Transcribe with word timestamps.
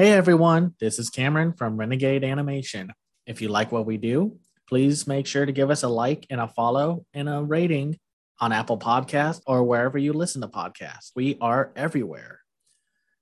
Hey 0.00 0.12
everyone, 0.12 0.74
this 0.80 0.98
is 0.98 1.10
Cameron 1.10 1.52
from 1.52 1.76
Renegade 1.76 2.24
Animation. 2.24 2.90
If 3.26 3.42
you 3.42 3.48
like 3.48 3.70
what 3.70 3.84
we 3.84 3.98
do, 3.98 4.38
please 4.66 5.06
make 5.06 5.26
sure 5.26 5.44
to 5.44 5.52
give 5.52 5.68
us 5.68 5.82
a 5.82 5.88
like 5.88 6.26
and 6.30 6.40
a 6.40 6.48
follow 6.48 7.04
and 7.12 7.28
a 7.28 7.42
rating 7.42 7.98
on 8.38 8.50
Apple 8.50 8.78
Podcasts 8.78 9.42
or 9.46 9.62
wherever 9.62 9.98
you 9.98 10.14
listen 10.14 10.40
to 10.40 10.48
podcasts. 10.48 11.10
We 11.14 11.36
are 11.42 11.70
everywhere. 11.76 12.40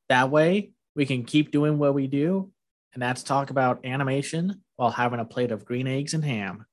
That 0.09 0.31
way, 0.31 0.71
we 0.95 1.05
can 1.05 1.25
keep 1.25 1.51
doing 1.51 1.79
what 1.79 1.95
we 1.95 2.07
do, 2.07 2.53
and 2.95 3.03
that's 3.03 3.25
talk 3.25 3.51
about 3.51 3.85
animation 3.85 4.63
while 4.77 4.93
having 4.93 5.19
a 5.19 5.25
plate 5.25 5.51
of 5.51 5.65
green 5.65 5.89
eggs 5.89 6.15
and 6.15 6.25
ham. 6.25 6.65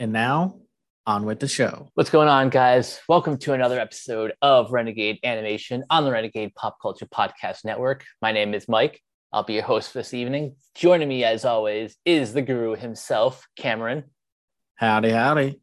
And 0.00 0.12
now, 0.12 0.58
on 1.06 1.26
with 1.26 1.38
the 1.38 1.46
show. 1.46 1.90
What's 1.94 2.10
going 2.10 2.26
on, 2.26 2.48
guys? 2.48 2.98
Welcome 3.08 3.38
to 3.38 3.52
another 3.52 3.78
episode 3.78 4.32
of 4.42 4.72
Renegade 4.72 5.20
Animation 5.22 5.84
on 5.90 6.02
the 6.02 6.10
Renegade 6.10 6.56
Pop 6.56 6.78
Culture 6.82 7.06
Podcast 7.06 7.64
Network. 7.64 8.04
My 8.20 8.32
name 8.32 8.52
is 8.52 8.66
Mike. 8.66 9.00
I'll 9.34 9.42
be 9.42 9.54
your 9.54 9.64
host 9.64 9.90
for 9.90 9.98
this 9.98 10.14
evening. 10.14 10.54
Joining 10.76 11.08
me, 11.08 11.24
as 11.24 11.44
always, 11.44 11.96
is 12.04 12.32
the 12.32 12.40
guru 12.40 12.76
himself, 12.76 13.48
Cameron. 13.56 14.04
Howdy, 14.76 15.10
howdy. 15.10 15.60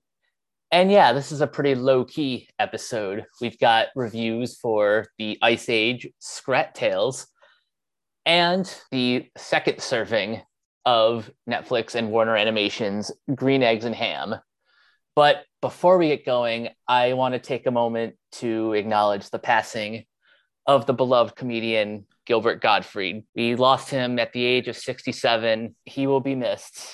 And 0.74 0.92
yeah, 0.92 1.14
this 1.14 1.32
is 1.32 1.40
a 1.40 1.48
pretty 1.48 1.76
low 1.76 2.04
key 2.04 2.50
episode. 2.60 3.26
We've 3.40 3.58
got 3.58 3.88
reviews 3.96 4.58
for 4.58 5.08
the 5.18 5.38
Ice 5.42 5.70
Age 5.70 6.10
Scrat 6.20 6.76
Tales 6.76 7.28
and 8.26 8.70
the 8.92 9.30
second 9.38 9.82
serving 9.82 10.42
of 10.86 11.32
Netflix 11.50 11.96
and 11.96 12.12
Warner 12.12 12.36
Animation's 12.36 13.10
Green 13.34 13.64
Eggs 13.64 13.86
and 13.86 13.96
Ham. 13.96 14.36
But 15.16 15.46
before 15.62 15.98
we 15.98 16.10
get 16.10 16.26
going, 16.26 16.70
I 16.90 17.14
want 17.14 17.36
to 17.36 17.40
take 17.40 17.68
a 17.68 17.72
moment 17.72 18.16
to 18.34 18.74
acknowledge 18.74 19.30
the 19.30 19.40
passing 19.40 20.04
of 20.66 20.86
the 20.86 20.94
beloved 20.94 21.36
comedian 21.36 22.06
Gilbert 22.26 22.62
Gottfried. 22.62 23.24
We 23.36 23.56
lost 23.56 23.90
him 23.90 24.20
at 24.20 24.34
the 24.34 24.44
age 24.44 24.68
of 24.68 24.78
67. 24.78 25.76
He 25.86 26.08
will 26.08 26.20
be 26.20 26.36
missed. 26.36 26.88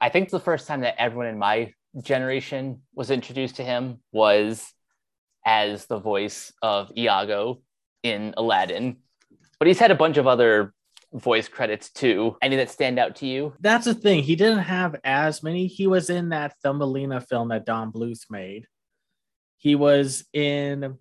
I 0.00 0.08
think 0.08 0.28
the 0.28 0.40
first 0.40 0.66
time 0.66 0.80
that 0.80 1.00
everyone 1.00 1.28
in 1.28 1.38
my 1.38 1.72
generation 2.02 2.82
was 2.94 3.10
introduced 3.10 3.56
to 3.56 3.64
him 3.64 4.00
was 4.12 4.72
as 5.46 5.86
the 5.86 5.98
voice 5.98 6.52
of 6.60 6.90
Iago 6.96 7.62
in 8.02 8.34
Aladdin. 8.36 8.96
But 9.58 9.68
he's 9.68 9.78
had 9.78 9.90
a 9.90 9.96
bunch 9.96 10.16
of 10.16 10.26
other 10.26 10.74
voice 11.12 11.48
credits 11.48 11.90
too. 11.90 12.36
Any 12.42 12.56
that 12.56 12.70
stand 12.70 12.98
out 12.98 13.16
to 13.16 13.26
you? 13.26 13.54
That's 13.60 13.86
the 13.86 13.94
thing. 13.94 14.22
He 14.22 14.36
didn't 14.36 14.58
have 14.58 14.96
as 15.04 15.42
many. 15.42 15.66
He 15.66 15.86
was 15.86 16.10
in 16.10 16.30
that 16.30 16.54
Thumbelina 16.62 17.20
film 17.20 17.48
that 17.48 17.64
Don 17.64 17.92
Bluth 17.92 18.24
made. 18.28 18.66
He 19.56 19.74
was 19.74 20.24
in 20.32 20.98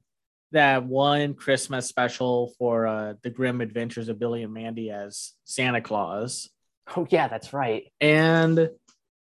that 0.52 0.86
one 0.86 1.34
Christmas 1.34 1.88
special 1.88 2.54
for 2.58 2.88
uh, 2.88 3.14
the 3.24 3.30
Grim 3.30 3.62
Adventures 3.62 4.10
of 4.10 4.20
Billy 4.20 4.44
and 4.44 4.54
Mandy 4.54 4.90
as 4.90 5.34
Santa 5.44 5.82
Claus. 5.82 6.50
Oh 6.96 7.08
yeah, 7.10 7.28
that's 7.28 7.54
right. 7.54 7.92
And 8.00 8.70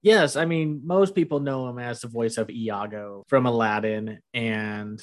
yes, 0.02 0.36
I 0.36 0.44
mean 0.44 0.82
most 0.84 1.14
people 1.14 1.40
know 1.40 1.68
him 1.68 1.78
as 1.78 2.00
the 2.00 2.08
voice 2.08 2.38
of 2.38 2.50
Iago 2.50 3.24
from 3.28 3.46
Aladdin, 3.46 4.20
and 4.34 5.00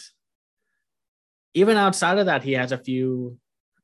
even 1.53 1.78
outside 1.78 2.17
of 2.17 2.27
that, 2.27 2.44
he 2.44 2.53
has 2.53 2.72
a 2.72 2.77
few 2.77 3.38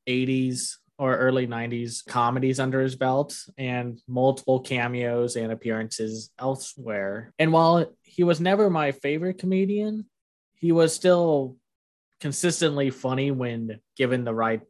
80s 0.08 0.76
or 0.98 1.16
early 1.16 1.46
90s 1.46 2.04
comedies 2.04 2.60
under 2.60 2.82
his 2.82 2.94
belt 2.94 3.34
and 3.56 3.98
multiple 4.06 4.60
cameos 4.60 5.34
and 5.36 5.50
appearances 5.50 6.30
elsewhere. 6.38 7.32
And 7.38 7.52
while 7.52 7.90
he 8.02 8.22
was 8.22 8.38
never 8.38 8.68
my 8.68 8.92
favorite 8.92 9.38
comedian, 9.38 10.04
he 10.56 10.72
was 10.72 10.94
still 10.94 11.56
consistently 12.20 12.90
funny 12.90 13.30
when 13.30 13.80
given 13.96 14.24
the 14.24 14.34
right 14.34 14.60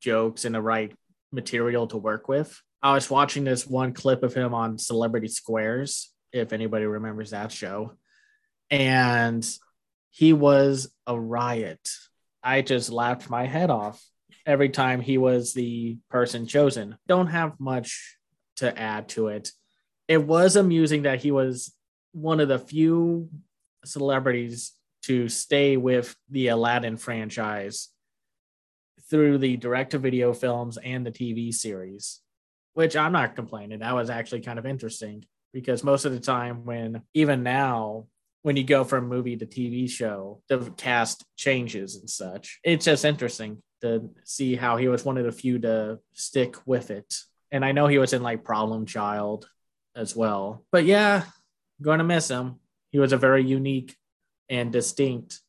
jokes 0.00 0.44
and 0.44 0.54
the 0.54 0.62
right 0.62 0.92
material 1.32 1.86
to 1.88 1.96
work 1.96 2.28
with. 2.28 2.60
I 2.82 2.94
was 2.94 3.08
watching 3.08 3.44
this 3.44 3.66
one 3.66 3.92
clip 3.92 4.22
of 4.22 4.34
him 4.34 4.54
on 4.54 4.78
Celebrity 4.78 5.28
Squares, 5.28 6.12
if 6.32 6.52
anybody 6.52 6.84
remembers 6.84 7.30
that 7.30 7.52
show. 7.52 7.92
And 8.70 9.46
he 10.10 10.32
was 10.32 10.92
a 11.06 11.18
riot. 11.18 11.88
I 12.42 12.62
just 12.62 12.90
laughed 12.90 13.30
my 13.30 13.46
head 13.46 13.70
off 13.70 14.04
every 14.44 14.68
time 14.68 15.00
he 15.00 15.16
was 15.16 15.54
the 15.54 15.98
person 16.10 16.46
chosen. 16.46 16.96
Don't 17.06 17.28
have 17.28 17.58
much 17.60 18.18
to 18.56 18.76
add 18.76 19.08
to 19.10 19.28
it. 19.28 19.50
It 20.08 20.24
was 20.24 20.56
amusing 20.56 21.02
that 21.02 21.22
he 21.22 21.30
was 21.30 21.72
one 22.12 22.40
of 22.40 22.48
the 22.48 22.58
few 22.58 23.30
celebrities 23.84 24.72
to 25.02 25.28
stay 25.28 25.76
with 25.76 26.14
the 26.30 26.48
Aladdin 26.48 26.96
franchise 26.96 27.88
through 29.10 29.38
the 29.38 29.56
direct 29.56 29.90
to 29.90 29.98
video 29.98 30.32
films 30.32 30.78
and 30.78 31.04
the 31.04 31.10
TV 31.10 31.52
series, 31.52 32.20
which 32.74 32.96
I'm 32.96 33.12
not 33.12 33.36
complaining. 33.36 33.80
That 33.80 33.94
was 33.94 34.10
actually 34.10 34.40
kind 34.40 34.58
of 34.58 34.66
interesting 34.66 35.24
because 35.52 35.84
most 35.84 36.04
of 36.04 36.12
the 36.12 36.20
time, 36.20 36.64
when 36.64 37.02
even 37.14 37.42
now, 37.42 38.06
when 38.42 38.56
you 38.56 38.64
go 38.64 38.84
from 38.84 39.08
movie 39.08 39.36
to 39.36 39.46
TV 39.46 39.88
show, 39.88 40.42
the 40.48 40.72
cast 40.76 41.24
changes 41.36 41.96
and 41.96 42.08
such. 42.08 42.58
It's 42.64 42.86
just 42.86 43.04
interesting 43.04 43.62
to 43.82 44.10
see 44.24 44.56
how 44.56 44.76
he 44.76 44.88
was 44.88 45.04
one 45.04 45.18
of 45.18 45.24
the 45.24 45.32
few 45.32 45.58
to 45.60 45.98
stick 46.14 46.56
with 46.66 46.90
it. 46.90 47.14
And 47.50 47.64
I 47.64 47.72
know 47.72 47.86
he 47.86 47.98
was 47.98 48.12
in 48.12 48.22
like 48.22 48.44
Problem 48.44 48.86
Child 48.86 49.46
as 49.94 50.16
well. 50.16 50.64
But 50.72 50.86
yeah, 50.86 51.24
going 51.82 51.98
to 51.98 52.04
miss 52.04 52.28
him. 52.28 52.56
He 52.90 52.98
was 52.98 53.12
a 53.12 53.18
very 53.18 53.44
unique 53.44 53.94
and 54.48 54.72
distinct 54.72 55.40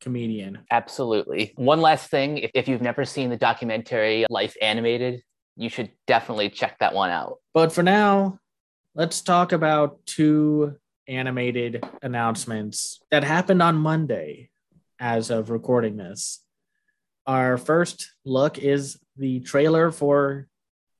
comedian. 0.00 0.58
Absolutely. 0.70 1.52
One 1.56 1.80
last 1.80 2.10
thing 2.10 2.38
if, 2.38 2.50
if 2.54 2.68
you've 2.68 2.82
never 2.82 3.04
seen 3.04 3.30
the 3.30 3.36
documentary 3.36 4.26
Life 4.28 4.56
Animated, 4.60 5.22
you 5.56 5.68
should 5.68 5.90
definitely 6.06 6.50
check 6.50 6.78
that 6.80 6.94
one 6.94 7.10
out. 7.10 7.38
But 7.54 7.72
for 7.72 7.82
now, 7.82 8.38
let's 8.94 9.20
talk 9.20 9.52
about 9.52 10.04
two 10.06 10.76
animated 11.08 11.84
announcements 12.02 13.00
that 13.10 13.24
happened 13.24 13.62
on 13.62 13.76
Monday 13.76 14.50
as 14.98 15.30
of 15.30 15.50
recording 15.50 15.96
this. 15.96 16.40
Our 17.26 17.56
first 17.56 18.12
look 18.24 18.58
is 18.58 18.98
the 19.16 19.40
trailer 19.40 19.90
for 19.90 20.48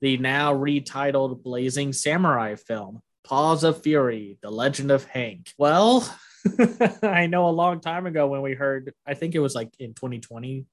the 0.00 0.16
now 0.16 0.54
retitled 0.54 1.42
Blazing 1.42 1.92
Samurai 1.92 2.56
film, 2.56 3.00
Paws 3.24 3.64
of 3.64 3.82
Fury, 3.82 4.38
The 4.42 4.50
Legend 4.50 4.90
of 4.90 5.04
Hank. 5.04 5.52
Well, 5.58 6.08
I 7.02 7.26
know 7.26 7.48
a 7.48 7.50
long 7.50 7.80
time 7.80 8.06
ago 8.06 8.26
when 8.26 8.42
we 8.42 8.54
heard, 8.54 8.92
I 9.06 9.14
think 9.14 9.34
it 9.34 9.40
was 9.40 9.54
like 9.54 9.70
in 9.78 9.94
2020, 9.94 10.66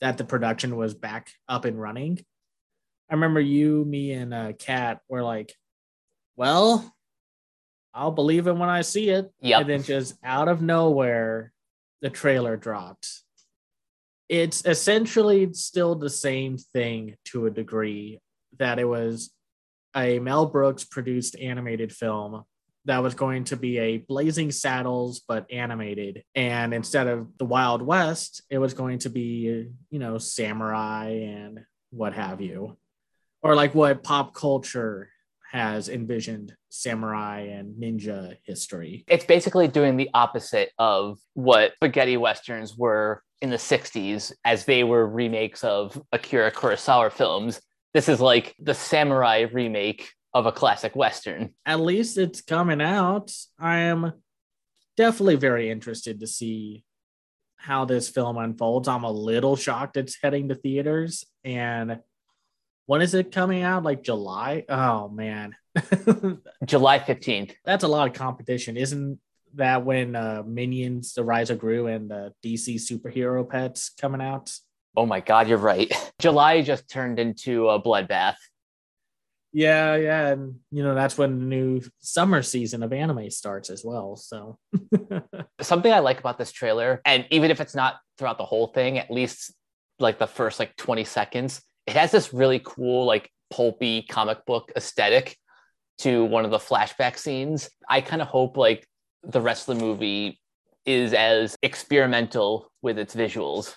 that 0.00 0.18
the 0.18 0.24
production 0.24 0.76
was 0.76 0.94
back 0.94 1.30
up 1.48 1.64
and 1.64 1.80
running. 1.80 2.18
I 3.10 3.14
remember 3.14 3.40
you, 3.40 3.84
me, 3.84 4.12
and 4.12 4.32
uh, 4.32 4.52
Kat 4.52 5.00
were 5.08 5.22
like, 5.22 5.54
well, 6.36 6.94
I'll 7.94 8.12
believe 8.12 8.46
it 8.46 8.52
when 8.52 8.68
I 8.68 8.82
see 8.82 9.08
it. 9.10 9.30
Yep. 9.40 9.60
And 9.60 9.70
then 9.70 9.82
just 9.82 10.14
out 10.22 10.48
of 10.48 10.62
nowhere, 10.62 11.52
the 12.00 12.10
trailer 12.10 12.56
dropped. 12.56 13.22
It's 14.28 14.64
essentially 14.64 15.52
still 15.54 15.94
the 15.94 16.10
same 16.10 16.58
thing 16.58 17.16
to 17.26 17.46
a 17.46 17.50
degree 17.50 18.20
that 18.58 18.78
it 18.78 18.84
was 18.84 19.30
a 19.96 20.18
Mel 20.18 20.46
Brooks 20.46 20.84
produced 20.84 21.36
animated 21.38 21.92
film 21.92 22.44
that 22.84 23.02
was 23.02 23.14
going 23.14 23.44
to 23.44 23.56
be 23.56 23.78
a 23.78 23.98
Blazing 23.98 24.50
Saddles 24.50 25.20
but 25.26 25.50
animated. 25.50 26.24
And 26.34 26.72
instead 26.72 27.06
of 27.06 27.36
the 27.38 27.44
Wild 27.44 27.82
West, 27.82 28.42
it 28.50 28.58
was 28.58 28.74
going 28.74 29.00
to 29.00 29.10
be, 29.10 29.68
you 29.90 29.98
know, 29.98 30.18
samurai 30.18 31.08
and 31.10 31.60
what 31.90 32.14
have 32.14 32.40
you. 32.40 32.76
Or 33.42 33.54
like 33.54 33.74
what 33.74 34.02
pop 34.02 34.34
culture 34.34 35.10
has 35.50 35.88
envisioned 35.88 36.54
samurai 36.68 37.40
and 37.40 37.80
ninja 37.80 38.36
history. 38.42 39.04
It's 39.08 39.24
basically 39.24 39.68
doing 39.68 39.96
the 39.96 40.10
opposite 40.12 40.70
of 40.78 41.18
what 41.34 41.72
spaghetti 41.76 42.16
westerns 42.16 42.76
were 42.76 43.22
in 43.40 43.50
the 43.50 43.56
60s 43.56 44.32
as 44.44 44.64
they 44.64 44.84
were 44.84 45.06
remakes 45.06 45.64
of 45.64 46.00
Akira 46.12 46.50
Kurosawa 46.52 47.10
films. 47.10 47.60
This 47.94 48.08
is 48.08 48.20
like 48.20 48.54
the 48.58 48.74
samurai 48.74 49.46
remake 49.52 50.12
of 50.34 50.46
a 50.46 50.52
classic 50.52 50.94
western. 50.94 51.54
At 51.64 51.80
least 51.80 52.18
it's 52.18 52.40
coming 52.40 52.80
out. 52.80 53.32
I 53.58 53.78
am 53.78 54.12
definitely 54.96 55.36
very 55.36 55.70
interested 55.70 56.20
to 56.20 56.26
see 56.26 56.84
how 57.56 57.84
this 57.84 58.08
film 58.08 58.38
unfolds. 58.38 58.88
I'm 58.88 59.04
a 59.04 59.10
little 59.10 59.56
shocked 59.56 59.96
it's 59.96 60.18
heading 60.22 60.48
to 60.48 60.54
theaters. 60.54 61.24
And 61.44 62.00
when 62.86 63.02
is 63.02 63.14
it 63.14 63.32
coming 63.32 63.62
out? 63.62 63.82
Like 63.82 64.02
July? 64.02 64.64
Oh 64.68 65.08
man. 65.08 65.56
July 66.64 66.98
15th. 66.98 67.54
That's 67.64 67.84
a 67.84 67.88
lot 67.88 68.08
of 68.08 68.14
competition. 68.14 68.76
Isn't 68.76 69.18
that 69.54 69.84
when 69.84 70.14
uh, 70.14 70.42
Minions, 70.46 71.14
The 71.14 71.24
Rise 71.24 71.50
of 71.50 71.58
Gru, 71.58 71.86
and 71.86 72.10
the 72.10 72.32
DC 72.44 72.76
superhero 72.76 73.48
pets 73.48 73.90
coming 73.90 74.20
out? 74.20 74.52
Oh 74.96 75.06
my 75.06 75.20
God, 75.20 75.48
you're 75.48 75.58
right. 75.58 75.92
July 76.18 76.62
just 76.62 76.88
turned 76.88 77.18
into 77.18 77.68
a 77.68 77.80
bloodbath. 77.80 78.36
Yeah, 79.58 79.96
yeah, 79.96 80.28
and 80.28 80.54
you 80.70 80.84
know 80.84 80.94
that's 80.94 81.18
when 81.18 81.40
the 81.40 81.44
new 81.46 81.80
summer 81.98 82.42
season 82.42 82.84
of 82.84 82.92
anime 82.92 83.28
starts 83.28 83.70
as 83.70 83.84
well. 83.84 84.14
So 84.14 84.56
something 85.60 85.92
I 85.92 85.98
like 85.98 86.20
about 86.20 86.38
this 86.38 86.52
trailer, 86.52 87.00
and 87.04 87.26
even 87.30 87.50
if 87.50 87.60
it's 87.60 87.74
not 87.74 87.96
throughout 88.18 88.38
the 88.38 88.44
whole 88.44 88.68
thing, 88.68 88.98
at 88.98 89.10
least 89.10 89.52
like 89.98 90.20
the 90.20 90.28
first 90.28 90.60
like 90.60 90.76
20 90.76 91.02
seconds, 91.02 91.60
it 91.88 91.94
has 91.94 92.12
this 92.12 92.32
really 92.32 92.60
cool 92.64 93.04
like 93.04 93.32
pulpy 93.50 94.02
comic 94.02 94.46
book 94.46 94.70
aesthetic 94.76 95.36
to 95.98 96.24
one 96.24 96.44
of 96.44 96.52
the 96.52 96.58
flashback 96.58 97.18
scenes. 97.18 97.68
I 97.88 98.00
kind 98.00 98.22
of 98.22 98.28
hope 98.28 98.56
like 98.56 98.86
the 99.24 99.40
rest 99.40 99.68
of 99.68 99.76
the 99.76 99.84
movie 99.84 100.40
is 100.86 101.12
as 101.12 101.56
experimental 101.64 102.70
with 102.80 102.96
its 102.96 103.12
visuals. 103.12 103.74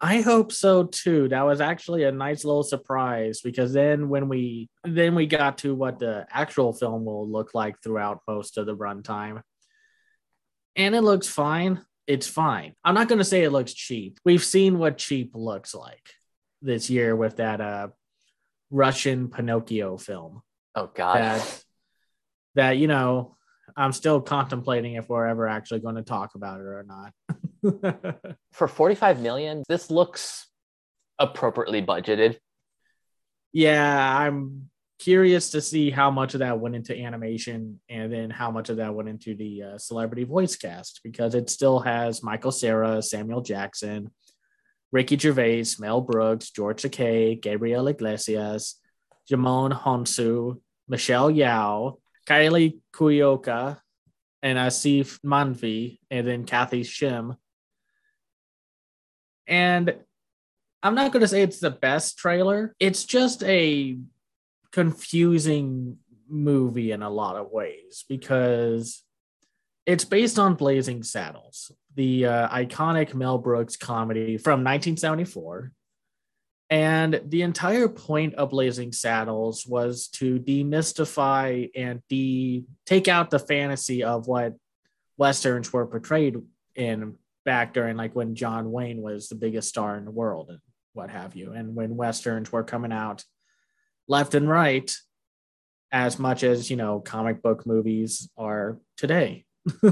I 0.00 0.20
hope 0.20 0.52
so 0.52 0.84
too. 0.84 1.28
That 1.28 1.46
was 1.46 1.60
actually 1.60 2.04
a 2.04 2.12
nice 2.12 2.44
little 2.44 2.62
surprise 2.62 3.40
because 3.42 3.72
then 3.72 4.08
when 4.10 4.28
we 4.28 4.68
then 4.84 5.14
we 5.14 5.26
got 5.26 5.58
to 5.58 5.74
what 5.74 5.98
the 5.98 6.26
actual 6.30 6.74
film 6.74 7.04
will 7.04 7.28
look 7.28 7.54
like 7.54 7.82
throughout 7.82 8.20
most 8.28 8.58
of 8.58 8.66
the 8.66 8.76
runtime. 8.76 9.40
And 10.74 10.94
it 10.94 11.00
looks 11.00 11.28
fine. 11.28 11.80
It's 12.06 12.26
fine. 12.26 12.74
I'm 12.84 12.94
not 12.94 13.08
going 13.08 13.18
to 13.18 13.24
say 13.24 13.42
it 13.42 13.50
looks 13.50 13.72
cheap. 13.72 14.20
We've 14.24 14.44
seen 14.44 14.78
what 14.78 14.98
cheap 14.98 15.30
looks 15.34 15.74
like 15.74 16.10
this 16.60 16.90
year 16.90 17.16
with 17.16 17.36
that 17.36 17.60
uh 17.60 17.88
Russian 18.70 19.28
Pinocchio 19.28 19.96
film. 19.96 20.42
Oh 20.74 20.90
god. 20.94 21.16
That, 21.16 21.62
that 22.54 22.70
you 22.72 22.86
know, 22.86 23.36
I'm 23.76 23.92
still 23.92 24.20
contemplating 24.20 24.94
if 24.94 25.08
we're 25.08 25.26
ever 25.26 25.48
actually 25.48 25.80
going 25.80 25.96
to 25.96 26.02
talk 26.02 26.34
about 26.34 26.60
it 26.60 26.66
or 26.66 26.84
not. 26.86 27.12
For 28.52 28.68
45 28.68 29.20
million, 29.20 29.62
this 29.68 29.90
looks 29.90 30.46
appropriately 31.18 31.82
budgeted. 31.82 32.36
Yeah, 33.52 34.18
I'm 34.18 34.70
curious 34.98 35.50
to 35.50 35.60
see 35.60 35.90
how 35.90 36.10
much 36.10 36.34
of 36.34 36.40
that 36.40 36.58
went 36.58 36.74
into 36.74 36.98
animation 36.98 37.80
and 37.88 38.12
then 38.12 38.30
how 38.30 38.50
much 38.50 38.68
of 38.68 38.78
that 38.78 38.94
went 38.94 39.08
into 39.08 39.34
the 39.34 39.62
uh, 39.62 39.78
celebrity 39.78 40.24
voice 40.24 40.56
cast 40.56 41.00
because 41.04 41.34
it 41.34 41.50
still 41.50 41.80
has 41.80 42.22
Michael 42.22 42.52
Cera, 42.52 43.02
Samuel 43.02 43.42
Jackson, 43.42 44.10
Ricky 44.92 45.18
Gervais, 45.18 45.66
Mel 45.78 46.00
Brooks, 46.00 46.50
George 46.50 46.82
Takei, 46.82 47.40
Gabriel 47.40 47.88
Iglesias, 47.88 48.80
Djimon 49.30 49.72
Hounsou, 49.72 50.60
Michelle 50.88 51.30
Yeoh, 51.30 51.98
Kylie 52.26 52.78
Kuioka, 52.94 53.78
and 54.42 54.58
Asif 54.58 55.18
Mandvi, 55.24 55.98
and 56.10 56.26
then 56.26 56.44
Kathy 56.44 56.82
Shim. 56.82 57.36
And 59.46 59.94
I'm 60.82 60.94
not 60.94 61.12
going 61.12 61.22
to 61.22 61.28
say 61.28 61.42
it's 61.42 61.60
the 61.60 61.70
best 61.70 62.18
trailer. 62.18 62.74
It's 62.78 63.04
just 63.04 63.42
a 63.44 63.98
confusing 64.72 65.98
movie 66.28 66.92
in 66.92 67.02
a 67.02 67.10
lot 67.10 67.36
of 67.36 67.50
ways 67.50 68.04
because 68.08 69.02
it's 69.86 70.04
based 70.04 70.38
on 70.38 70.54
Blazing 70.54 71.02
Saddles, 71.02 71.70
the 71.94 72.26
uh, 72.26 72.48
iconic 72.48 73.14
Mel 73.14 73.38
Brooks 73.38 73.76
comedy 73.76 74.36
from 74.36 74.64
1974. 74.64 75.72
And 76.68 77.20
the 77.24 77.42
entire 77.42 77.88
point 77.88 78.34
of 78.34 78.50
Blazing 78.50 78.92
Saddles 78.92 79.64
was 79.64 80.08
to 80.08 80.40
demystify 80.40 81.70
and 81.76 82.02
de 82.08 82.64
take 82.84 83.06
out 83.06 83.30
the 83.30 83.38
fantasy 83.38 84.02
of 84.02 84.26
what 84.26 84.54
westerns 85.16 85.72
were 85.72 85.86
portrayed 85.86 86.36
in 86.74 87.14
back 87.46 87.72
during 87.72 87.96
like 87.96 88.14
when 88.14 88.34
John 88.34 88.70
Wayne 88.70 89.00
was 89.00 89.28
the 89.28 89.36
biggest 89.36 89.70
star 89.70 89.96
in 89.96 90.04
the 90.04 90.10
world 90.10 90.50
and 90.50 90.58
what 90.92 91.08
have 91.08 91.34
you, 91.34 91.52
and 91.52 91.74
when 91.74 91.96
westerns 91.96 92.52
were 92.52 92.64
coming 92.64 92.92
out 92.92 93.24
left 94.08 94.34
and 94.34 94.48
right, 94.48 94.94
as 95.92 96.18
much 96.18 96.42
as 96.42 96.70
you 96.70 96.76
know 96.76 97.00
comic 97.00 97.42
book 97.42 97.66
movies 97.66 98.28
are 98.36 98.78
today. 98.98 99.46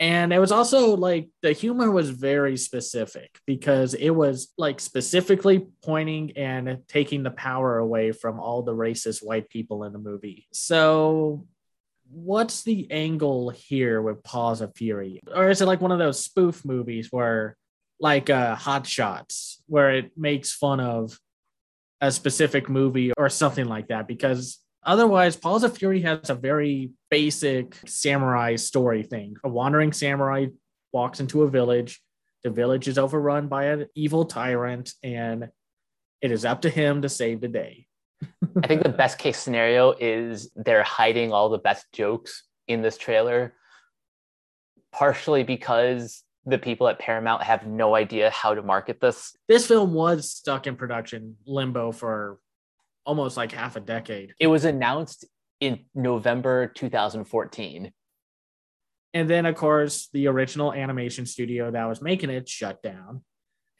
and 0.00 0.32
it 0.32 0.38
was 0.38 0.52
also 0.52 0.96
like 0.96 1.28
the 1.42 1.52
humor 1.52 1.90
was 1.90 2.10
very 2.10 2.56
specific 2.56 3.38
because 3.46 3.94
it 3.94 4.10
was 4.10 4.52
like 4.58 4.80
specifically 4.80 5.66
pointing 5.82 6.32
and 6.36 6.78
taking 6.88 7.22
the 7.22 7.30
power 7.30 7.78
away 7.78 8.12
from 8.12 8.40
all 8.40 8.62
the 8.62 8.74
racist 8.74 9.24
white 9.24 9.48
people 9.48 9.84
in 9.84 9.92
the 9.92 9.98
movie. 9.98 10.46
So 10.52 11.46
what's 12.14 12.62
the 12.62 12.86
angle 12.90 13.50
here 13.50 14.00
with 14.00 14.22
Paws 14.22 14.60
of 14.60 14.74
Fury? 14.76 15.20
Or 15.34 15.50
is 15.50 15.60
it 15.60 15.66
like 15.66 15.80
one 15.80 15.92
of 15.92 15.98
those 15.98 16.22
spoof 16.22 16.64
movies 16.64 17.08
where 17.10 17.56
like 18.00 18.30
uh 18.30 18.54
Hot 18.54 18.86
Shots 18.86 19.62
where 19.66 19.92
it 19.92 20.12
makes 20.16 20.52
fun 20.52 20.80
of 20.80 21.18
a 22.00 22.10
specific 22.10 22.68
movie 22.68 23.12
or 23.16 23.28
something 23.28 23.66
like 23.66 23.88
that 23.88 24.06
because 24.06 24.58
otherwise 24.84 25.36
Paws 25.36 25.64
of 25.64 25.76
Fury 25.76 26.02
has 26.02 26.30
a 26.30 26.34
very 26.34 26.90
basic 27.10 27.76
samurai 27.86 28.56
story 28.56 29.02
thing. 29.02 29.36
A 29.44 29.48
wandering 29.48 29.92
samurai 29.92 30.46
walks 30.92 31.20
into 31.20 31.42
a 31.42 31.50
village. 31.50 32.00
The 32.42 32.50
village 32.50 32.88
is 32.88 32.98
overrun 32.98 33.48
by 33.48 33.66
an 33.66 33.86
evil 33.94 34.24
tyrant 34.26 34.92
and 35.02 35.48
it 36.20 36.30
is 36.30 36.44
up 36.44 36.62
to 36.62 36.70
him 36.70 37.02
to 37.02 37.08
save 37.08 37.40
the 37.40 37.48
day. 37.48 37.83
I 38.62 38.66
think 38.66 38.82
the 38.82 38.88
best 38.88 39.18
case 39.18 39.38
scenario 39.38 39.94
is 39.98 40.50
they're 40.56 40.82
hiding 40.82 41.32
all 41.32 41.48
the 41.48 41.58
best 41.58 41.86
jokes 41.92 42.44
in 42.66 42.82
this 42.82 42.96
trailer, 42.96 43.54
partially 44.92 45.42
because 45.42 46.22
the 46.46 46.58
people 46.58 46.88
at 46.88 46.98
Paramount 46.98 47.42
have 47.42 47.66
no 47.66 47.94
idea 47.94 48.30
how 48.30 48.54
to 48.54 48.62
market 48.62 49.00
this. 49.00 49.36
This 49.48 49.66
film 49.66 49.94
was 49.94 50.30
stuck 50.30 50.66
in 50.66 50.76
production 50.76 51.36
limbo 51.46 51.90
for 51.92 52.38
almost 53.06 53.36
like 53.36 53.52
half 53.52 53.76
a 53.76 53.80
decade. 53.80 54.34
It 54.38 54.46
was 54.46 54.64
announced 54.64 55.24
in 55.60 55.84
November 55.94 56.66
2014. 56.68 57.92
And 59.14 59.30
then, 59.30 59.46
of 59.46 59.54
course, 59.54 60.08
the 60.12 60.26
original 60.26 60.72
animation 60.72 61.24
studio 61.24 61.70
that 61.70 61.84
was 61.84 62.02
making 62.02 62.30
it 62.30 62.48
shut 62.48 62.82
down 62.82 63.22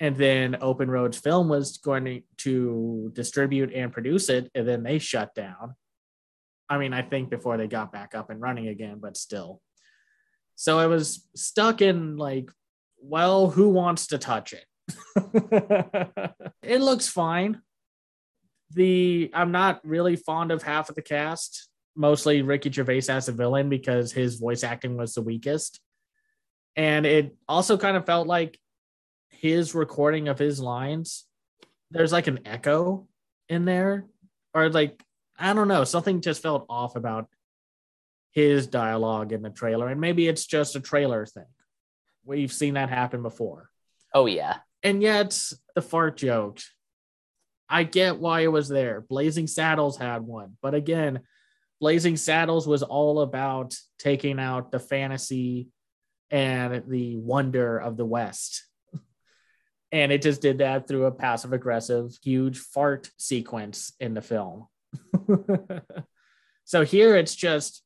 and 0.00 0.16
then 0.16 0.56
Open 0.60 0.90
Roads 0.90 1.18
Film 1.18 1.48
was 1.48 1.78
going 1.78 2.22
to 2.38 3.10
distribute 3.14 3.72
and 3.72 3.92
produce 3.92 4.28
it, 4.28 4.50
and 4.54 4.66
then 4.66 4.82
they 4.82 4.98
shut 4.98 5.34
down. 5.34 5.74
I 6.68 6.78
mean, 6.78 6.92
I 6.92 7.02
think 7.02 7.30
before 7.30 7.56
they 7.56 7.68
got 7.68 7.92
back 7.92 8.14
up 8.14 8.30
and 8.30 8.40
running 8.40 8.68
again, 8.68 8.98
but 9.00 9.16
still. 9.16 9.60
So 10.56 10.78
I 10.78 10.86
was 10.86 11.28
stuck 11.34 11.82
in 11.82 12.16
like, 12.16 12.50
well, 13.00 13.50
who 13.50 13.68
wants 13.68 14.08
to 14.08 14.18
touch 14.18 14.52
it? 14.52 14.64
it 16.62 16.80
looks 16.80 17.08
fine. 17.08 17.60
The 18.70 19.30
I'm 19.34 19.52
not 19.52 19.80
really 19.84 20.16
fond 20.16 20.50
of 20.50 20.62
half 20.62 20.88
of 20.88 20.94
the 20.94 21.02
cast, 21.02 21.68
mostly 21.94 22.42
Ricky 22.42 22.72
Gervais 22.72 23.02
as 23.08 23.28
a 23.28 23.32
villain 23.32 23.68
because 23.68 24.10
his 24.10 24.36
voice 24.36 24.64
acting 24.64 24.96
was 24.96 25.14
the 25.14 25.22
weakest. 25.22 25.80
And 26.76 27.06
it 27.06 27.36
also 27.48 27.76
kind 27.76 27.96
of 27.96 28.06
felt 28.06 28.26
like 28.26 28.58
his 29.40 29.74
recording 29.74 30.28
of 30.28 30.38
his 30.38 30.60
lines, 30.60 31.26
there's 31.90 32.12
like 32.12 32.26
an 32.26 32.40
echo 32.44 33.06
in 33.48 33.64
there, 33.64 34.06
or 34.52 34.68
like 34.68 35.02
I 35.38 35.52
don't 35.52 35.68
know, 35.68 35.84
something 35.84 36.20
just 36.20 36.42
felt 36.42 36.66
off 36.68 36.96
about 36.96 37.28
his 38.32 38.66
dialogue 38.66 39.32
in 39.32 39.42
the 39.42 39.50
trailer, 39.50 39.88
and 39.88 40.00
maybe 40.00 40.28
it's 40.28 40.46
just 40.46 40.76
a 40.76 40.80
trailer 40.80 41.26
thing. 41.26 41.46
We've 42.24 42.52
seen 42.52 42.74
that 42.74 42.88
happen 42.88 43.22
before. 43.22 43.70
Oh 44.12 44.26
yeah, 44.26 44.58
and 44.82 45.02
yet 45.02 45.40
the 45.74 45.82
fart 45.82 46.16
joke. 46.16 46.60
I 47.68 47.82
get 47.84 48.18
why 48.18 48.42
it 48.42 48.52
was 48.52 48.68
there. 48.68 49.00
Blazing 49.00 49.46
Saddles 49.46 49.96
had 49.96 50.22
one, 50.22 50.56
but 50.62 50.74
again, 50.74 51.20
Blazing 51.80 52.16
Saddles 52.16 52.66
was 52.66 52.82
all 52.82 53.20
about 53.20 53.74
taking 53.98 54.38
out 54.38 54.70
the 54.70 54.78
fantasy 54.78 55.68
and 56.30 56.84
the 56.88 57.16
wonder 57.16 57.78
of 57.78 57.96
the 57.96 58.04
West 58.04 58.64
and 59.94 60.10
it 60.10 60.20
just 60.22 60.42
did 60.42 60.58
that 60.58 60.88
through 60.88 61.06
a 61.06 61.12
passive 61.12 61.52
aggressive 61.52 62.10
huge 62.22 62.58
fart 62.58 63.08
sequence 63.16 63.92
in 64.00 64.14
the 64.14 64.22
film. 64.22 64.66
So 66.66 66.82
here 66.82 67.14
it's 67.14 67.34
just 67.34 67.82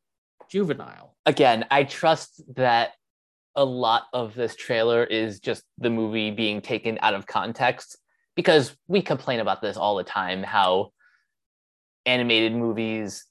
juvenile. 0.48 1.16
Again 1.26 1.66
i 1.70 1.84
trust 1.84 2.42
that 2.54 2.92
a 3.54 3.64
lot 3.64 4.04
of 4.12 4.34
this 4.34 4.54
trailer 4.54 5.04
is 5.04 5.40
just 5.40 5.62
the 5.78 5.90
movie 5.90 6.30
being 6.30 6.62
taken 6.62 6.98
out 7.02 7.12
of 7.12 7.26
context 7.26 7.98
because 8.34 8.74
we 8.86 9.02
complain 9.02 9.40
about 9.40 9.60
this 9.60 9.76
all 9.76 9.96
the 9.96 10.04
time 10.04 10.42
how 10.42 10.92
animated 12.06 12.54
movies 12.54 13.26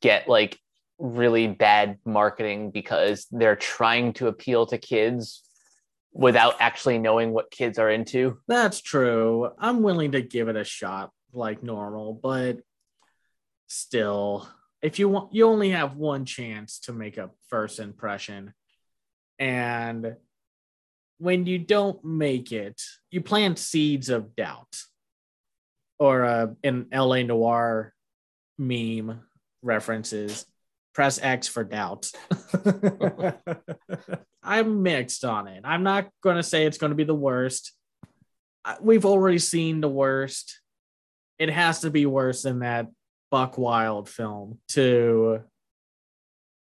get 0.00 0.28
like 0.28 0.60
really 0.98 1.48
bad 1.48 1.98
marketing 2.04 2.70
because 2.70 3.26
they're 3.32 3.56
trying 3.56 4.12
to 4.12 4.28
appeal 4.28 4.66
to 4.66 4.78
kids 4.78 5.42
without 6.14 6.54
actually 6.60 6.98
knowing 6.98 7.32
what 7.32 7.50
kids 7.50 7.78
are 7.78 7.90
into. 7.90 8.38
That's 8.46 8.80
true. 8.80 9.50
I'm 9.58 9.82
willing 9.82 10.12
to 10.12 10.22
give 10.22 10.48
it 10.48 10.56
a 10.56 10.64
shot 10.64 11.10
like 11.32 11.62
normal, 11.62 12.14
but 12.14 12.60
still, 13.66 14.48
if 14.80 15.00
you 15.00 15.08
want, 15.08 15.34
you 15.34 15.46
only 15.48 15.70
have 15.70 15.96
one 15.96 16.24
chance 16.24 16.78
to 16.80 16.92
make 16.92 17.18
a 17.18 17.30
first 17.50 17.80
impression. 17.80 18.54
And 19.40 20.14
when 21.18 21.46
you 21.46 21.58
don't 21.58 22.02
make 22.04 22.52
it, 22.52 22.80
you 23.10 23.20
plant 23.20 23.58
seeds 23.58 24.08
of 24.08 24.36
doubt. 24.36 24.76
Or 25.98 26.24
uh, 26.24 26.46
in 26.62 26.86
LA 26.92 27.22
Noire 27.22 27.92
meme 28.56 29.20
references, 29.62 30.46
press 30.92 31.18
X 31.20 31.48
for 31.48 31.64
doubt. 31.64 32.12
I'm 34.44 34.82
mixed 34.82 35.24
on 35.24 35.48
it. 35.48 35.62
I'm 35.64 35.82
not 35.82 36.08
going 36.22 36.36
to 36.36 36.42
say 36.42 36.66
it's 36.66 36.78
going 36.78 36.90
to 36.90 36.96
be 36.96 37.04
the 37.04 37.14
worst. 37.14 37.72
We've 38.80 39.04
already 39.06 39.38
seen 39.38 39.80
the 39.80 39.88
worst. 39.88 40.60
it 41.38 41.50
has 41.50 41.80
to 41.80 41.90
be 41.90 42.06
worse 42.06 42.42
than 42.42 42.60
that 42.60 42.88
Buck 43.30 43.58
Wild 43.58 44.08
film 44.08 44.60
to 44.68 45.40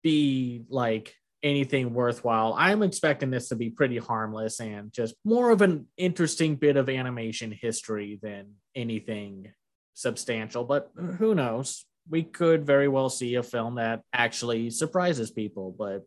be 0.04 0.64
like 0.70 1.16
anything 1.42 1.94
worthwhile. 1.94 2.54
I'm 2.58 2.84
expecting 2.84 3.32
this 3.32 3.50
to 3.50 3.56
be 3.56 3.70
pretty 3.70 3.98
harmless 3.98 4.60
and 4.60 4.92
just 4.94 5.16
more 5.24 5.52
of 5.52 5.62
an 5.62 5.88
interesting 5.98 6.56
bit 6.56 6.78
of 6.78 6.90
animation 6.90 7.52
history 7.52 8.20
than 8.22 8.56
anything 8.76 9.52
substantial, 9.94 10.64
but 10.64 10.92
who 11.18 11.34
knows? 11.34 11.86
We 12.10 12.24
could 12.24 12.66
very 12.66 12.88
well 12.88 13.10
see 13.10 13.36
a 13.36 13.44
film 13.44 13.76
that 13.76 14.02
actually 14.14 14.70
surprises 14.70 15.32
people, 15.32 15.76
but 15.78 16.06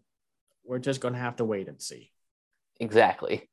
we're 0.64 0.78
just 0.78 1.00
going 1.00 1.14
to 1.14 1.20
have 1.20 1.36
to 1.36 1.44
wait 1.44 1.68
and 1.68 1.80
see. 1.80 2.10
Exactly. 2.80 3.48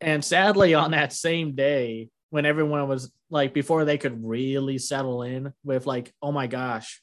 And 0.00 0.24
sadly, 0.24 0.74
on 0.74 0.92
that 0.92 1.12
same 1.12 1.54
day, 1.54 2.08
when 2.30 2.46
everyone 2.46 2.88
was 2.88 3.12
like, 3.28 3.52
before 3.52 3.84
they 3.84 3.98
could 3.98 4.24
really 4.24 4.78
settle 4.78 5.22
in 5.22 5.52
with, 5.64 5.86
like, 5.86 6.12
oh 6.22 6.32
my 6.32 6.46
gosh, 6.46 7.02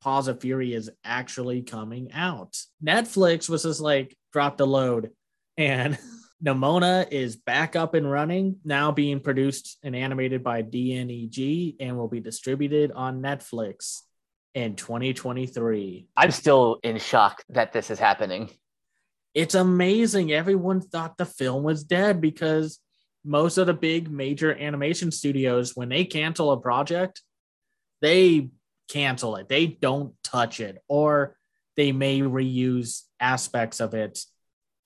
Paws 0.00 0.28
of 0.28 0.40
Fury 0.40 0.72
is 0.72 0.90
actually 1.04 1.62
coming 1.62 2.12
out. 2.12 2.56
Netflix 2.82 3.48
was 3.48 3.64
just 3.64 3.80
like, 3.80 4.16
drop 4.32 4.56
the 4.56 4.66
load. 4.66 5.10
And 5.56 5.98
Nimona 6.44 7.10
is 7.10 7.36
back 7.36 7.74
up 7.76 7.94
and 7.94 8.10
running, 8.10 8.56
now 8.64 8.92
being 8.92 9.20
produced 9.20 9.76
and 9.82 9.96
animated 9.96 10.44
by 10.44 10.62
DNEG 10.62 11.76
and 11.80 11.96
will 11.96 12.08
be 12.08 12.20
distributed 12.20 12.92
on 12.92 13.20
Netflix 13.20 14.02
in 14.54 14.76
2023. 14.76 16.08
I'm 16.16 16.30
still 16.30 16.78
in 16.82 16.98
shock 16.98 17.44
that 17.50 17.72
this 17.72 17.90
is 17.90 17.98
happening. 17.98 18.50
It's 19.34 19.54
amazing. 19.54 20.32
Everyone 20.32 20.80
thought 20.80 21.16
the 21.16 21.26
film 21.26 21.62
was 21.62 21.84
dead 21.84 22.20
because 22.20 22.78
most 23.24 23.58
of 23.58 23.66
the 23.66 23.74
big 23.74 24.10
major 24.10 24.54
animation 24.54 25.10
studios, 25.10 25.76
when 25.76 25.88
they 25.88 26.04
cancel 26.04 26.50
a 26.50 26.60
project, 26.60 27.22
they 28.00 28.48
cancel 28.88 29.36
it. 29.36 29.48
They 29.48 29.66
don't 29.66 30.14
touch 30.24 30.60
it, 30.60 30.82
or 30.88 31.36
they 31.76 31.92
may 31.92 32.20
reuse 32.20 33.02
aspects 33.20 33.80
of 33.80 33.94
it 33.94 34.18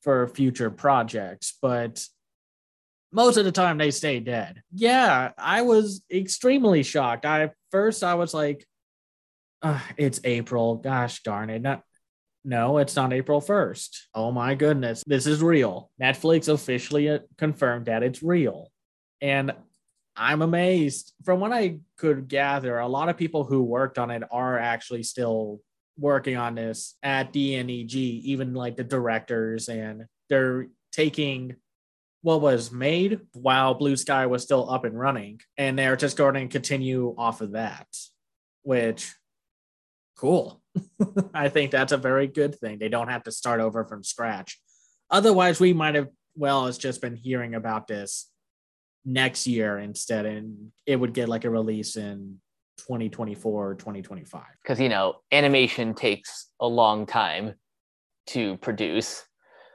for 0.02 0.26
future 0.28 0.70
projects, 0.70 1.56
but 1.62 2.04
most 3.12 3.36
of 3.36 3.44
the 3.44 3.52
time 3.52 3.78
they 3.78 3.90
stay 3.90 4.20
dead. 4.20 4.62
Yeah, 4.74 5.30
I 5.38 5.62
was 5.62 6.02
extremely 6.10 6.82
shocked. 6.82 7.24
I 7.24 7.50
first 7.70 8.02
I 8.02 8.14
was 8.14 8.34
like, 8.34 8.66
uh, 9.62 9.80
it's 9.96 10.20
April. 10.24 10.76
Gosh 10.76 11.22
darn 11.22 11.50
it. 11.50 11.62
Not 11.62 11.82
no, 12.44 12.78
it's 12.78 12.96
not 12.96 13.12
April 13.12 13.40
1st. 13.40 13.88
Oh 14.14 14.32
my 14.32 14.54
goodness. 14.56 15.04
This 15.06 15.26
is 15.26 15.42
real. 15.42 15.90
Netflix 16.00 16.48
officially 16.48 17.08
uh, 17.08 17.20
confirmed 17.38 17.86
that 17.86 18.02
it's 18.02 18.22
real. 18.22 18.68
And 19.20 19.52
I'm 20.16 20.42
amazed. 20.42 21.12
From 21.24 21.38
what 21.38 21.52
I 21.52 21.78
could 21.96 22.26
gather, 22.26 22.78
a 22.78 22.88
lot 22.88 23.08
of 23.08 23.16
people 23.16 23.44
who 23.44 23.62
worked 23.62 23.96
on 23.96 24.10
it 24.10 24.24
are 24.30 24.58
actually 24.58 25.04
still 25.04 25.60
working 25.96 26.36
on 26.36 26.56
this 26.56 26.96
at 27.02 27.32
DNEG, 27.32 27.94
even 27.94 28.54
like 28.54 28.76
the 28.76 28.84
directors, 28.84 29.68
and 29.68 30.06
they're 30.28 30.66
taking 30.90 31.56
what 32.22 32.40
was 32.40 32.72
made 32.72 33.20
while 33.34 33.74
Blue 33.74 33.96
Sky 33.96 34.26
was 34.26 34.42
still 34.42 34.68
up 34.70 34.84
and 34.84 34.98
running, 34.98 35.40
and 35.56 35.78
they're 35.78 35.96
just 35.96 36.16
going 36.16 36.34
to 36.34 36.46
continue 36.48 37.14
off 37.16 37.40
of 37.40 37.52
that, 37.52 37.86
which 38.62 39.12
cool. 40.16 40.62
I 41.34 41.48
think 41.48 41.70
that's 41.70 41.92
a 41.92 41.98
very 41.98 42.26
good 42.26 42.54
thing. 42.54 42.78
They 42.78 42.88
don't 42.88 43.08
have 43.08 43.24
to 43.24 43.32
start 43.32 43.60
over 43.60 43.84
from 43.84 44.04
scratch. 44.04 44.60
Otherwise, 45.10 45.60
we 45.60 45.72
might 45.72 45.94
have, 45.94 46.08
well, 46.34 46.66
it's 46.66 46.78
just 46.78 47.00
been 47.00 47.16
hearing 47.16 47.54
about 47.54 47.86
this 47.86 48.30
next 49.04 49.46
year 49.46 49.78
instead, 49.78 50.26
and 50.26 50.72
it 50.86 50.96
would 50.96 51.12
get 51.12 51.28
like 51.28 51.44
a 51.44 51.50
release 51.50 51.96
in 51.96 52.38
2024 52.78 53.68
or 53.68 53.74
2025 53.74 54.42
because 54.62 54.80
you 54.80 54.88
know 54.88 55.14
animation 55.30 55.94
takes 55.94 56.48
a 56.60 56.66
long 56.66 57.06
time 57.06 57.54
to 58.26 58.56
produce 58.56 59.24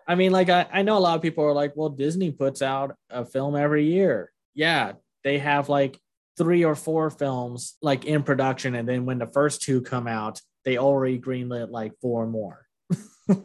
i 0.08 0.16
mean 0.16 0.32
like 0.32 0.50
I, 0.50 0.68
I 0.72 0.82
know 0.82 0.98
a 0.98 1.00
lot 1.00 1.16
of 1.16 1.22
people 1.22 1.44
are 1.46 1.54
like 1.54 1.74
well 1.76 1.90
disney 1.90 2.32
puts 2.32 2.62
out 2.62 2.96
a 3.10 3.24
film 3.24 3.56
every 3.56 3.86
year 3.86 4.32
yeah 4.56 4.94
they 5.24 5.38
have 5.38 5.70
like 5.70 5.98
three 6.38 6.64
or 6.64 6.76
four 6.76 7.10
films 7.10 7.76
like 7.82 8.06
in 8.06 8.24
production 8.24 8.76
and 8.76 8.88
then 8.88 9.06
when 9.06 9.18
the 9.18 9.28
first 9.28 9.62
two 9.62 9.82
come 9.82 10.08
out 10.08 10.42
they 10.66 10.78
already 10.78 11.20
greenlit 11.20 11.72
like 11.72 11.94
four 12.02 12.28
more 12.28 12.66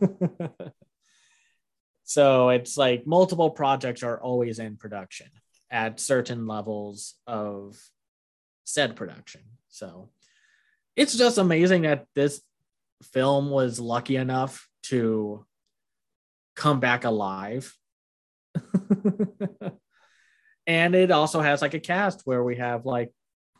so 2.04 2.50
it's 2.50 2.76
like 2.76 3.06
multiple 3.06 3.50
projects 3.50 4.02
are 4.02 4.20
always 4.20 4.58
in 4.58 4.76
production 4.76 5.28
at 5.72 5.98
certain 5.98 6.46
levels 6.46 7.14
of 7.26 7.76
said 8.64 8.94
production. 8.94 9.40
So 9.68 10.10
it's 10.94 11.16
just 11.16 11.38
amazing 11.38 11.82
that 11.82 12.06
this 12.14 12.42
film 13.02 13.50
was 13.50 13.80
lucky 13.80 14.16
enough 14.16 14.68
to 14.84 15.44
come 16.54 16.78
back 16.78 17.04
alive. 17.04 17.74
and 20.66 20.94
it 20.94 21.10
also 21.10 21.40
has 21.40 21.62
like 21.62 21.74
a 21.74 21.80
cast 21.80 22.22
where 22.24 22.42
we 22.42 22.56
have 22.56 22.86
like 22.86 23.10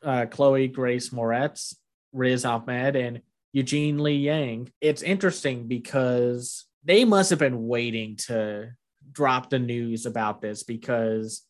uh, 0.03 0.27
Chloe 0.27 0.69
Grace 0.69 1.11
Moretz, 1.11 1.75
Riz 2.13 2.45
Ahmed, 2.45 2.97
and 2.97 3.23
Eugene 3.53 3.99
Lee 3.99 4.17
Yang. 4.17 4.73
It's 4.81 5.03
interesting 5.03 5.69
because 5.69 6.67
they 6.85 7.05
must 7.05 7.31
have 7.31 7.39
been 7.39 7.67
waiting 7.67 8.17
to 8.17 8.71
drop 9.11 9.51
the 9.51 9.59
news 9.59 10.07
about 10.07 10.41
this 10.41 10.63
because 10.63 11.43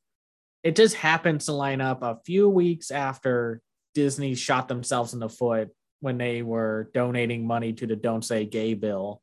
it 0.63 0.77
just 0.77 0.95
happens 0.95 1.47
to 1.47 1.53
line 1.53 1.81
up 1.81 2.03
a 2.03 2.19
few 2.25 2.49
weeks 2.49 2.91
after 2.91 3.61
Disney 3.95 4.35
shot 4.35 4.69
themselves 4.69 5.13
in 5.15 5.21
the 5.21 5.29
foot 5.29 5.71
when 6.01 6.19
they 6.19 6.43
were 6.43 6.91
donating 6.95 7.47
money 7.47 7.73
to 7.75 7.87
the 7.87 7.97
Don't 7.97 8.25
Say 8.25 8.45
Gay 8.45 8.75
bill 8.75 9.23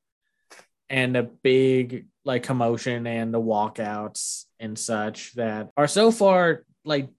and 0.89 1.15
the 1.15 1.24
big 1.24 2.07
like 2.25 2.43
commotion 2.43 3.05
and 3.07 3.33
the 3.33 3.41
walkouts 3.41 4.45
and 4.60 4.78
such 4.78 5.34
that 5.34 5.70
are 5.78 5.88
so 5.88 6.12
far 6.12 6.63
like 6.86 7.10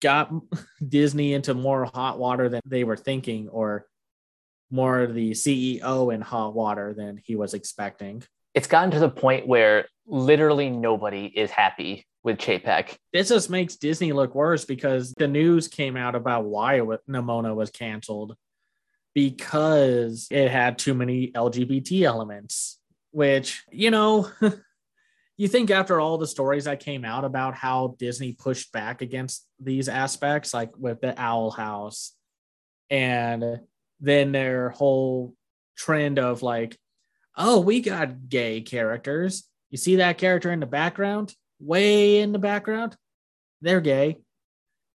got 0.00 0.32
Disney 0.88 1.34
into 1.34 1.54
more 1.54 1.84
hot 1.84 2.18
water 2.18 2.48
than 2.48 2.60
they 2.64 2.84
were 2.84 2.96
thinking 2.96 3.48
or 3.48 3.86
more 4.70 5.06
the 5.06 5.32
CEO 5.32 6.14
in 6.14 6.20
hot 6.20 6.54
water 6.54 6.94
than 6.94 7.20
he 7.24 7.36
was 7.36 7.54
expecting. 7.54 8.22
It's 8.54 8.66
gotten 8.66 8.90
to 8.92 8.98
the 8.98 9.08
point 9.08 9.46
where 9.46 9.86
literally 10.06 10.70
nobody 10.70 11.26
is 11.26 11.50
happy 11.50 12.06
with 12.22 12.38
Chapek. 12.38 12.96
This 13.12 13.28
just 13.28 13.50
makes 13.50 13.76
Disney 13.76 14.12
look 14.12 14.34
worse 14.34 14.64
because 14.64 15.14
the 15.14 15.28
news 15.28 15.68
came 15.68 15.96
out 15.96 16.14
about 16.14 16.44
why 16.44 16.80
Nimona 17.08 17.54
was 17.54 17.70
canceled 17.70 18.36
because 19.14 20.28
it 20.30 20.50
had 20.50 20.78
too 20.78 20.94
many 20.94 21.32
LGBT 21.32 22.02
elements, 22.02 22.78
which, 23.10 23.64
you 23.70 23.90
know, 23.90 24.30
you 25.38 25.48
think 25.48 25.70
after 25.70 25.98
all 25.98 26.18
the 26.18 26.26
stories 26.26 26.64
that 26.64 26.80
came 26.80 27.04
out 27.04 27.24
about 27.24 27.54
how 27.54 27.96
Disney 27.98 28.32
pushed 28.32 28.70
back 28.72 29.00
against 29.00 29.46
these 29.58 29.88
aspects, 29.88 30.52
like 30.52 30.76
with 30.76 31.00
the 31.00 31.18
Owl 31.18 31.50
House, 31.50 32.12
and 32.90 33.60
then 34.00 34.32
their 34.32 34.70
whole 34.70 35.34
trend 35.76 36.18
of 36.18 36.42
like, 36.42 36.76
oh, 37.36 37.60
we 37.60 37.80
got 37.80 38.28
gay 38.28 38.60
characters. 38.60 39.44
You 39.70 39.78
see 39.78 39.96
that 39.96 40.18
character 40.18 40.52
in 40.52 40.60
the 40.60 40.66
background? 40.66 41.34
way 41.60 42.20
in 42.20 42.32
the 42.32 42.38
background, 42.38 42.96
they're 43.60 43.80
gay. 43.80 44.18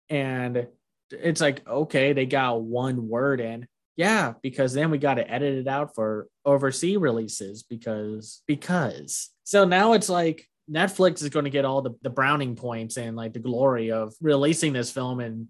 And 0.10 0.68
it's 1.10 1.42
like, 1.42 1.68
okay, 1.68 2.14
they 2.14 2.26
got 2.26 2.62
one 2.62 3.08
word 3.08 3.40
in. 3.40 3.68
Yeah, 3.98 4.34
because 4.42 4.74
then 4.74 4.90
we 4.90 4.98
got 4.98 5.16
to 5.16 5.30
edit 5.30 5.60
it 5.60 5.68
out 5.68 5.94
for 5.96 6.28
overseas 6.46 6.98
releases 6.98 7.64
because 7.64 8.42
because 8.48 9.30
so 9.44 9.66
now 9.66 9.94
it's 9.94 10.10
like 10.10 10.48
Netflix 10.70 11.22
is 11.22 11.30
going 11.30 11.46
to 11.46 11.52
get 11.52 11.66
all 11.66 11.82
the, 11.82 11.92
the 12.02 12.10
browning 12.10 12.56
points 12.56 12.98
and 12.98 13.18
like 13.18 13.34
the 13.34 13.40
glory 13.40 13.92
of 13.92 14.14
releasing 14.22 14.74
this 14.74 14.92
film 14.92 15.20
and 15.20 15.48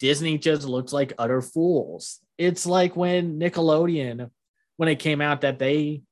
Disney 0.00 0.36
just 0.36 0.64
looks 0.64 0.92
like 0.92 1.12
utter 1.16 1.40
fools. 1.40 2.18
It's 2.36 2.66
like 2.66 2.96
when 2.96 3.38
Nickelodeon, 3.38 4.30
when 4.76 4.88
it 4.88 4.98
came 4.98 5.20
out, 5.20 5.42
that 5.42 5.60
they 5.60 6.02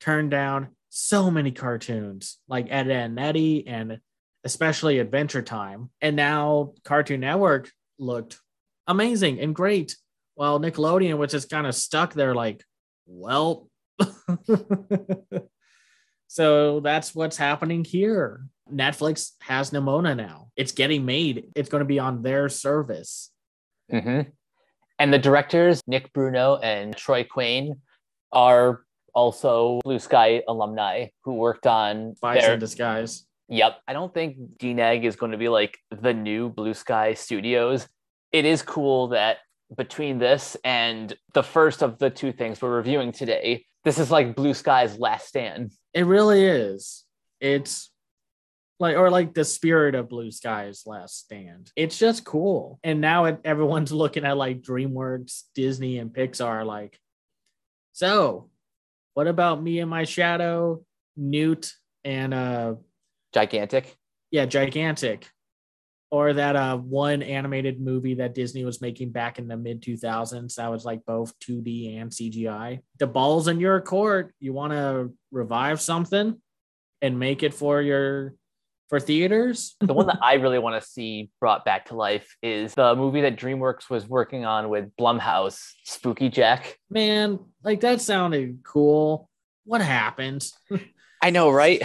turned 0.00 0.30
down 0.30 0.68
so 0.90 1.28
many 1.28 1.50
cartoons 1.50 2.38
like 2.46 2.68
Ed, 2.70 2.88
and 2.88 3.18
Eddie 3.18 3.66
and 3.66 3.98
especially 4.44 5.00
Adventure 5.00 5.42
Time. 5.42 5.90
And 6.00 6.14
now 6.14 6.74
Cartoon 6.84 7.20
Network 7.20 7.70
looked 7.98 8.38
amazing 8.86 9.40
and 9.40 9.54
great, 9.54 9.96
while 10.42 10.58
Nickelodeon 10.58 11.18
was 11.18 11.30
just 11.30 11.48
kind 11.48 11.68
of 11.68 11.74
stuck 11.76 12.14
there, 12.14 12.34
like, 12.34 12.64
well. 13.06 13.68
so 16.26 16.80
that's 16.80 17.14
what's 17.14 17.36
happening 17.36 17.84
here. 17.84 18.44
Netflix 18.68 19.34
has 19.42 19.70
Nimona 19.70 20.16
now. 20.16 20.48
It's 20.56 20.72
getting 20.72 21.04
made. 21.04 21.52
It's 21.54 21.68
going 21.68 21.78
to 21.78 21.84
be 21.84 22.00
on 22.00 22.24
their 22.24 22.48
service. 22.48 23.30
Mm-hmm. 23.92 24.30
And 24.98 25.14
the 25.14 25.18
directors, 25.20 25.80
Nick 25.86 26.12
Bruno 26.12 26.56
and 26.56 26.96
Troy 26.96 27.22
Quane, 27.22 27.74
are 28.32 28.82
also 29.14 29.78
Blue 29.84 30.00
Sky 30.00 30.42
alumni 30.48 31.06
who 31.22 31.34
worked 31.34 31.68
on 31.68 32.16
Spies 32.16 32.42
their, 32.42 32.54
in 32.54 32.58
Disguise. 32.58 33.26
Yep. 33.48 33.78
I 33.86 33.92
don't 33.92 34.12
think 34.12 34.38
DNEG 34.58 35.04
is 35.04 35.14
going 35.14 35.30
to 35.30 35.38
be 35.38 35.48
like 35.48 35.78
the 36.00 36.12
new 36.12 36.48
Blue 36.48 36.74
Sky 36.74 37.14
Studios. 37.14 37.86
It 38.32 38.44
is 38.44 38.62
cool 38.62 39.08
that 39.08 39.36
between 39.76 40.18
this 40.18 40.56
and 40.64 41.14
the 41.34 41.42
first 41.42 41.82
of 41.82 41.98
the 41.98 42.10
two 42.10 42.32
things 42.32 42.60
we're 42.60 42.76
reviewing 42.76 43.12
today, 43.12 43.64
this 43.84 43.98
is 43.98 44.10
like 44.10 44.36
Blue 44.36 44.54
Sky's 44.54 44.98
last 44.98 45.28
stand. 45.28 45.72
It 45.94 46.06
really 46.06 46.44
is. 46.44 47.04
It's 47.40 47.90
like 48.78 48.96
or 48.96 49.10
like 49.10 49.34
the 49.34 49.44
spirit 49.44 49.94
of 49.94 50.08
Blue 50.08 50.30
Sky's 50.30 50.84
last 50.86 51.18
stand. 51.18 51.70
It's 51.76 51.98
just 51.98 52.24
cool. 52.24 52.78
And 52.82 53.00
now 53.00 53.26
it, 53.26 53.40
everyone's 53.44 53.92
looking 54.02 54.24
at 54.24 54.36
like 54.36 54.62
DreamWorks, 54.62 55.42
Disney, 55.54 55.98
and 55.98 56.12
Pixar 56.12 56.64
like, 56.66 56.98
so 57.92 58.50
what 59.14 59.26
about 59.26 59.62
me 59.62 59.80
and 59.80 59.90
my 59.90 60.04
shadow, 60.04 60.82
Newt, 61.16 61.72
and 62.04 62.32
uh 62.32 62.74
Gigantic. 63.32 63.96
Yeah, 64.30 64.46
gigantic. 64.46 65.28
Or 66.12 66.34
that 66.34 66.56
uh 66.56 66.76
one 66.76 67.22
animated 67.22 67.80
movie 67.80 68.14
that 68.16 68.34
Disney 68.34 68.66
was 68.66 68.82
making 68.82 69.12
back 69.12 69.38
in 69.38 69.48
the 69.48 69.56
mid 69.56 69.80
2000s 69.80 70.54
that 70.56 70.70
was 70.70 70.84
like 70.84 71.06
both 71.06 71.32
2D 71.40 71.98
and 71.98 72.10
CGI. 72.10 72.80
The 72.98 73.06
ball's 73.06 73.48
in 73.48 73.58
your 73.58 73.80
court. 73.80 74.34
You 74.38 74.52
want 74.52 74.74
to 74.74 75.14
revive 75.30 75.80
something 75.80 76.38
and 77.00 77.18
make 77.18 77.42
it 77.42 77.54
for 77.54 77.80
your 77.80 78.34
for 78.92 79.00
theaters. 79.00 79.74
the 79.80 79.94
one 79.94 80.06
that 80.06 80.18
I 80.20 80.34
really 80.34 80.58
want 80.58 80.80
to 80.80 80.86
see 80.86 81.30
brought 81.40 81.64
back 81.64 81.86
to 81.86 81.96
life 81.96 82.36
is 82.42 82.74
the 82.74 82.94
movie 82.94 83.22
that 83.22 83.38
DreamWorks 83.38 83.88
was 83.88 84.06
working 84.06 84.44
on 84.44 84.68
with 84.68 84.94
Blumhouse, 85.00 85.72
Spooky 85.84 86.28
Jack. 86.28 86.76
Man, 86.90 87.38
like 87.64 87.80
that 87.80 88.02
sounded 88.02 88.58
cool. 88.64 89.30
What 89.64 89.80
happened? 89.80 90.44
I 91.22 91.30
know, 91.30 91.48
right? 91.48 91.82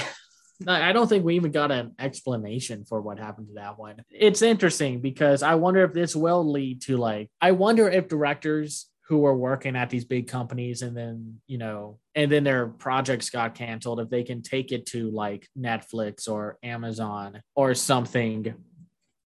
I 0.65 0.91
don't 0.91 1.07
think 1.07 1.23
we 1.23 1.35
even 1.35 1.51
got 1.51 1.71
an 1.71 1.93
explanation 1.99 2.83
for 2.85 2.99
what 3.01 3.19
happened 3.19 3.49
to 3.49 3.53
that 3.55 3.77
one. 3.77 4.03
It's 4.09 4.41
interesting 4.41 5.01
because 5.01 5.43
I 5.43 5.55
wonder 5.55 5.83
if 5.83 5.93
this 5.93 6.15
will 6.15 6.49
lead 6.49 6.81
to 6.83 6.97
like, 6.97 7.29
I 7.39 7.51
wonder 7.51 7.87
if 7.87 8.07
directors 8.07 8.87
who 9.07 9.25
are 9.25 9.37
working 9.37 9.75
at 9.75 9.89
these 9.89 10.03
big 10.03 10.27
companies 10.27 10.81
and 10.81 10.97
then, 10.97 11.39
you 11.45 11.59
know, 11.59 11.99
and 12.15 12.31
then 12.31 12.43
their 12.43 12.67
projects 12.67 13.29
got 13.29 13.55
canceled, 13.55 13.99
if 13.99 14.09
they 14.09 14.23
can 14.23 14.41
take 14.41 14.71
it 14.71 14.87
to 14.87 15.11
like 15.11 15.47
Netflix 15.57 16.27
or 16.27 16.57
Amazon 16.63 17.41
or 17.55 17.75
something 17.75 18.55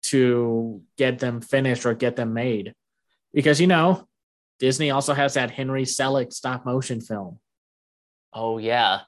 to 0.04 0.82
get 0.96 1.18
them 1.18 1.40
finished 1.40 1.84
or 1.84 1.94
get 1.94 2.16
them 2.16 2.32
made. 2.32 2.72
Because, 3.32 3.60
you 3.60 3.66
know, 3.66 4.08
Disney 4.58 4.90
also 4.90 5.12
has 5.14 5.34
that 5.34 5.50
Henry 5.50 5.84
Selick 5.84 6.32
stop 6.32 6.64
motion 6.64 7.00
film. 7.00 7.38
Oh, 8.32 8.58
yeah 8.58 9.00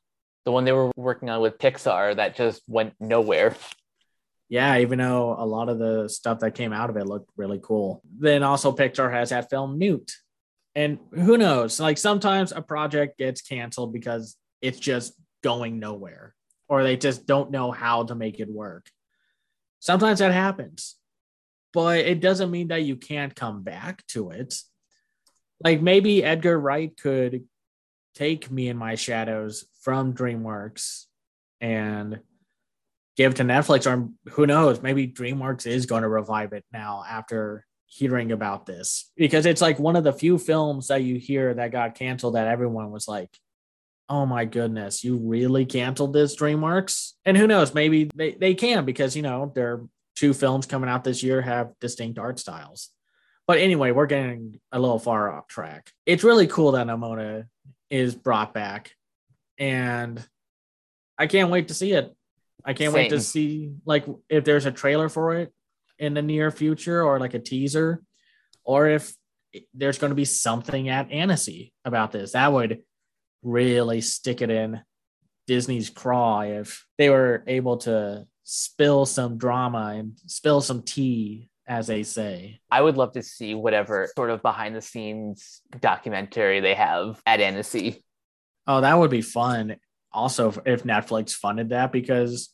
the 0.44 0.52
one 0.52 0.64
they 0.64 0.72
were 0.72 0.90
working 0.96 1.30
on 1.30 1.40
with 1.40 1.58
Pixar 1.58 2.16
that 2.16 2.36
just 2.36 2.62
went 2.66 2.94
nowhere. 3.00 3.56
Yeah, 4.48 4.78
even 4.78 4.98
though 4.98 5.34
a 5.38 5.46
lot 5.46 5.68
of 5.68 5.78
the 5.78 6.08
stuff 6.08 6.40
that 6.40 6.54
came 6.54 6.72
out 6.72 6.90
of 6.90 6.96
it 6.96 7.06
looked 7.06 7.30
really 7.36 7.60
cool. 7.62 8.02
Then 8.18 8.42
also 8.42 8.72
Pixar 8.72 9.10
has 9.10 9.30
that 9.30 9.48
film 9.48 9.78
Newt. 9.78 10.12
And 10.74 10.98
who 11.12 11.38
knows? 11.38 11.80
Like 11.80 11.98
sometimes 11.98 12.52
a 12.52 12.62
project 12.62 13.18
gets 13.18 13.40
canceled 13.40 13.92
because 13.92 14.36
it's 14.60 14.78
just 14.78 15.14
going 15.42 15.78
nowhere 15.78 16.34
or 16.68 16.82
they 16.82 16.96
just 16.96 17.26
don't 17.26 17.50
know 17.50 17.70
how 17.70 18.04
to 18.04 18.14
make 18.14 18.40
it 18.40 18.48
work. 18.48 18.90
Sometimes 19.80 20.20
that 20.20 20.32
happens. 20.32 20.96
But 21.72 22.00
it 22.00 22.20
doesn't 22.20 22.50
mean 22.50 22.68
that 22.68 22.82
you 22.82 22.96
can't 22.96 23.34
come 23.34 23.62
back 23.62 24.06
to 24.08 24.30
it. 24.30 24.54
Like 25.64 25.80
maybe 25.80 26.22
Edgar 26.22 26.58
Wright 26.58 26.94
could 26.96 27.44
take 28.14 28.50
me 28.50 28.68
and 28.68 28.78
my 28.78 28.94
shadows 28.94 29.64
from 29.82 30.14
DreamWorks 30.14 31.06
and 31.60 32.20
give 33.16 33.34
to 33.34 33.42
Netflix, 33.42 33.86
or 33.86 34.08
who 34.30 34.46
knows, 34.46 34.80
maybe 34.80 35.06
DreamWorks 35.06 35.66
is 35.66 35.86
going 35.86 36.02
to 36.02 36.08
revive 36.08 36.52
it 36.52 36.64
now 36.72 37.04
after 37.08 37.66
hearing 37.86 38.32
about 38.32 38.64
this 38.64 39.10
because 39.16 39.44
it's 39.44 39.60
like 39.60 39.78
one 39.78 39.96
of 39.96 40.04
the 40.04 40.12
few 40.12 40.38
films 40.38 40.88
that 40.88 41.02
you 41.02 41.18
hear 41.18 41.52
that 41.52 41.72
got 41.72 41.94
canceled 41.94 42.36
that 42.36 42.48
everyone 42.48 42.90
was 42.90 43.06
like, 43.06 43.28
oh 44.08 44.24
my 44.24 44.44
goodness, 44.44 45.04
you 45.04 45.16
really 45.16 45.66
canceled 45.66 46.12
this 46.12 46.36
DreamWorks? 46.36 47.12
And 47.24 47.36
who 47.36 47.46
knows, 47.46 47.74
maybe 47.74 48.10
they, 48.14 48.32
they 48.32 48.54
can 48.54 48.84
because, 48.84 49.14
you 49.14 49.22
know, 49.22 49.52
their 49.54 49.82
two 50.16 50.32
films 50.32 50.66
coming 50.66 50.88
out 50.88 51.04
this 51.04 51.22
year 51.22 51.42
have 51.42 51.72
distinct 51.80 52.18
art 52.18 52.38
styles. 52.38 52.90
But 53.46 53.58
anyway, 53.58 53.90
we're 53.90 54.06
getting 54.06 54.60
a 54.70 54.78
little 54.78 54.98
far 54.98 55.30
off 55.30 55.46
track. 55.48 55.90
It's 56.06 56.24
really 56.24 56.46
cool 56.46 56.72
that 56.72 56.86
Nimona 56.86 57.46
is 57.90 58.14
brought 58.14 58.54
back 58.54 58.92
and 59.62 60.20
I 61.16 61.28
can't 61.28 61.50
wait 61.50 61.68
to 61.68 61.74
see 61.74 61.92
it. 61.92 62.12
I 62.64 62.74
can't 62.74 62.92
Same. 62.92 63.02
wait 63.04 63.10
to 63.10 63.20
see 63.20 63.70
like 63.86 64.04
if 64.28 64.44
there's 64.44 64.66
a 64.66 64.72
trailer 64.72 65.08
for 65.08 65.36
it 65.36 65.52
in 66.00 66.14
the 66.14 66.22
near 66.22 66.50
future 66.50 67.02
or 67.02 67.20
like 67.20 67.34
a 67.34 67.38
teaser 67.38 68.02
or 68.64 68.88
if 68.88 69.14
there's 69.72 69.98
going 69.98 70.10
to 70.10 70.16
be 70.16 70.24
something 70.24 70.88
at 70.88 71.12
Annecy 71.12 71.72
about 71.84 72.10
this. 72.10 72.32
That 72.32 72.52
would 72.52 72.82
really 73.42 74.00
stick 74.00 74.42
it 74.42 74.50
in 74.50 74.80
Disney's 75.46 75.90
craw 75.90 76.40
if 76.40 76.84
they 76.98 77.08
were 77.08 77.44
able 77.46 77.76
to 77.78 78.26
spill 78.42 79.06
some 79.06 79.38
drama 79.38 79.94
and 79.96 80.18
spill 80.26 80.60
some 80.60 80.82
tea 80.82 81.50
as 81.68 81.86
they 81.86 82.02
say. 82.02 82.60
I 82.68 82.80
would 82.80 82.96
love 82.96 83.12
to 83.12 83.22
see 83.22 83.54
whatever 83.54 84.08
sort 84.16 84.30
of 84.30 84.42
behind 84.42 84.74
the 84.74 84.82
scenes 84.82 85.60
documentary 85.78 86.58
they 86.58 86.74
have 86.74 87.22
at 87.26 87.40
Annecy. 87.40 88.02
Oh, 88.66 88.80
that 88.80 88.98
would 88.98 89.10
be 89.10 89.22
fun. 89.22 89.76
Also, 90.12 90.50
if 90.66 90.84
Netflix 90.84 91.32
funded 91.32 91.70
that, 91.70 91.92
because 91.92 92.50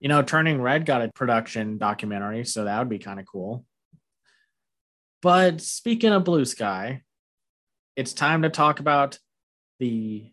you 0.00 0.08
know, 0.08 0.22
Turning 0.22 0.60
Red 0.60 0.86
got 0.86 1.02
a 1.02 1.10
production 1.12 1.76
documentary, 1.76 2.44
so 2.44 2.64
that 2.64 2.78
would 2.78 2.88
be 2.88 2.98
kind 2.98 3.20
of 3.20 3.26
cool. 3.26 3.64
But 5.22 5.60
speaking 5.60 6.12
of 6.12 6.24
Blue 6.24 6.46
Sky, 6.46 7.02
it's 7.96 8.14
time 8.14 8.42
to 8.42 8.48
talk 8.48 8.80
about 8.80 9.18
the 9.78 10.32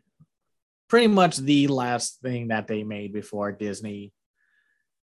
pretty 0.88 1.08
much 1.08 1.38
the 1.38 1.68
last 1.68 2.22
thing 2.22 2.48
that 2.48 2.68
they 2.68 2.84
made 2.84 3.12
before 3.12 3.52
Disney 3.52 4.14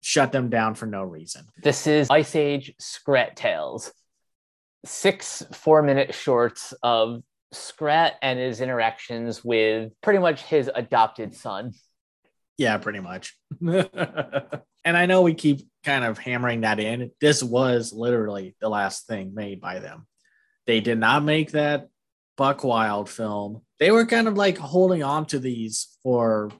shut 0.00 0.32
them 0.32 0.50
down 0.50 0.74
for 0.74 0.86
no 0.86 1.04
reason. 1.04 1.46
This 1.62 1.86
is 1.86 2.10
Ice 2.10 2.34
Age 2.34 2.74
Scrat 2.80 3.36
Tales. 3.36 3.92
Six 4.84 5.44
four 5.52 5.82
minute 5.82 6.14
shorts 6.14 6.74
of 6.82 7.22
Scrat 7.52 8.14
and 8.22 8.38
his 8.38 8.60
interactions 8.60 9.44
with 9.44 9.92
pretty 10.00 10.18
much 10.18 10.42
his 10.42 10.70
adopted 10.74 11.34
son. 11.34 11.72
Yeah, 12.56 12.76
pretty 12.78 13.00
much. 13.00 13.36
and 13.60 13.86
I 14.84 15.06
know 15.06 15.22
we 15.22 15.34
keep 15.34 15.66
kind 15.84 16.04
of 16.04 16.18
hammering 16.18 16.60
that 16.60 16.78
in. 16.78 17.10
This 17.20 17.42
was 17.42 17.92
literally 17.92 18.54
the 18.60 18.68
last 18.68 19.06
thing 19.06 19.34
made 19.34 19.60
by 19.60 19.78
them. 19.78 20.06
They 20.66 20.80
did 20.80 20.98
not 20.98 21.24
make 21.24 21.52
that 21.52 21.88
Buck 22.36 22.62
Wild 22.62 23.08
film. 23.08 23.62
They 23.78 23.90
were 23.90 24.06
kind 24.06 24.28
of 24.28 24.36
like 24.36 24.58
holding 24.58 25.02
on 25.02 25.26
to 25.26 25.38
these 25.38 25.96
for 26.02 26.50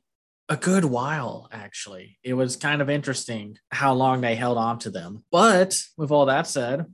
a 0.49 0.57
good 0.57 0.85
while, 0.85 1.49
actually. 1.53 2.19
It 2.25 2.35
was 2.35 2.57
kind 2.57 2.83
of 2.83 2.91
interesting 2.91 3.57
how 3.71 3.95
long 3.95 4.21
they 4.21 4.35
held 4.35 4.59
on 4.59 4.79
to 4.81 4.91
them. 4.91 5.25
But 5.31 5.81
with 5.97 6.11
all 6.11 6.27
that 6.27 6.47
said, 6.47 6.87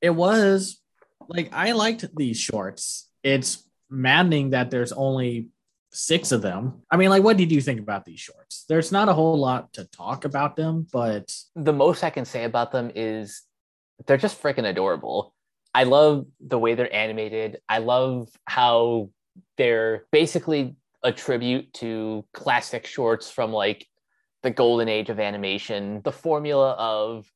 it 0.00 0.10
was 0.10 0.80
like 1.28 1.52
I 1.52 1.72
liked 1.72 2.04
these 2.16 2.38
shorts. 2.38 3.08
It's 3.22 3.68
maddening 3.90 4.50
that 4.50 4.70
there's 4.70 4.92
only 4.92 5.48
six 5.92 6.32
of 6.32 6.42
them. 6.42 6.82
I 6.90 6.96
mean, 6.96 7.10
like, 7.10 7.22
what 7.22 7.36
did 7.36 7.50
you 7.50 7.60
think 7.60 7.80
about 7.80 8.04
these 8.04 8.20
shorts? 8.20 8.64
There's 8.68 8.92
not 8.92 9.08
a 9.08 9.14
whole 9.14 9.38
lot 9.38 9.72
to 9.74 9.84
talk 9.84 10.24
about 10.24 10.56
them, 10.56 10.86
but 10.92 11.34
the 11.54 11.72
most 11.72 12.04
I 12.04 12.10
can 12.10 12.24
say 12.24 12.44
about 12.44 12.72
them 12.72 12.90
is 12.94 13.42
they're 14.06 14.16
just 14.16 14.42
freaking 14.42 14.68
adorable. 14.68 15.34
I 15.74 15.84
love 15.84 16.26
the 16.40 16.58
way 16.58 16.74
they're 16.74 16.94
animated. 16.94 17.60
I 17.68 17.78
love 17.78 18.28
how 18.44 19.10
they're 19.56 20.06
basically 20.10 20.76
a 21.02 21.12
tribute 21.12 21.72
to 21.74 22.24
classic 22.32 22.86
shorts 22.86 23.30
from 23.30 23.52
like 23.52 23.86
the 24.42 24.50
golden 24.50 24.88
age 24.88 25.10
of 25.10 25.20
animation. 25.20 26.00
The 26.02 26.12
formula 26.12 26.72
of 26.72 27.30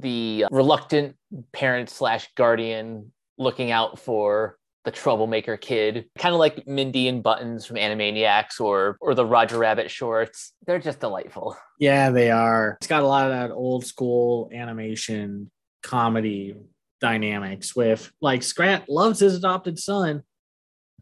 the 0.00 0.44
uh, 0.44 0.48
reluctant 0.54 1.16
parent 1.52 1.90
slash 1.90 2.28
guardian 2.36 3.12
looking 3.36 3.70
out 3.70 3.98
for 3.98 4.56
the 4.84 4.90
troublemaker 4.90 5.56
kid, 5.56 6.06
kind 6.18 6.34
of 6.34 6.38
like 6.38 6.66
Mindy 6.66 7.08
and 7.08 7.22
Buttons 7.22 7.66
from 7.66 7.76
Animaniacs 7.76 8.60
or 8.60 8.96
or 9.00 9.14
the 9.14 9.26
Roger 9.26 9.58
Rabbit 9.58 9.90
shorts. 9.90 10.54
They're 10.66 10.78
just 10.78 11.00
delightful. 11.00 11.56
Yeah, 11.78 12.10
they 12.10 12.30
are. 12.30 12.76
It's 12.80 12.86
got 12.86 13.02
a 13.02 13.06
lot 13.06 13.30
of 13.30 13.32
that 13.32 13.54
old 13.54 13.84
school 13.84 14.50
animation 14.52 15.50
comedy 15.82 16.56
dynamics 17.00 17.76
with 17.76 18.10
like 18.20 18.42
Scrat 18.42 18.88
loves 18.88 19.20
his 19.20 19.36
adopted 19.36 19.78
son, 19.78 20.22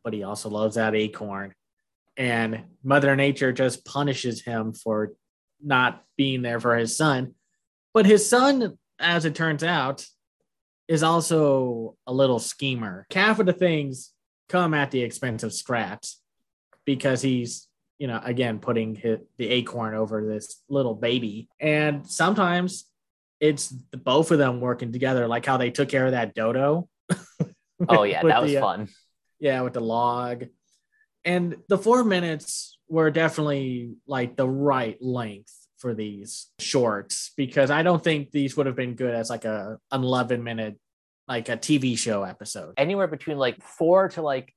but 0.04 0.12
he 0.12 0.22
also 0.22 0.50
loves 0.50 0.74
that 0.76 0.94
acorn. 0.94 1.54
And 2.16 2.64
Mother 2.82 3.14
Nature 3.14 3.52
just 3.52 3.85
punishes 3.85 4.42
him 4.42 4.72
for 4.72 5.12
not 5.62 6.02
being 6.16 6.42
there 6.42 6.61
for 6.61 6.76
his 6.76 6.96
son. 6.96 7.35
But 7.94 8.06
his 8.06 8.28
son 8.28 8.78
as 8.98 9.24
it 9.24 9.35
turns 9.35 9.62
out, 9.64 10.06
is 10.88 11.02
also 11.02 11.96
a 12.06 12.12
little 12.12 12.38
schemer. 12.38 13.06
Half 13.12 13.40
of 13.40 13.46
the 13.46 13.52
things 13.52 14.12
come 14.48 14.74
at 14.74 14.90
the 14.90 15.02
expense 15.02 15.42
of 15.42 15.52
Scrat 15.52 16.06
because 16.85 17.22
he's 17.22 17.68
you 17.98 18.06
know, 18.06 18.20
again, 18.22 18.59
putting 18.59 18.94
his, 18.94 19.18
the 19.38 19.48
acorn 19.48 19.94
over 19.94 20.26
this 20.26 20.62
little 20.68 20.94
baby. 20.94 21.48
And 21.61 22.06
sometimes 22.06 22.87
it's 23.40 23.68
both 23.68 24.30
of 24.30 24.38
them 24.38 24.61
working 24.61 24.92
together, 24.92 25.26
like 25.26 25.46
how 25.46 25.56
they 25.56 25.70
took 25.70 25.88
care 25.88 26.06
of 26.06 26.12
that 26.12 26.35
dodo. 26.35 26.88
oh, 27.88 28.02
yeah, 28.02 28.22
that 28.22 28.42
was 28.42 28.50
the, 28.50 28.59
uh, 28.59 28.61
fun. 28.61 28.88
Yeah, 29.38 29.62
with 29.62 29.74
the 29.74 29.80
log. 29.80 30.44
And 31.24 31.56
the 31.68 31.78
four 31.78 32.04
minutes 32.04 32.78
were 32.88 33.11
definitely 33.11 33.94
like 34.06 34.37
the 34.37 34.48
right 34.48 35.00
length 35.02 35.54
for 35.78 35.94
these 35.94 36.48
shorts 36.58 37.32
because 37.36 37.70
I 37.70 37.82
don't 37.82 38.02
think 38.02 38.30
these 38.30 38.56
would 38.56 38.66
have 38.66 38.76
been 38.76 38.94
good 38.94 39.14
as 39.14 39.30
like 39.30 39.44
a 39.44 39.78
11 39.92 40.42
minute 40.42 40.78
like 41.28 41.48
a 41.48 41.56
TV 41.56 41.98
show 41.98 42.22
episode. 42.22 42.74
Anywhere 42.76 43.08
between 43.08 43.38
like 43.38 43.62
four 43.62 44.08
to 44.10 44.22
like 44.22 44.54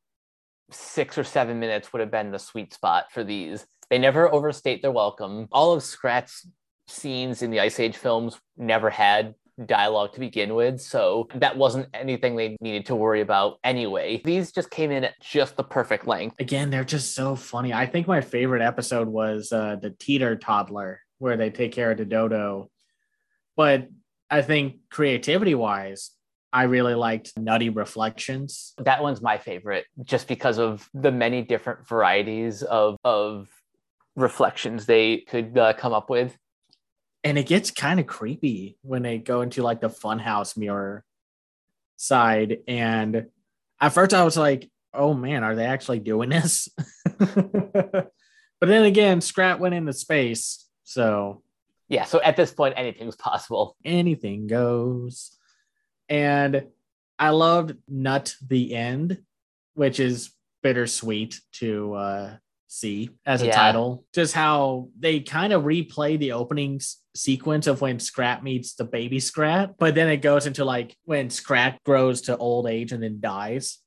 six 0.71 1.17
or 1.17 1.23
seven 1.23 1.59
minutes 1.59 1.91
would 1.91 1.99
have 1.99 2.11
been 2.11 2.31
the 2.31 2.39
sweet 2.39 2.73
spot 2.73 3.11
for 3.11 3.23
these. 3.23 3.65
They 3.89 3.97
never 3.97 4.31
overstate 4.31 4.81
their 4.81 4.91
welcome. 4.91 5.47
All 5.51 5.73
of 5.73 5.81
Scrat's 5.83 6.47
scenes 6.87 7.41
in 7.41 7.51
the 7.51 7.59
Ice 7.59 7.79
Age 7.79 7.97
films 7.97 8.39
never 8.57 8.89
had 8.89 9.33
dialogue 9.65 10.13
to 10.13 10.19
begin 10.19 10.55
with, 10.55 10.79
so 10.79 11.27
that 11.35 11.57
wasn't 11.57 11.87
anything 11.93 12.35
they 12.35 12.55
needed 12.61 12.85
to 12.85 12.95
worry 12.95 13.21
about 13.21 13.59
anyway. 13.63 14.21
These 14.23 14.51
just 14.51 14.69
came 14.69 14.91
in 14.91 15.03
at 15.03 15.19
just 15.21 15.57
the 15.57 15.63
perfect 15.63 16.07
length. 16.07 16.35
Again, 16.39 16.69
they're 16.69 16.83
just 16.83 17.15
so 17.15 17.35
funny. 17.35 17.73
I 17.73 17.85
think 17.85 18.07
my 18.07 18.21
favorite 18.21 18.61
episode 18.61 19.07
was 19.07 19.51
uh, 19.51 19.77
the 19.81 19.89
teeter 19.91 20.35
toddler, 20.35 21.01
where 21.19 21.37
they 21.37 21.49
take 21.49 21.71
care 21.71 21.91
of 21.91 21.97
the 21.97 22.05
dodo. 22.05 22.69
But 23.55 23.87
I 24.29 24.41
think 24.41 24.77
creativity 24.89 25.55
wise, 25.55 26.11
I 26.51 26.63
really 26.63 26.95
liked 26.95 27.37
Nutty 27.37 27.69
Reflections. 27.69 28.73
That 28.79 29.03
one's 29.03 29.21
my 29.21 29.37
favorite 29.37 29.85
just 30.03 30.27
because 30.27 30.57
of 30.57 30.89
the 30.93 31.11
many 31.11 31.43
different 31.43 31.87
varieties 31.87 32.63
of 32.63 32.97
of 33.03 33.47
reflections 34.15 34.85
they 34.85 35.17
could 35.17 35.57
uh, 35.57 35.73
come 35.73 35.93
up 35.93 36.09
with. 36.09 36.35
And 37.23 37.37
it 37.37 37.47
gets 37.47 37.69
kind 37.69 37.99
of 37.99 38.07
creepy 38.07 38.77
when 38.81 39.03
they 39.03 39.17
go 39.17 39.41
into 39.41 39.61
like 39.61 39.81
the 39.81 39.89
funhouse 39.89 40.57
mirror 40.57 41.03
side 41.97 42.59
and 42.67 43.27
at 43.81 43.93
first 43.93 44.13
I 44.13 44.23
was 44.23 44.37
like, 44.37 44.69
"Oh 44.93 45.13
man, 45.13 45.43
are 45.43 45.55
they 45.55 45.65
actually 45.65 45.99
doing 45.99 46.29
this?" 46.29 46.69
but 47.19 48.11
then 48.61 48.83
again, 48.83 49.21
Scrat 49.21 49.59
went 49.59 49.75
into 49.75 49.93
space, 49.93 50.65
so 50.89 51.43
yeah, 51.87 52.05
so 52.05 52.19
at 52.19 52.35
this 52.35 52.51
point 52.51 52.73
anything's 52.75 53.15
possible. 53.15 53.75
Anything 53.85 54.47
goes. 54.47 55.37
And 56.09 56.65
I 57.19 57.29
loved 57.29 57.75
Nut 57.87 58.33
the 58.47 58.73
End, 58.73 59.21
which 59.75 59.99
is 59.99 60.31
bittersweet 60.63 61.39
to 61.53 61.93
uh, 61.93 62.35
see 62.67 63.11
as 63.23 63.43
a 63.43 63.47
yeah. 63.47 63.55
title. 63.55 64.03
Just 64.15 64.33
how 64.33 64.89
they 64.97 65.19
kind 65.19 65.53
of 65.53 65.61
replay 65.61 66.17
the 66.17 66.31
opening 66.31 66.77
s- 66.77 66.97
sequence 67.15 67.67
of 67.67 67.81
when 67.81 67.99
Scrat 67.99 68.43
meets 68.43 68.73
the 68.73 68.83
baby 68.83 69.19
Scrat, 69.19 69.75
but 69.77 69.93
then 69.93 70.09
it 70.09 70.23
goes 70.23 70.47
into 70.47 70.65
like 70.65 70.97
when 71.05 71.29
Scrat 71.29 71.77
grows 71.83 72.21
to 72.21 72.37
old 72.37 72.65
age 72.67 72.93
and 72.93 73.03
then 73.03 73.19
dies. 73.19 73.77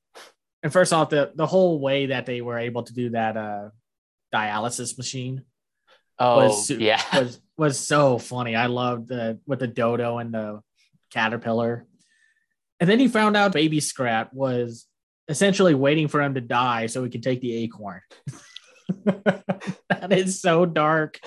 And 0.61 0.71
first 0.71 0.93
off, 0.93 1.09
the 1.09 1.33
the 1.35 1.47
whole 1.47 1.81
way 1.81 2.05
that 2.05 2.25
they 2.25 2.39
were 2.39 2.59
able 2.59 2.83
to 2.83 2.93
do 2.93 3.09
that 3.09 3.35
uh, 3.35 3.69
dialysis 4.33 4.97
machine 4.97 5.43
oh, 6.19 6.37
was 6.37 6.69
yeah 6.69 7.01
was 7.13 7.39
was 7.57 7.79
so 7.79 8.17
funny. 8.17 8.55
I 8.55 8.67
loved 8.67 9.07
the 9.07 9.39
with 9.45 9.59
the 9.59 9.67
dodo 9.67 10.17
and 10.17 10.33
the 10.33 10.61
caterpillar. 11.11 11.85
And 12.79 12.89
then 12.89 12.99
he 12.99 13.07
found 13.07 13.37
out 13.37 13.53
baby 13.53 13.79
Scrat 13.79 14.33
was 14.33 14.85
essentially 15.27 15.73
waiting 15.73 16.07
for 16.07 16.21
him 16.21 16.33
to 16.33 16.41
die 16.41 16.87
so 16.87 17.03
he 17.03 17.09
could 17.09 17.23
take 17.23 17.41
the 17.41 17.55
acorn. 17.63 18.01
that 19.05 20.11
is 20.11 20.41
so 20.41 20.65
dark. 20.65 21.19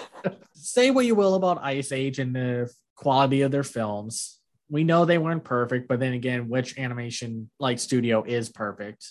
Say 0.54 0.90
what 0.90 1.06
you 1.06 1.14
will 1.14 1.34
about 1.34 1.62
Ice 1.62 1.92
Age 1.92 2.18
and 2.18 2.34
the 2.34 2.70
quality 2.94 3.42
of 3.42 3.52
their 3.52 3.62
films. 3.62 4.38
We 4.68 4.84
know 4.84 5.04
they 5.04 5.18
weren't 5.18 5.44
perfect, 5.44 5.88
but 5.88 6.00
then 6.00 6.12
again, 6.12 6.48
which 6.48 6.76
animation 6.76 7.50
like 7.60 7.78
studio 7.78 8.24
is 8.24 8.48
perfect 8.48 9.08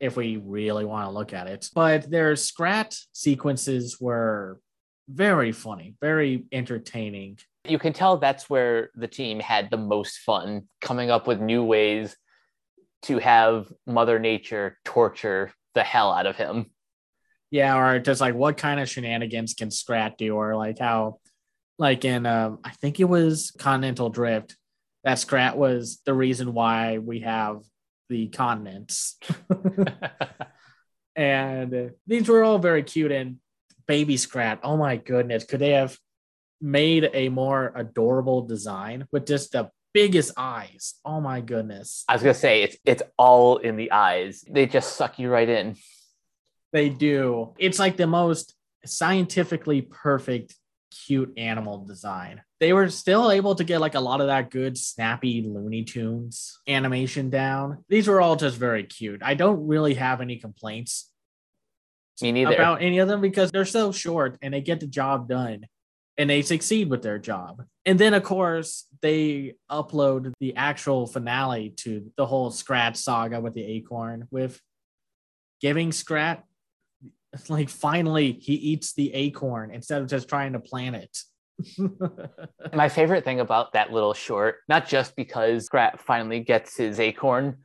if 0.00 0.16
we 0.16 0.38
really 0.38 0.84
want 0.84 1.06
to 1.06 1.12
look 1.12 1.32
at 1.32 1.46
it? 1.46 1.68
But 1.74 2.10
their 2.10 2.34
Scrat 2.36 2.96
sequences 3.12 4.00
were 4.00 4.58
very 5.08 5.52
funny, 5.52 5.94
very 6.00 6.44
entertaining. 6.52 7.38
You 7.64 7.78
can 7.78 7.92
tell 7.92 8.16
that's 8.16 8.48
where 8.48 8.90
the 8.94 9.08
team 9.08 9.40
had 9.40 9.70
the 9.70 9.76
most 9.76 10.18
fun 10.18 10.68
coming 10.80 11.10
up 11.10 11.26
with 11.26 11.40
new 11.40 11.62
ways 11.64 12.16
to 13.02 13.18
have 13.18 13.70
Mother 13.86 14.18
Nature 14.18 14.78
torture 14.84 15.52
the 15.74 15.82
hell 15.82 16.12
out 16.12 16.26
of 16.26 16.36
him. 16.36 16.70
Yeah, 17.50 17.76
or 17.76 17.98
just 18.00 18.20
like 18.20 18.34
what 18.34 18.56
kind 18.56 18.80
of 18.80 18.88
shenanigans 18.88 19.54
can 19.54 19.70
Scrat 19.70 20.18
do, 20.18 20.34
or 20.34 20.56
like 20.56 20.78
how, 20.78 21.18
like 21.78 22.04
in, 22.04 22.26
um, 22.26 22.58
I 22.64 22.70
think 22.70 22.98
it 22.98 23.04
was 23.04 23.52
Continental 23.58 24.08
Drift, 24.08 24.56
that 25.04 25.18
Scrat 25.18 25.56
was 25.56 26.00
the 26.06 26.14
reason 26.14 26.54
why 26.54 26.98
we 26.98 27.20
have 27.20 27.62
the 28.08 28.28
continents. 28.28 29.18
and 31.16 31.92
these 32.06 32.28
were 32.28 32.42
all 32.42 32.58
very 32.58 32.82
cute 32.82 33.12
and 33.12 33.36
baby 33.86 34.16
Scrat. 34.16 34.60
Oh 34.62 34.76
my 34.76 34.96
goodness, 34.96 35.44
could 35.44 35.60
they 35.60 35.70
have 35.70 35.98
made 36.60 37.10
a 37.12 37.28
more 37.28 37.72
adorable 37.74 38.42
design 38.42 39.06
with 39.12 39.26
just 39.26 39.52
the 39.52 39.70
biggest 39.92 40.32
eyes? 40.36 40.94
Oh 41.04 41.20
my 41.20 41.40
goodness. 41.40 42.04
I 42.08 42.14
was 42.14 42.22
gonna 42.22 42.34
say 42.34 42.62
it's 42.62 42.76
it's 42.84 43.02
all 43.18 43.58
in 43.58 43.76
the 43.76 43.92
eyes. 43.92 44.44
They 44.48 44.66
just 44.66 44.96
suck 44.96 45.18
you 45.18 45.30
right 45.30 45.48
in. 45.48 45.76
They 46.72 46.88
do. 46.88 47.54
It's 47.58 47.78
like 47.78 47.96
the 47.96 48.06
most 48.06 48.54
scientifically 48.84 49.82
perfect 49.82 50.54
cute 51.06 51.32
animal 51.36 51.84
design. 51.84 52.42
They 52.60 52.72
were 52.72 52.88
still 52.88 53.30
able 53.30 53.54
to 53.56 53.64
get 53.64 53.80
like 53.80 53.94
a 53.94 54.00
lot 54.00 54.20
of 54.20 54.28
that 54.28 54.50
good 54.50 54.78
snappy 54.78 55.42
Looney 55.42 55.84
Tunes 55.84 56.58
animation 56.68 57.30
down. 57.30 57.84
These 57.88 58.08
were 58.08 58.20
all 58.20 58.36
just 58.36 58.56
very 58.56 58.84
cute. 58.84 59.22
I 59.22 59.34
don't 59.34 59.66
really 59.66 59.94
have 59.94 60.20
any 60.20 60.36
complaints 60.36 61.10
me 62.22 62.32
neither. 62.32 62.54
About 62.54 62.82
any 62.82 62.98
of 62.98 63.08
them 63.08 63.20
because 63.20 63.50
they're 63.50 63.64
so 63.64 63.92
short 63.92 64.38
and 64.42 64.54
they 64.54 64.60
get 64.60 64.80
the 64.80 64.86
job 64.86 65.28
done 65.28 65.66
and 66.16 66.30
they 66.30 66.42
succeed 66.42 66.88
with 66.90 67.02
their 67.02 67.18
job. 67.18 67.62
And 67.84 67.98
then, 67.98 68.14
of 68.14 68.22
course, 68.22 68.86
they 69.02 69.54
upload 69.70 70.32
the 70.40 70.56
actual 70.56 71.06
finale 71.06 71.70
to 71.78 72.10
the 72.16 72.26
whole 72.26 72.50
Scrat 72.50 72.96
saga 72.96 73.40
with 73.40 73.54
the 73.54 73.64
acorn, 73.64 74.28
with 74.30 74.60
giving 75.60 75.92
Scrat, 75.92 76.44
like, 77.48 77.68
finally, 77.68 78.32
he 78.32 78.54
eats 78.54 78.94
the 78.94 79.12
acorn 79.12 79.70
instead 79.72 80.02
of 80.02 80.08
just 80.08 80.28
trying 80.28 80.52
to 80.52 80.60
plant 80.60 80.96
it. 80.96 81.18
My 82.72 82.88
favorite 82.88 83.24
thing 83.24 83.40
about 83.40 83.72
that 83.72 83.92
little 83.92 84.14
short, 84.14 84.56
not 84.68 84.88
just 84.88 85.14
because 85.16 85.66
Scrat 85.66 86.00
finally 86.00 86.40
gets 86.40 86.76
his 86.76 86.98
acorn, 86.98 87.58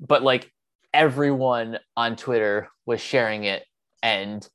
but 0.00 0.22
like 0.22 0.50
everyone 0.92 1.78
on 1.96 2.16
Twitter 2.16 2.68
was 2.86 3.00
sharing 3.00 3.44
it 3.44 3.64
and 4.04 4.46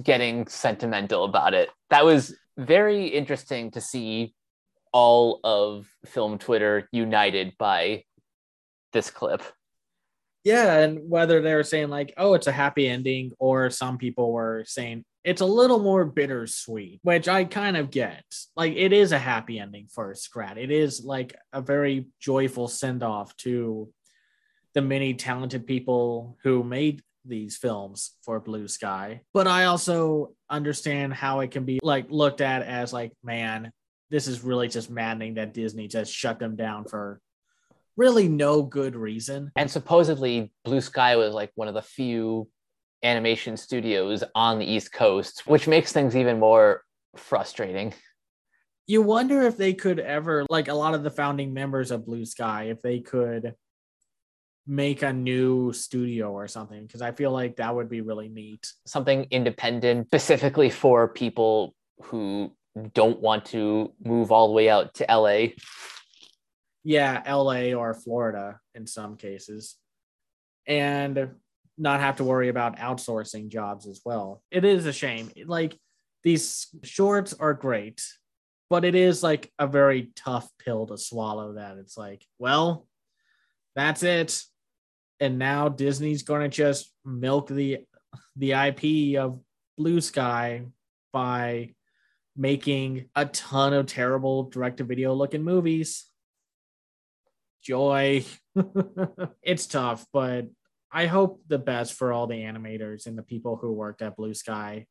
getting 0.00 0.46
sentimental 0.46 1.24
about 1.24 1.54
it. 1.54 1.70
That 1.88 2.04
was 2.04 2.36
very 2.56 3.06
interesting 3.06 3.72
to 3.72 3.80
see 3.80 4.34
all 4.92 5.40
of 5.42 5.88
film 6.06 6.38
Twitter 6.38 6.88
united 6.92 7.54
by 7.58 8.04
this 8.92 9.10
clip. 9.10 9.42
Yeah, 10.44 10.80
and 10.80 11.08
whether 11.08 11.40
they 11.40 11.54
were 11.54 11.64
saying 11.64 11.88
like, 11.88 12.12
"Oh, 12.18 12.34
it's 12.34 12.46
a 12.46 12.52
happy 12.52 12.86
ending," 12.86 13.32
or 13.38 13.70
some 13.70 13.96
people 13.96 14.30
were 14.30 14.64
saying 14.66 15.04
it's 15.24 15.40
a 15.40 15.46
little 15.46 15.78
more 15.78 16.04
bittersweet, 16.04 17.00
which 17.02 17.28
I 17.28 17.44
kind 17.44 17.78
of 17.78 17.90
get. 17.90 18.24
Like, 18.54 18.74
it 18.76 18.92
is 18.92 19.12
a 19.12 19.18
happy 19.18 19.58
ending 19.58 19.88
for 19.88 20.14
Scrat. 20.14 20.58
It 20.58 20.70
is 20.70 21.02
like 21.02 21.34
a 21.54 21.62
very 21.62 22.08
joyful 22.20 22.68
send 22.68 23.02
off 23.02 23.34
to 23.38 23.90
the 24.74 24.82
many 24.82 25.14
talented 25.14 25.66
people 25.66 26.36
who 26.42 26.62
made 26.62 27.02
these 27.24 27.56
films 27.56 28.12
for 28.22 28.40
Blue 28.40 28.68
Sky. 28.68 29.22
But 29.32 29.46
I 29.46 29.64
also 29.64 30.34
understand 30.50 31.14
how 31.14 31.40
it 31.40 31.50
can 31.50 31.64
be 31.64 31.80
like 31.82 32.06
looked 32.10 32.40
at 32.40 32.62
as 32.62 32.92
like, 32.92 33.12
man, 33.22 33.72
this 34.10 34.28
is 34.28 34.44
really 34.44 34.68
just 34.68 34.90
maddening 34.90 35.34
that 35.34 35.54
Disney 35.54 35.88
just 35.88 36.12
shut 36.12 36.38
them 36.38 36.56
down 36.56 36.84
for 36.84 37.20
really 37.96 38.28
no 38.28 38.62
good 38.62 38.96
reason. 38.96 39.50
And 39.56 39.70
supposedly 39.70 40.52
Blue 40.64 40.80
Sky 40.80 41.16
was 41.16 41.34
like 41.34 41.52
one 41.54 41.68
of 41.68 41.74
the 41.74 41.82
few 41.82 42.48
animation 43.02 43.56
studios 43.56 44.24
on 44.34 44.58
the 44.58 44.66
East 44.66 44.92
Coast, 44.92 45.46
which 45.46 45.68
makes 45.68 45.92
things 45.92 46.16
even 46.16 46.38
more 46.38 46.82
frustrating. 47.16 47.94
You 48.86 49.02
wonder 49.02 49.42
if 49.42 49.56
they 49.56 49.72
could 49.72 49.98
ever, 49.98 50.44
like 50.50 50.68
a 50.68 50.74
lot 50.74 50.94
of 50.94 51.02
the 51.02 51.10
founding 51.10 51.54
members 51.54 51.90
of 51.90 52.04
Blue 52.04 52.24
Sky, 52.24 52.64
if 52.64 52.82
they 52.82 53.00
could 53.00 53.54
make 54.66 55.02
a 55.02 55.12
new 55.12 55.72
studio 55.72 56.32
or 56.32 56.48
something 56.48 56.86
because 56.86 57.02
I 57.02 57.12
feel 57.12 57.30
like 57.30 57.56
that 57.56 57.74
would 57.74 57.88
be 57.88 58.00
really 58.00 58.28
neat. 58.28 58.66
Something 58.86 59.26
independent 59.30 60.06
specifically 60.06 60.70
for 60.70 61.08
people 61.08 61.74
who 62.02 62.52
don't 62.92 63.20
want 63.20 63.44
to 63.46 63.92
move 64.04 64.32
all 64.32 64.48
the 64.48 64.54
way 64.54 64.68
out 64.68 64.94
to 64.94 65.06
LA. 65.08 65.48
Yeah, 66.82 67.22
LA 67.30 67.72
or 67.72 67.94
Florida 67.94 68.58
in 68.74 68.86
some 68.86 69.16
cases. 69.16 69.76
And 70.66 71.30
not 71.76 72.00
have 72.00 72.16
to 72.16 72.24
worry 72.24 72.48
about 72.48 72.78
outsourcing 72.78 73.48
jobs 73.48 73.86
as 73.86 74.00
well. 74.04 74.42
It 74.50 74.64
is 74.64 74.86
a 74.86 74.92
shame. 74.92 75.30
Like 75.44 75.76
these 76.22 76.68
shorts 76.82 77.34
are 77.34 77.52
great, 77.52 78.02
but 78.70 78.84
it 78.84 78.94
is 78.94 79.22
like 79.22 79.52
a 79.58 79.66
very 79.66 80.10
tough 80.16 80.48
pill 80.64 80.86
to 80.86 80.96
swallow 80.96 81.54
that 81.54 81.76
it's 81.78 81.96
like, 81.96 82.24
well, 82.38 82.86
that's 83.74 84.02
it. 84.02 84.40
And 85.24 85.38
now 85.38 85.70
Disney's 85.70 86.22
going 86.22 86.42
to 86.42 86.54
just 86.54 86.92
milk 87.02 87.48
the 87.48 87.78
the 88.36 88.52
IP 88.52 89.18
of 89.18 89.40
Blue 89.78 90.02
Sky 90.02 90.66
by 91.14 91.70
making 92.36 93.08
a 93.16 93.24
ton 93.24 93.72
of 93.72 93.86
terrible 93.86 94.50
direct 94.50 94.78
to 94.78 94.84
video 94.84 95.14
looking 95.14 95.42
movies. 95.42 96.04
Joy. 97.62 98.26
it's 99.42 99.66
tough, 99.66 100.04
but 100.12 100.48
I 100.92 101.06
hope 101.06 101.40
the 101.48 101.58
best 101.58 101.94
for 101.94 102.12
all 102.12 102.26
the 102.26 102.42
animators 102.42 103.06
and 103.06 103.16
the 103.16 103.22
people 103.22 103.56
who 103.56 103.72
worked 103.72 104.02
at 104.02 104.16
Blue 104.16 104.34
Sky. 104.34 104.86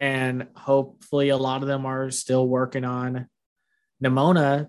And 0.00 0.48
hopefully, 0.56 1.28
a 1.28 1.36
lot 1.36 1.62
of 1.62 1.68
them 1.68 1.86
are 1.86 2.10
still 2.10 2.48
working 2.48 2.84
on 2.84 3.28
Nimona 4.02 4.66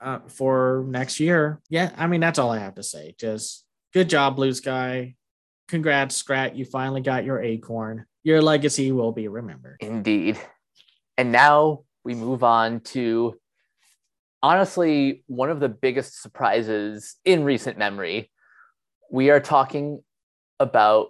uh, 0.00 0.18
for 0.26 0.84
next 0.88 1.20
year. 1.20 1.60
Yeah, 1.70 1.92
I 1.96 2.08
mean, 2.08 2.20
that's 2.20 2.40
all 2.40 2.50
I 2.50 2.58
have 2.58 2.74
to 2.74 2.82
say. 2.82 3.14
Just 3.20 3.65
good 3.96 4.10
job, 4.10 4.36
Blue 4.36 4.52
Sky. 4.52 5.14
Congrats, 5.68 6.14
Scrat. 6.16 6.54
You 6.54 6.66
finally 6.66 7.00
got 7.00 7.24
your 7.24 7.42
acorn. 7.42 8.04
Your 8.24 8.42
legacy 8.42 8.92
will 8.92 9.10
be 9.10 9.26
remembered. 9.26 9.78
Indeed. 9.80 10.38
And 11.16 11.32
now 11.32 11.84
we 12.04 12.14
move 12.14 12.44
on 12.44 12.80
to 12.92 13.40
honestly 14.42 15.24
one 15.28 15.48
of 15.48 15.60
the 15.60 15.70
biggest 15.70 16.20
surprises 16.20 17.16
in 17.24 17.42
recent 17.42 17.78
memory. 17.78 18.30
We 19.10 19.30
are 19.30 19.40
talking 19.40 20.02
about 20.60 21.08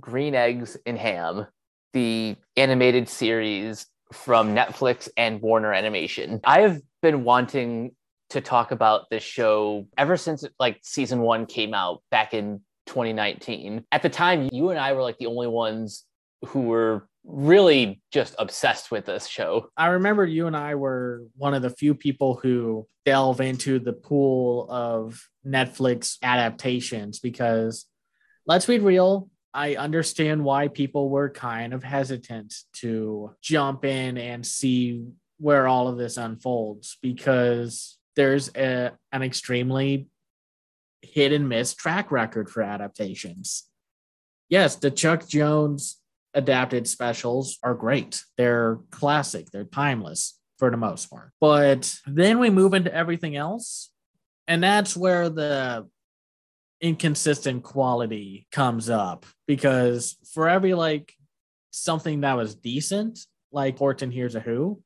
Green 0.00 0.34
Eggs 0.34 0.78
and 0.86 0.96
Ham, 0.96 1.46
the 1.92 2.36
animated 2.56 3.10
series 3.10 3.84
from 4.10 4.54
Netflix 4.54 5.06
and 5.18 5.42
Warner 5.42 5.74
Animation. 5.74 6.40
I 6.44 6.62
have 6.62 6.80
been 7.02 7.24
wanting 7.24 7.94
to 8.32 8.40
talk 8.40 8.72
about 8.72 9.10
this 9.10 9.22
show 9.22 9.86
ever 9.96 10.16
since 10.16 10.44
like 10.58 10.78
season 10.82 11.20
1 11.20 11.46
came 11.46 11.74
out 11.74 12.02
back 12.10 12.34
in 12.34 12.60
2019. 12.86 13.84
At 13.92 14.02
the 14.02 14.08
time, 14.08 14.48
you 14.52 14.70
and 14.70 14.78
I 14.78 14.92
were 14.92 15.02
like 15.02 15.18
the 15.18 15.26
only 15.26 15.46
ones 15.46 16.04
who 16.46 16.62
were 16.62 17.06
really 17.24 18.00
just 18.12 18.34
obsessed 18.38 18.90
with 18.90 19.06
this 19.06 19.26
show. 19.28 19.68
I 19.76 19.88
remember 19.88 20.26
you 20.26 20.46
and 20.46 20.56
I 20.56 20.74
were 20.74 21.22
one 21.36 21.54
of 21.54 21.62
the 21.62 21.70
few 21.70 21.94
people 21.94 22.34
who 22.34 22.86
delve 23.04 23.40
into 23.40 23.78
the 23.78 23.92
pool 23.92 24.66
of 24.70 25.28
Netflix 25.46 26.18
adaptations 26.22 27.20
because 27.20 27.86
let's 28.46 28.66
be 28.66 28.78
real, 28.78 29.28
I 29.54 29.76
understand 29.76 30.42
why 30.44 30.68
people 30.68 31.10
were 31.10 31.30
kind 31.30 31.74
of 31.74 31.84
hesitant 31.84 32.54
to 32.74 33.36
jump 33.40 33.84
in 33.84 34.16
and 34.18 34.44
see 34.44 35.04
where 35.38 35.68
all 35.68 35.88
of 35.88 35.98
this 35.98 36.16
unfolds 36.16 36.96
because 37.02 37.98
there's 38.16 38.50
a, 38.54 38.92
an 39.12 39.22
extremely 39.22 40.08
hit 41.02 41.32
and 41.32 41.48
miss 41.48 41.74
track 41.74 42.10
record 42.10 42.48
for 42.48 42.62
adaptations. 42.62 43.64
Yes, 44.48 44.76
the 44.76 44.90
Chuck 44.90 45.28
Jones 45.28 45.98
adapted 46.34 46.86
specials 46.86 47.58
are 47.62 47.74
great. 47.74 48.22
They're 48.36 48.78
classic, 48.90 49.50
they're 49.50 49.64
timeless 49.64 50.38
for 50.58 50.70
the 50.70 50.76
most 50.76 51.10
part. 51.10 51.32
But 51.40 51.94
then 52.06 52.38
we 52.38 52.50
move 52.50 52.74
into 52.74 52.94
everything 52.94 53.36
else. 53.36 53.90
And 54.46 54.62
that's 54.62 54.96
where 54.96 55.28
the 55.28 55.88
inconsistent 56.80 57.62
quality 57.62 58.46
comes 58.50 58.90
up 58.90 59.24
because 59.46 60.16
for 60.32 60.48
every 60.48 60.74
like 60.74 61.12
something 61.70 62.22
that 62.22 62.36
was 62.36 62.54
decent, 62.54 63.20
like 63.52 63.78
Horton 63.78 64.10
Hears 64.10 64.34
a 64.34 64.40
Who, 64.40 64.82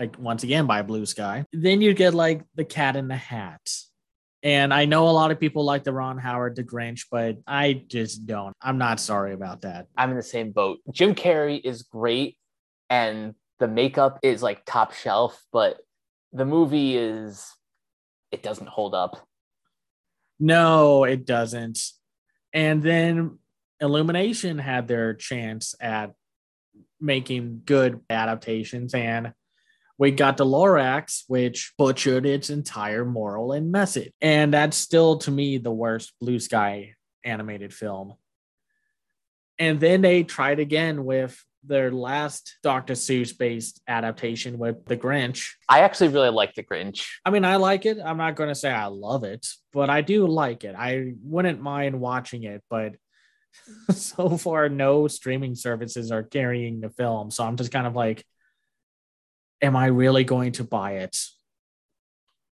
like 0.00 0.18
once 0.18 0.42
again 0.42 0.66
by 0.66 0.82
Blue 0.82 1.06
Sky, 1.06 1.44
then 1.52 1.80
you 1.80 1.94
get 1.94 2.14
like 2.14 2.42
the 2.56 2.64
cat 2.64 2.96
in 2.96 3.06
the 3.06 3.16
hat 3.16 3.60
and 4.42 4.72
I 4.72 4.86
know 4.86 5.08
a 5.08 5.10
lot 5.10 5.30
of 5.30 5.38
people 5.38 5.64
like 5.64 5.84
the 5.84 5.92
Ron 5.92 6.16
Howard, 6.16 6.56
the 6.56 6.64
Grinch, 6.64 7.06
but 7.10 7.36
I 7.46 7.84
just 7.88 8.26
don't. 8.26 8.54
I'm 8.62 8.78
not 8.78 8.98
sorry 8.98 9.34
about 9.34 9.62
that. 9.62 9.86
I'm 9.96 10.10
in 10.10 10.16
the 10.16 10.22
same 10.22 10.52
boat. 10.52 10.78
Jim 10.90 11.14
Carrey 11.14 11.60
is 11.62 11.82
great 11.82 12.38
and 12.88 13.34
the 13.58 13.68
makeup 13.68 14.18
is 14.22 14.42
like 14.42 14.64
top 14.64 14.94
shelf, 14.94 15.42
but 15.52 15.78
the 16.32 16.46
movie 16.46 16.96
is, 16.96 17.46
it 18.32 18.42
doesn't 18.42 18.68
hold 18.68 18.94
up. 18.94 19.18
No, 20.38 21.04
it 21.04 21.26
doesn't. 21.26 21.78
And 22.54 22.82
then 22.82 23.38
Illumination 23.78 24.58
had 24.58 24.88
their 24.88 25.12
chance 25.12 25.74
at 25.80 26.12
making 26.98 27.62
good 27.66 28.00
adaptations 28.08 28.94
and 28.94 29.34
we 30.00 30.10
got 30.10 30.38
the 30.38 30.46
Lorax, 30.46 31.24
which 31.28 31.74
butchered 31.76 32.24
its 32.24 32.48
entire 32.48 33.04
moral 33.04 33.52
and 33.52 33.70
message. 33.70 34.10
And 34.22 34.54
that's 34.54 34.78
still, 34.78 35.18
to 35.18 35.30
me, 35.30 35.58
the 35.58 35.70
worst 35.70 36.14
Blue 36.18 36.40
Sky 36.40 36.94
animated 37.22 37.74
film. 37.74 38.14
And 39.58 39.78
then 39.78 40.00
they 40.00 40.22
tried 40.22 40.58
again 40.58 41.04
with 41.04 41.38
their 41.62 41.90
last 41.92 42.56
Dr. 42.62 42.94
Seuss 42.94 43.36
based 43.36 43.82
adaptation 43.86 44.56
with 44.56 44.86
The 44.86 44.96
Grinch. 44.96 45.50
I 45.68 45.80
actually 45.80 46.08
really 46.08 46.30
like 46.30 46.54
The 46.54 46.62
Grinch. 46.62 47.06
I 47.26 47.28
mean, 47.28 47.44
I 47.44 47.56
like 47.56 47.84
it. 47.84 47.98
I'm 48.02 48.16
not 48.16 48.36
going 48.36 48.48
to 48.48 48.54
say 48.54 48.70
I 48.70 48.86
love 48.86 49.24
it, 49.24 49.46
but 49.70 49.90
I 49.90 50.00
do 50.00 50.26
like 50.26 50.64
it. 50.64 50.74
I 50.74 51.12
wouldn't 51.22 51.60
mind 51.60 52.00
watching 52.00 52.44
it, 52.44 52.62
but 52.70 52.94
so 53.90 54.38
far, 54.38 54.70
no 54.70 55.08
streaming 55.08 55.56
services 55.56 56.10
are 56.10 56.22
carrying 56.22 56.80
the 56.80 56.88
film. 56.88 57.30
So 57.30 57.44
I'm 57.44 57.56
just 57.56 57.70
kind 57.70 57.86
of 57.86 57.94
like, 57.94 58.24
am 59.62 59.76
I 59.76 59.86
really 59.86 60.24
going 60.24 60.52
to 60.52 60.64
buy 60.64 60.98
it? 60.98 61.16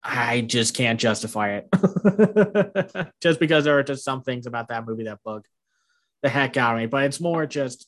I 0.03 0.40
just 0.40 0.75
can't 0.75 1.01
justify 1.01 1.61
it. 1.61 3.12
just 3.21 3.40
because 3.40 3.64
there 3.64 3.79
are 3.79 3.83
just 3.83 4.05
some 4.05 4.23
things 4.23 4.47
about 4.47 4.68
that 4.68 4.87
movie 4.87 5.05
that 5.05 5.23
bug 5.25 5.44
the 6.23 6.29
heck 6.29 6.57
out 6.57 6.75
of 6.75 6.81
me, 6.81 6.87
but 6.87 7.05
it's 7.05 7.21
more 7.21 7.47
just 7.47 7.87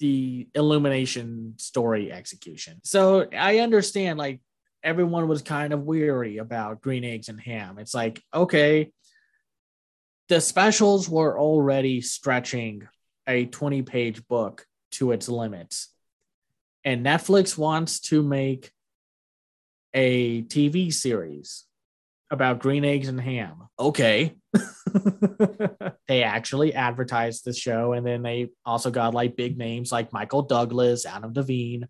the 0.00 0.48
illumination 0.54 1.54
story 1.58 2.12
execution. 2.12 2.80
So 2.84 3.26
I 3.36 3.58
understand 3.58 4.18
like 4.18 4.40
everyone 4.82 5.28
was 5.28 5.42
kind 5.42 5.72
of 5.72 5.82
weary 5.82 6.38
about 6.38 6.80
green 6.80 7.04
eggs 7.04 7.28
and 7.28 7.40
ham. 7.40 7.78
It's 7.78 7.94
like, 7.94 8.22
okay, 8.32 8.92
the 10.28 10.40
specials 10.40 11.08
were 11.08 11.38
already 11.38 12.00
stretching 12.00 12.86
a 13.26 13.46
20 13.46 13.82
page 13.82 14.26
book 14.26 14.66
to 14.92 15.12
its 15.12 15.28
limits 15.28 15.88
and 16.88 17.04
Netflix 17.04 17.58
wants 17.58 18.00
to 18.00 18.22
make 18.22 18.70
a 19.92 20.40
TV 20.44 20.90
series 20.90 21.66
about 22.30 22.60
green 22.60 22.82
eggs 22.82 23.08
and 23.08 23.20
ham. 23.20 23.68
Okay. 23.78 24.36
they 26.08 26.22
actually 26.22 26.72
advertised 26.72 27.44
the 27.44 27.52
show, 27.52 27.92
and 27.92 28.06
then 28.06 28.22
they 28.22 28.48
also 28.64 28.90
got 28.90 29.12
like 29.12 29.36
big 29.36 29.58
names 29.58 29.92
like 29.92 30.14
Michael 30.14 30.40
Douglas, 30.40 31.04
Adam 31.04 31.34
Devine, 31.34 31.88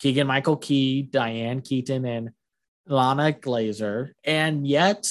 Keegan 0.00 0.26
Michael 0.26 0.56
Key, 0.56 1.02
Diane 1.02 1.60
Keaton, 1.60 2.04
and 2.04 2.30
Lana 2.88 3.32
Glazer. 3.32 4.10
And 4.24 4.66
yet, 4.66 5.08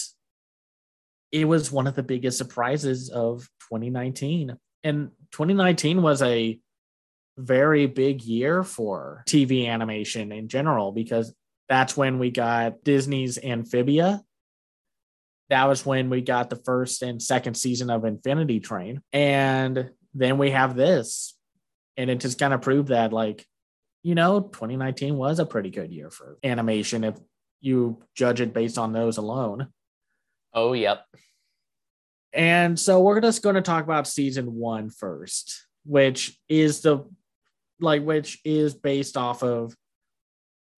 it 1.32 1.46
was 1.46 1.72
one 1.72 1.88
of 1.88 1.96
the 1.96 2.04
biggest 2.04 2.38
surprises 2.38 3.10
of 3.10 3.48
2019. 3.70 4.58
And 4.84 5.12
2019 5.32 6.02
was 6.02 6.22
a 6.22 6.60
very 7.42 7.88
big 7.88 8.22
year 8.22 8.64
for 8.64 9.24
TV 9.28 9.68
animation 9.68 10.32
in 10.32 10.48
general 10.48 10.92
because 10.92 11.34
that's 11.68 11.96
when 11.96 12.20
we 12.20 12.32
got 12.32 12.84
Disney's 12.84 13.38
Amphibia. 13.42 14.24
That 15.50 15.66
was 15.66 15.86
when 15.86 16.10
we 16.10 16.22
got 16.22 16.50
the 16.50 16.56
first 16.56 17.02
and 17.02 17.22
second 17.22 17.56
season 17.56 17.90
of 17.90 18.06
Infinity 18.06 18.60
Train. 18.60 19.02
And 19.12 19.92
then 20.14 20.38
we 20.38 20.52
have 20.52 20.76
this. 20.76 21.38
And 21.98 22.10
it 22.10 22.20
just 22.20 22.40
kind 22.40 22.54
of 22.54 22.62
proved 22.62 22.90
that, 22.90 23.12
like, 23.12 23.46
you 24.04 24.16
know, 24.16 24.42
2019 24.42 25.16
was 25.16 25.40
a 25.40 25.46
pretty 25.46 25.70
good 25.70 25.92
year 25.92 26.10
for 26.10 26.38
animation 26.44 27.04
if 27.04 27.16
you 27.60 28.02
judge 28.16 28.42
it 28.42 28.54
based 28.54 28.78
on 28.78 28.94
those 28.94 29.18
alone. 29.18 29.68
Oh, 30.54 30.74
yep. 30.74 31.06
And 32.34 32.80
so 32.80 33.02
we're 33.02 33.22
just 33.22 33.44
going 33.44 33.56
to 33.56 33.62
talk 33.62 33.84
about 33.84 34.08
season 34.08 34.56
one 34.56 34.90
first, 34.90 35.66
which 35.86 36.40
is 36.48 36.82
the 36.82 37.06
like 37.82 38.04
which 38.04 38.40
is 38.46 38.74
based 38.74 39.18
off 39.18 39.44
of 39.44 39.76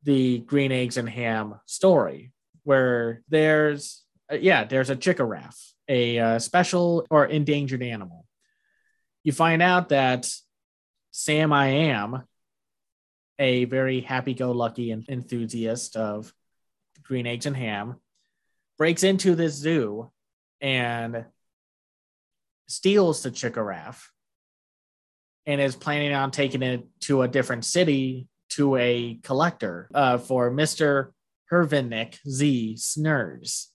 the 0.03 0.39
green 0.39 0.71
eggs 0.71 0.97
and 0.97 1.09
ham 1.09 1.55
story 1.65 2.31
where 2.63 3.21
there's 3.29 4.03
yeah 4.31 4.63
there's 4.63 4.89
a 4.89 4.95
chickeraffe 4.95 5.73
a 5.87 6.17
uh, 6.17 6.39
special 6.39 7.05
or 7.09 7.25
endangered 7.25 7.83
animal. 7.83 8.25
You 9.23 9.31
find 9.31 9.61
out 9.61 9.89
that 9.89 10.29
sam 11.11 11.53
i 11.53 11.67
am 11.67 12.23
a 13.39 13.65
very 13.65 14.01
happy-go-lucky 14.01 14.91
enthusiast 14.91 15.95
of 15.95 16.33
green 17.03 17.27
eggs 17.27 17.45
and 17.45 17.55
ham 17.55 17.95
breaks 18.77 19.03
into 19.03 19.35
this 19.35 19.53
zoo 19.53 20.11
and 20.61 21.25
steals 22.67 23.21
the 23.23 23.29
Chickeraffe 23.31 24.07
and 25.45 25.59
is 25.59 25.75
planning 25.75 26.13
on 26.13 26.31
taking 26.31 26.61
it 26.61 26.85
to 27.01 27.21
a 27.21 27.27
different 27.27 27.65
city 27.65 28.27
to 28.49 28.75
a 28.77 29.19
collector 29.23 29.89
uh, 29.93 30.17
for 30.17 30.51
Mr. 30.51 31.11
Hervnick 31.51 32.17
Z 32.27 32.75
Snerz, 32.77 33.67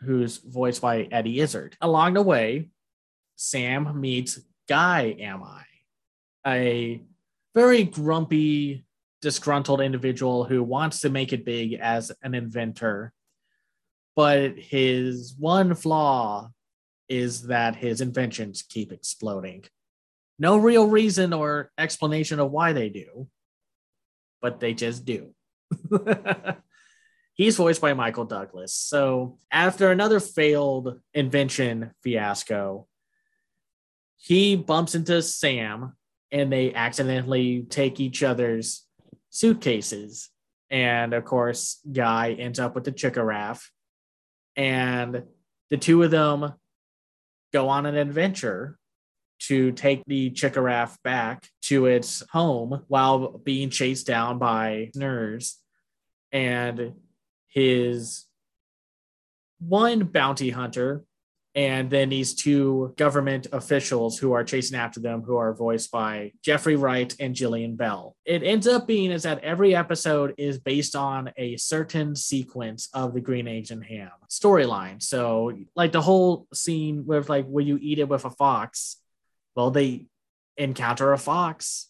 who's 0.00 0.38
voiced 0.38 0.82
by 0.82 1.02
Eddie 1.10 1.40
Izzard. 1.40 1.76
Along 1.80 2.14
the 2.14 2.22
way, 2.22 2.70
Sam 3.36 4.00
meets 4.00 4.40
Guy 4.68 5.16
Am 5.18 5.42
I, 5.42 5.64
a 6.46 7.02
very 7.54 7.84
grumpy, 7.84 8.84
disgruntled 9.20 9.80
individual 9.80 10.44
who 10.44 10.62
wants 10.62 11.00
to 11.00 11.10
make 11.10 11.32
it 11.32 11.44
big 11.44 11.74
as 11.74 12.10
an 12.22 12.34
inventor. 12.34 13.12
But 14.16 14.58
his 14.58 15.34
one 15.38 15.74
flaw 15.74 16.50
is 17.08 17.42
that 17.48 17.76
his 17.76 18.00
inventions 18.00 18.62
keep 18.62 18.92
exploding. 18.92 19.64
No 20.42 20.56
real 20.56 20.88
reason 20.88 21.32
or 21.32 21.70
explanation 21.78 22.40
of 22.40 22.50
why 22.50 22.72
they 22.72 22.88
do, 22.88 23.28
but 24.40 24.58
they 24.58 24.74
just 24.74 25.04
do. 25.04 25.32
He's 27.34 27.56
voiced 27.56 27.80
by 27.80 27.94
Michael 27.94 28.24
Douglas. 28.24 28.74
So, 28.74 29.38
after 29.52 29.92
another 29.92 30.18
failed 30.18 30.98
invention 31.14 31.92
fiasco, 32.02 32.88
he 34.16 34.56
bumps 34.56 34.96
into 34.96 35.22
Sam 35.22 35.92
and 36.32 36.52
they 36.52 36.74
accidentally 36.74 37.62
take 37.70 38.00
each 38.00 38.24
other's 38.24 38.84
suitcases. 39.30 40.28
And 40.70 41.14
of 41.14 41.24
course, 41.24 41.78
Guy 41.90 42.32
ends 42.32 42.58
up 42.58 42.74
with 42.74 42.82
the 42.82 42.90
Chickeraffe. 42.90 43.62
And 44.56 45.22
the 45.70 45.76
two 45.76 46.02
of 46.02 46.10
them 46.10 46.52
go 47.52 47.68
on 47.68 47.86
an 47.86 47.94
adventure 47.94 48.80
to 49.48 49.72
take 49.72 50.02
the 50.06 50.30
Chickeraffe 50.30 50.96
back 51.02 51.48
to 51.62 51.86
its 51.86 52.22
home 52.30 52.84
while 52.88 53.38
being 53.38 53.70
chased 53.70 54.06
down 54.06 54.38
by 54.38 54.90
Snerz. 54.96 55.54
And 56.32 56.94
his 57.48 58.24
one 59.60 60.04
bounty 60.04 60.50
hunter 60.50 61.04
and 61.54 61.90
then 61.90 62.08
these 62.08 62.34
two 62.34 62.94
government 62.96 63.46
officials 63.52 64.18
who 64.18 64.32
are 64.32 64.42
chasing 64.42 64.78
after 64.78 65.00
them 65.00 65.22
who 65.22 65.36
are 65.36 65.52
voiced 65.52 65.90
by 65.90 66.32
jeffrey 66.42 66.76
wright 66.76 67.14
and 67.20 67.34
jillian 67.34 67.76
bell 67.76 68.16
it 68.24 68.42
ends 68.42 68.66
up 68.66 68.86
being 68.86 69.10
is 69.10 69.22
that 69.22 69.42
every 69.44 69.74
episode 69.74 70.34
is 70.38 70.58
based 70.58 70.96
on 70.96 71.30
a 71.36 71.56
certain 71.56 72.16
sequence 72.16 72.88
of 72.94 73.12
the 73.14 73.20
green 73.20 73.46
and 73.46 73.84
ham 73.84 74.10
storyline 74.30 75.02
so 75.02 75.52
like 75.76 75.92
the 75.92 76.00
whole 76.00 76.46
scene 76.54 77.04
with 77.06 77.28
like 77.28 77.44
will 77.46 77.66
you 77.66 77.78
eat 77.82 77.98
it 77.98 78.08
with 78.08 78.24
a 78.24 78.30
fox 78.30 78.96
well 79.56 79.70
they 79.70 80.06
encounter 80.56 81.12
a 81.12 81.18
fox 81.18 81.88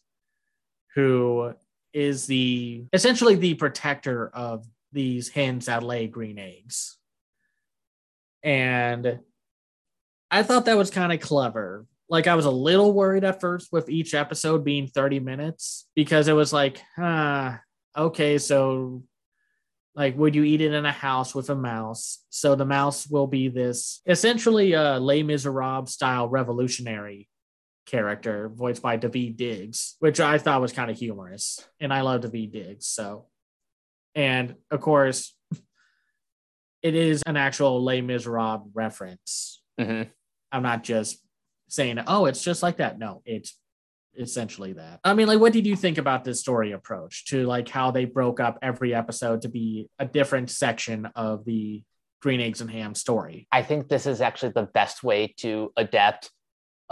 who 0.95 1.55
is 1.93 2.27
the 2.27 2.85
essentially 2.93 3.35
the 3.35 3.55
protector 3.55 4.29
of 4.29 4.65
these 4.93 5.29
hens 5.29 5.67
that 5.67 5.83
lay 5.83 6.07
green 6.07 6.39
eggs 6.39 6.99
and 8.43 9.21
I 10.31 10.43
thought 10.43 10.65
that 10.65 10.79
was 10.79 10.91
kind 10.91 11.13
of 11.13 11.21
clever. 11.21 11.87
Like 12.09 12.27
I 12.27 12.35
was 12.35 12.47
a 12.47 12.51
little 12.51 12.93
worried 12.93 13.23
at 13.23 13.41
first 13.41 13.71
with 13.71 13.89
each 13.89 14.15
episode 14.15 14.65
being 14.65 14.87
30 14.87 15.21
minutes 15.21 15.89
because 15.95 16.27
it 16.29 16.33
was 16.33 16.53
like, 16.53 16.81
huh, 16.97 17.59
okay, 17.97 18.39
so 18.39 19.03
like 19.95 20.17
would 20.17 20.35
you 20.35 20.43
eat 20.43 20.63
it 20.63 20.73
in 20.73 20.87
a 20.87 20.93
house 20.93 21.35
with 21.35 21.51
a 21.51 21.55
mouse? 21.55 22.25
So 22.31 22.55
the 22.55 22.65
mouse 22.65 23.07
will 23.07 23.27
be 23.27 23.49
this 23.49 24.01
essentially 24.07 24.73
a 24.73 24.99
Les 24.99 25.23
Miserables 25.23 25.93
style 25.93 26.29
revolutionary 26.29 27.29
character 27.87 28.49
voiced 28.49 28.83
by 28.83 28.97
Daveed 28.97 29.37
Diggs, 29.37 29.97
which 29.99 30.21
I 30.21 30.39
thought 30.39 30.61
was 30.61 30.73
kind 30.73 30.91
of 30.91 30.99
humorous. 30.99 31.67
And 31.81 31.93
I 31.93 32.03
love 32.03 32.23
Daveed 32.23 32.53
Diggs. 32.53 32.87
So, 32.87 33.27
and 34.15 34.57
of 34.71 34.81
course, 34.81 35.35
it 36.83 36.95
is 36.95 37.23
an 37.27 37.37
actual 37.37 37.83
Les 37.83 38.01
Miserables 38.01 38.71
reference. 38.75 39.63
Mm-hmm. 39.81 40.11
I'm 40.51 40.63
not 40.63 40.85
just 40.85 41.19
saying, 41.69 41.99
oh, 42.07 42.27
it's 42.27 42.43
just 42.43 42.63
like 42.63 42.77
that. 42.77 42.99
No, 42.99 43.23
it's 43.25 43.57
essentially 44.19 44.75
that. 44.75 45.01
I 45.05 45.15
mean, 45.15 45.27
like, 45.27 45.41
what 45.41 45.53
did 45.53 45.67
you 45.67 45.77
think 45.77 45.99
about 45.99 46.25
this 46.25 46.41
story 46.41 46.73
approach 46.73 47.27
to 47.27 47.47
like 47.47 47.69
how 47.69 47.91
they 47.91 48.05
broke 48.05 48.41
up 48.41 48.59
every 48.63 48.95
episode 48.95 49.43
to 49.43 49.49
be 49.49 49.89
a 49.99 50.05
different 50.05 50.51
section 50.51 51.07
of 51.15 51.45
the 51.45 51.83
Green 52.21 52.41
Eggs 52.41 52.61
and 52.61 52.71
Ham 52.71 52.95
story? 52.95 53.49
I 53.51 53.63
think 53.63 53.89
this 53.89 54.07
is 54.07 54.21
actually 54.21 54.53
the 54.53 54.69
best 54.75 55.03
way 55.03 55.35
to 55.39 55.73
adapt 55.77 56.31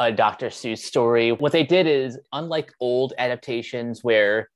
a 0.01 0.11
Dr. 0.11 0.49
Seuss 0.49 0.79
story. 0.79 1.31
What 1.31 1.53
they 1.53 1.63
did 1.63 1.87
is, 1.87 2.19
unlike 2.33 2.73
old 2.81 3.13
adaptations 3.19 4.03
where 4.03 4.49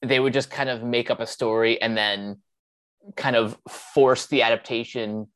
they 0.00 0.20
would 0.20 0.32
just 0.32 0.50
kind 0.50 0.70
of 0.70 0.82
make 0.84 1.10
up 1.10 1.20
a 1.20 1.26
story 1.26 1.82
and 1.82 1.96
then 1.96 2.40
kind 3.16 3.36
of 3.36 3.58
force 3.68 4.28
the 4.28 4.42
adaptation 4.42 5.26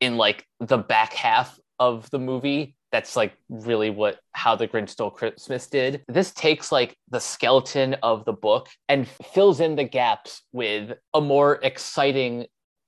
in 0.00 0.16
like 0.16 0.44
the 0.60 0.78
back 0.78 1.14
half 1.14 1.58
of 1.80 2.08
the 2.10 2.18
movie 2.18 2.76
that's 2.92 3.16
like 3.16 3.34
really 3.48 3.90
what 3.90 4.18
how 4.32 4.56
the 4.56 4.66
Grinch 4.66 4.90
stole 4.90 5.10
Christmas 5.10 5.66
did. 5.66 6.02
This 6.08 6.32
takes 6.32 6.72
like 6.72 6.96
the 7.10 7.20
skeleton 7.20 7.94
of 8.02 8.24
the 8.24 8.32
book 8.32 8.68
and 8.88 9.08
fills 9.32 9.60
in 9.60 9.76
the 9.76 9.84
gaps 9.84 10.42
with 10.52 10.92
a 11.12 11.20
more 11.20 11.58
exciting 11.62 12.46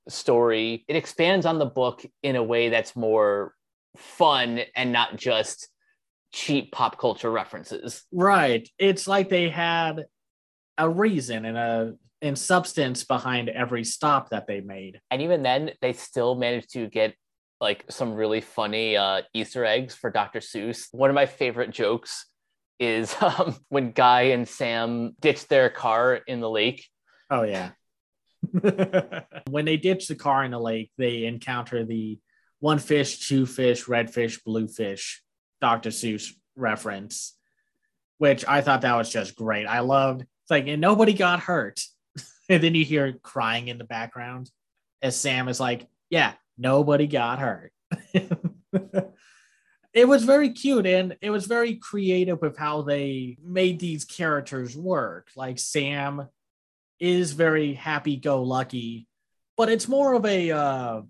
story. 0.09 0.85
It 0.87 0.95
expands 0.95 1.45
on 1.45 1.59
the 1.59 1.65
book 1.65 2.03
in 2.23 2.35
a 2.35 2.43
way 2.43 2.69
that's 2.69 2.95
more 2.95 3.53
fun 3.97 4.61
and 4.75 4.91
not 4.91 5.17
just 5.17 5.67
cheap 6.31 6.71
pop 6.71 6.97
culture 6.97 7.31
references. 7.31 8.03
Right. 8.11 8.67
It's 8.77 9.07
like 9.07 9.29
they 9.29 9.49
had 9.49 10.05
a 10.77 10.89
reason 10.89 11.45
and 11.45 11.57
a 11.57 11.93
and 12.21 12.37
substance 12.37 13.03
behind 13.03 13.49
every 13.49 13.83
stop 13.83 14.29
that 14.29 14.45
they 14.47 14.61
made. 14.61 15.01
And 15.09 15.23
even 15.23 15.41
then 15.41 15.71
they 15.81 15.93
still 15.93 16.35
managed 16.35 16.71
to 16.73 16.87
get 16.87 17.15
like 17.59 17.85
some 17.89 18.13
really 18.13 18.41
funny 18.41 18.95
uh, 18.95 19.21
Easter 19.33 19.65
eggs 19.65 19.95
for 19.95 20.11
Dr. 20.11 20.39
Seuss. 20.39 20.87
One 20.91 21.09
of 21.09 21.15
my 21.15 21.25
favorite 21.25 21.71
jokes 21.71 22.25
is 22.79 23.15
um, 23.21 23.55
when 23.69 23.91
Guy 23.91 24.21
and 24.21 24.47
Sam 24.47 25.15
ditch 25.19 25.47
their 25.47 25.69
car 25.69 26.15
in 26.15 26.39
the 26.39 26.49
lake. 26.49 26.87
Oh 27.29 27.43
yeah. 27.43 27.71
when 29.49 29.65
they 29.65 29.77
ditch 29.77 30.07
the 30.07 30.15
car 30.15 30.43
in 30.43 30.51
the 30.51 30.59
lake, 30.59 30.91
they 30.97 31.25
encounter 31.25 31.85
the 31.85 32.19
one 32.59 32.79
fish, 32.79 33.27
two 33.27 33.45
fish, 33.45 33.87
red 33.87 34.11
fish, 34.13 34.41
blue 34.43 34.67
fish, 34.67 35.21
Dr. 35.61 35.89
Seuss 35.89 36.31
reference, 36.55 37.35
which 38.17 38.45
I 38.47 38.61
thought 38.61 38.81
that 38.81 38.97
was 38.97 39.09
just 39.09 39.35
great. 39.35 39.65
I 39.65 39.79
loved. 39.79 40.21
It's 40.21 40.51
like, 40.51 40.67
and 40.67 40.81
nobody 40.81 41.13
got 41.13 41.39
hurt. 41.39 41.81
and 42.49 42.63
then 42.63 42.75
you 42.75 42.83
hear 42.83 43.13
crying 43.21 43.67
in 43.67 43.77
the 43.77 43.83
background 43.83 44.49
as 45.01 45.15
Sam 45.15 45.47
is 45.47 45.59
like, 45.59 45.87
"Yeah, 46.09 46.33
nobody 46.57 47.07
got 47.07 47.39
hurt. 47.39 47.73
it 49.93 50.07
was 50.07 50.23
very 50.23 50.51
cute 50.51 50.85
and 50.85 51.17
it 51.21 51.29
was 51.29 51.45
very 51.47 51.75
creative 51.75 52.41
with 52.41 52.57
how 52.57 52.83
they 52.83 53.37
made 53.43 53.79
these 53.79 54.05
characters 54.05 54.75
work. 54.77 55.29
Like 55.35 55.59
Sam 55.59 56.27
is 56.99 57.33
very 57.33 57.73
happy 57.73 58.15
go 58.15 58.43
lucky, 58.43 59.07
but 59.57 59.69
it's 59.69 59.87
more 59.87 60.13
of 60.13 60.25
a 60.25 60.51
uh, 60.51 61.01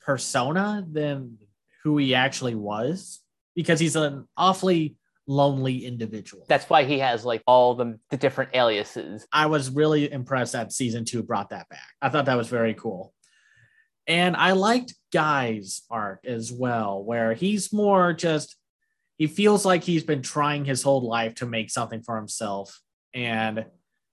persona 0.00 0.84
than 0.90 1.38
who 1.84 1.98
he 1.98 2.14
actually 2.14 2.54
was 2.54 3.20
because 3.58 3.80
he's 3.80 3.96
an 3.96 4.24
awfully 4.36 4.94
lonely 5.26 5.84
individual. 5.84 6.44
That's 6.46 6.70
why 6.70 6.84
he 6.84 7.00
has 7.00 7.24
like 7.24 7.42
all 7.44 7.74
the, 7.74 7.98
the 8.08 8.16
different 8.16 8.54
aliases. 8.54 9.26
I 9.32 9.46
was 9.46 9.68
really 9.68 10.12
impressed 10.12 10.52
that 10.52 10.70
season 10.70 11.04
two 11.04 11.24
brought 11.24 11.50
that 11.50 11.68
back. 11.68 11.88
I 12.00 12.08
thought 12.08 12.26
that 12.26 12.36
was 12.36 12.46
very 12.46 12.74
cool. 12.74 13.12
And 14.06 14.36
I 14.36 14.52
liked 14.52 14.94
Guy's 15.12 15.82
arc 15.90 16.24
as 16.24 16.52
well, 16.52 17.02
where 17.02 17.34
he's 17.34 17.72
more 17.72 18.12
just, 18.12 18.54
he 19.16 19.26
feels 19.26 19.64
like 19.64 19.82
he's 19.82 20.04
been 20.04 20.22
trying 20.22 20.64
his 20.64 20.84
whole 20.84 21.04
life 21.04 21.34
to 21.36 21.46
make 21.46 21.68
something 21.68 22.02
for 22.02 22.14
himself. 22.14 22.80
And 23.12 23.66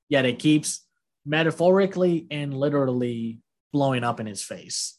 yet 0.09 0.25
it 0.25 0.39
keeps 0.39 0.87
metaphorically 1.23 2.25
and 2.31 2.51
literally 2.51 3.41
blowing 3.71 4.03
up 4.03 4.19
in 4.19 4.25
his 4.25 4.41
face. 4.41 4.97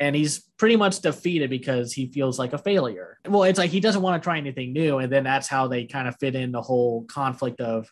And 0.00 0.14
he's 0.14 0.40
pretty 0.58 0.76
much 0.76 1.00
defeated 1.00 1.50
because 1.50 1.92
he 1.92 2.06
feels 2.12 2.38
like 2.38 2.52
a 2.52 2.58
failure. 2.58 3.18
Well, 3.28 3.42
it's 3.42 3.58
like 3.58 3.70
he 3.70 3.80
doesn't 3.80 4.02
want 4.02 4.22
to 4.22 4.24
try 4.24 4.38
anything 4.38 4.72
new. 4.72 4.98
And 4.98 5.12
then 5.12 5.24
that's 5.24 5.48
how 5.48 5.66
they 5.66 5.86
kind 5.86 6.06
of 6.06 6.16
fit 6.20 6.34
in 6.36 6.52
the 6.52 6.62
whole 6.62 7.04
conflict 7.04 7.60
of 7.60 7.88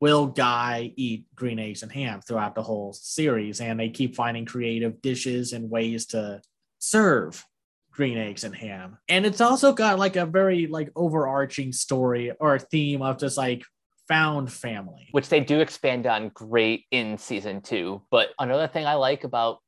will 0.00 0.26
Guy 0.26 0.92
eat 0.96 1.24
green 1.34 1.58
eggs 1.58 1.82
and 1.82 1.90
ham 1.90 2.20
throughout 2.20 2.54
the 2.54 2.62
whole 2.62 2.92
series? 2.92 3.60
And 3.60 3.80
they 3.80 3.88
keep 3.88 4.14
finding 4.14 4.44
creative 4.44 5.02
dishes 5.02 5.52
and 5.52 5.68
ways 5.68 6.06
to 6.06 6.40
serve 6.78 7.44
green 7.90 8.16
eggs 8.16 8.44
and 8.44 8.54
ham. 8.54 8.98
And 9.08 9.26
it's 9.26 9.40
also 9.40 9.72
got 9.72 9.98
like 9.98 10.14
a 10.14 10.24
very 10.24 10.68
like 10.68 10.90
overarching 10.94 11.72
story 11.72 12.30
or 12.38 12.56
theme 12.58 13.02
of 13.02 13.18
just 13.18 13.36
like 13.36 13.64
found 14.06 14.52
family, 14.52 15.08
which 15.10 15.28
they 15.28 15.40
do 15.40 15.60
expand 15.60 16.06
on 16.06 16.30
great 16.30 16.84
in 16.92 17.18
season 17.18 17.60
two. 17.60 18.02
But 18.10 18.28
another 18.38 18.68
thing 18.68 18.86
I 18.86 18.94
like 18.94 19.24
about 19.24 19.58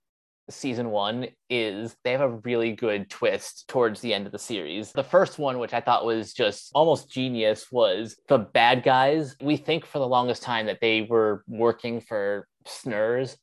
season 0.50 0.90
one 0.90 1.28
is 1.48 1.96
they 2.04 2.12
have 2.12 2.20
a 2.20 2.40
really 2.44 2.72
good 2.72 3.10
twist 3.10 3.68
towards 3.68 4.00
the 4.00 4.14
end 4.14 4.26
of 4.26 4.32
the 4.32 4.38
series. 4.38 4.92
The 4.92 5.04
first 5.04 5.38
one, 5.38 5.58
which 5.58 5.74
I 5.74 5.80
thought 5.80 6.04
was 6.04 6.32
just 6.32 6.70
almost 6.74 7.10
genius, 7.10 7.66
was 7.70 8.16
the 8.28 8.38
bad 8.38 8.82
guys. 8.82 9.36
We 9.40 9.56
think 9.56 9.86
for 9.86 9.98
the 9.98 10.08
longest 10.08 10.42
time 10.42 10.66
that 10.66 10.80
they 10.80 11.02
were 11.02 11.44
working 11.46 12.00
for 12.00 12.46
Snerz, 12.66 13.36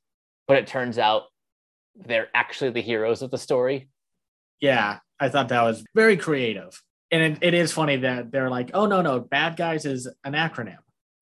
but 0.47 0.57
it 0.57 0.67
turns 0.67 0.97
out 0.97 1.23
they're 1.95 2.29
actually 2.33 2.71
the 2.71 2.81
heroes 2.81 3.21
of 3.21 3.31
the 3.31 3.37
story. 3.37 3.89
Yeah, 4.59 4.99
I 5.19 5.29
thought 5.29 5.49
that 5.49 5.63
was 5.63 5.83
very 5.95 6.17
creative. 6.17 6.81
And 7.11 7.23
it, 7.23 7.37
it 7.41 7.53
is 7.53 7.71
funny 7.71 7.97
that 7.97 8.31
they're 8.31 8.49
like, 8.49 8.71
oh, 8.73 8.85
no, 8.85 9.01
no, 9.01 9.19
bad 9.19 9.55
guys 9.55 9.85
is 9.85 10.07
an 10.23 10.33
acronym 10.33 10.77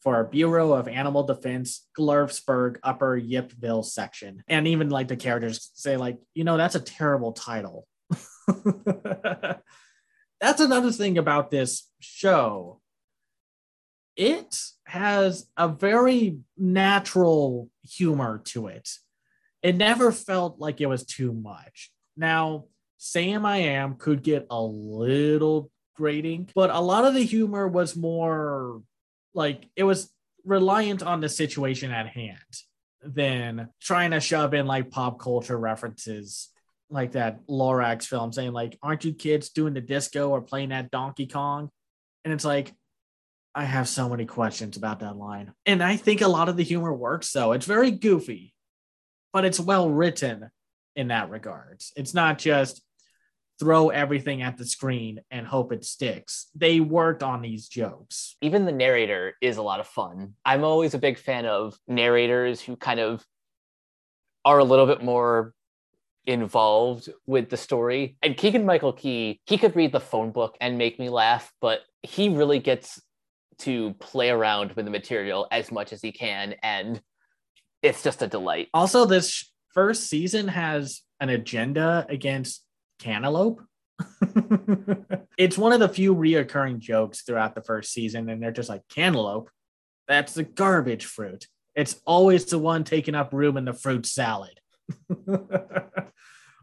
for 0.06 0.24
Bureau 0.24 0.72
of 0.72 0.88
Animal 0.88 1.24
Defense, 1.24 1.88
Glursburg 1.98 2.78
Upper 2.84 3.20
Yipville 3.20 3.84
section. 3.84 4.44
And 4.48 4.68
even 4.68 4.90
like 4.92 5.08
the 5.08 5.18
characters 5.18 5.72
say, 5.74 5.98
like, 5.98 6.20
you 6.36 6.44
know, 6.44 6.58
that's 6.58 6.76
a 6.76 6.80
terrible 6.80 7.34
title. 7.34 7.88
that's 10.40 10.62
another 10.62 10.92
thing 10.92 11.18
about 11.18 11.50
this 11.50 11.90
show. 12.00 12.80
It 14.16 14.56
has 14.86 15.48
a 15.58 15.68
very 15.68 16.38
natural 16.56 17.72
humor 17.84 18.44
to 18.46 18.68
it. 18.68 18.88
It 19.64 19.76
never 19.76 20.12
felt 20.12 20.60
like 20.60 20.82
it 20.82 20.86
was 20.86 21.04
too 21.04 21.34
much. 21.34 21.92
Now, 22.16 22.66
Sam 23.00 23.44
I 23.44 23.58
Am 23.58 23.96
could 23.96 24.22
get 24.22 24.46
a 24.52 24.62
little 24.62 25.72
grating, 25.96 26.48
but 26.54 26.70
a 26.70 26.80
lot 26.80 27.06
of 27.06 27.16
the 27.16 27.24
humor 27.24 27.68
was 27.68 27.96
more 27.96 28.84
like 29.36 29.70
it 29.76 29.84
was 29.84 30.10
reliant 30.44 31.04
on 31.04 31.22
the 31.22 31.30
situation 31.30 31.92
at 31.92 32.08
hand 32.08 32.38
than 33.04 33.70
trying 33.80 34.12
to 34.12 34.20
shove 34.20 34.54
in 34.54 34.66
like 34.66 34.90
pop 34.90 35.20
culture 35.20 35.58
references 35.58 36.50
like 36.90 37.12
that 37.12 37.46
Lorax 37.48 38.06
film 38.06 38.32
saying 38.32 38.54
like 38.54 38.78
aren't 38.82 39.06
you 39.06 39.14
kids 39.14 39.50
doing 39.50 39.74
the 39.74 39.82
disco 39.82 40.30
or 40.30 40.42
playing 40.42 40.70
that 40.70 40.92
Donkey 40.92 41.28
Kong? 41.28 41.70
And 42.24 42.34
it's 42.34 42.46
like 42.46 42.74
I 43.54 43.64
have 43.64 43.88
so 43.88 44.10
many 44.10 44.26
questions 44.26 44.76
about 44.76 45.00
that 45.00 45.16
line. 45.16 45.54
And 45.66 45.82
I 45.84 45.96
think 45.96 46.22
a 46.22 46.28
lot 46.28 46.50
of 46.50 46.58
the 46.58 46.64
humor 46.64 46.94
works 46.94 47.32
though. 47.32 47.52
it's 47.52 47.66
very 47.66 47.92
goofy 47.92 48.56
but 49.36 49.44
it's 49.44 49.60
well 49.60 49.90
written 49.90 50.50
in 50.96 51.10
that 51.10 51.30
regard. 51.30 51.82
It's 51.98 52.14
not 52.14 52.40
just 52.40 52.82
throw 53.60 53.90
everything 53.90 54.42
at 54.42 54.58
the 54.58 54.66
screen 54.66 55.22
and 55.32 55.48
hope 55.48 55.72
it 55.72 55.86
sticks. 55.86 56.48
They 56.56 56.80
worked 56.80 57.24
on 57.24 57.42
these 57.42 57.68
jokes. 57.68 58.36
Even 58.42 58.66
the 58.66 58.72
narrator 58.72 59.34
is 59.42 59.58
a 59.58 59.64
lot 59.64 59.80
of 59.80 59.88
fun. 59.88 60.34
I'm 60.44 60.64
always 60.64 60.94
a 60.94 61.00
big 61.00 61.18
fan 61.18 61.46
of 61.46 61.78
narrators 61.88 62.62
who 62.62 62.76
kind 62.76 63.00
of 63.00 63.26
are 64.44 64.60
a 64.60 64.64
little 64.64 64.86
bit 64.86 65.04
more 65.04 65.54
involved 66.26 67.10
with 67.26 67.50
the 67.50 67.58
story. 67.58 68.18
And 68.22 68.36
Keegan 68.36 68.66
Michael 68.66 68.94
Key, 68.94 69.40
he 69.46 69.58
could 69.58 69.76
read 69.76 69.92
the 69.92 70.00
phone 70.00 70.32
book 70.32 70.58
and 70.60 70.78
make 70.78 71.00
me 71.00 71.10
laugh, 71.10 71.52
but 71.62 71.82
he 72.04 72.30
really 72.30 72.60
gets 72.60 73.02
to 73.60 73.94
play 73.96 74.30
around 74.30 74.74
with 74.74 74.86
the 74.86 74.92
material 74.92 75.48
as 75.52 75.72
much 75.72 75.94
as 75.94 76.02
he 76.02 76.12
can. 76.12 76.56
And 76.62 77.02
it's 77.82 78.04
just 78.04 78.22
a 78.22 78.28
delight. 78.28 78.68
Also, 78.74 79.06
this 79.06 79.52
first 79.74 80.08
season 80.08 80.48
has 80.48 81.02
an 81.20 81.30
agenda 81.30 82.06
against 82.10 82.65
cantaloupe. 83.00 83.62
it's 85.38 85.58
one 85.58 85.72
of 85.72 85.80
the 85.80 85.90
few 85.90 86.16
reoccurring 86.16 86.80
jokes 86.80 87.22
throughout 87.22 87.56
the 87.56 87.62
first 87.62 87.92
season, 87.92 88.30
and 88.30 88.42
they're 88.42 88.52
just 88.52 88.70
like 88.70 88.82
cantaloupe. 88.90 89.50
That's 90.08 90.34
the 90.34 90.44
garbage 90.44 91.06
fruit. 91.06 91.48
It's 91.76 92.00
always 92.06 92.46
the 92.46 92.60
one 92.60 92.84
taking 92.84 93.16
up 93.16 93.34
room 93.34 93.58
in 93.58 93.66
the 93.66 93.74
fruit 93.74 94.06
salad. 94.06 94.60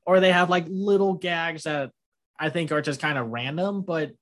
or 0.07 0.21
they 0.21 0.33
have 0.33 0.51
like 0.51 0.67
little 0.69 1.15
gags 1.15 1.65
that 1.65 1.91
I 2.39 2.51
think 2.51 2.73
are 2.73 2.83
just 2.83 3.01
kind 3.01 3.19
of 3.19 3.29
random, 3.29 3.83
but 3.83 4.13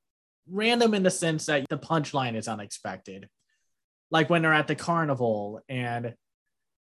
random 0.49 0.95
in 0.95 1.03
the 1.03 1.11
sense 1.11 1.47
that 1.47 1.67
the 1.69 1.79
punchline 1.79 2.37
is 2.37 2.49
unexpected. 2.49 3.29
Like 4.11 4.29
when 4.29 4.43
they're 4.43 4.53
at 4.53 4.67
the 4.67 4.75
carnival 4.75 5.61
and 5.69 6.15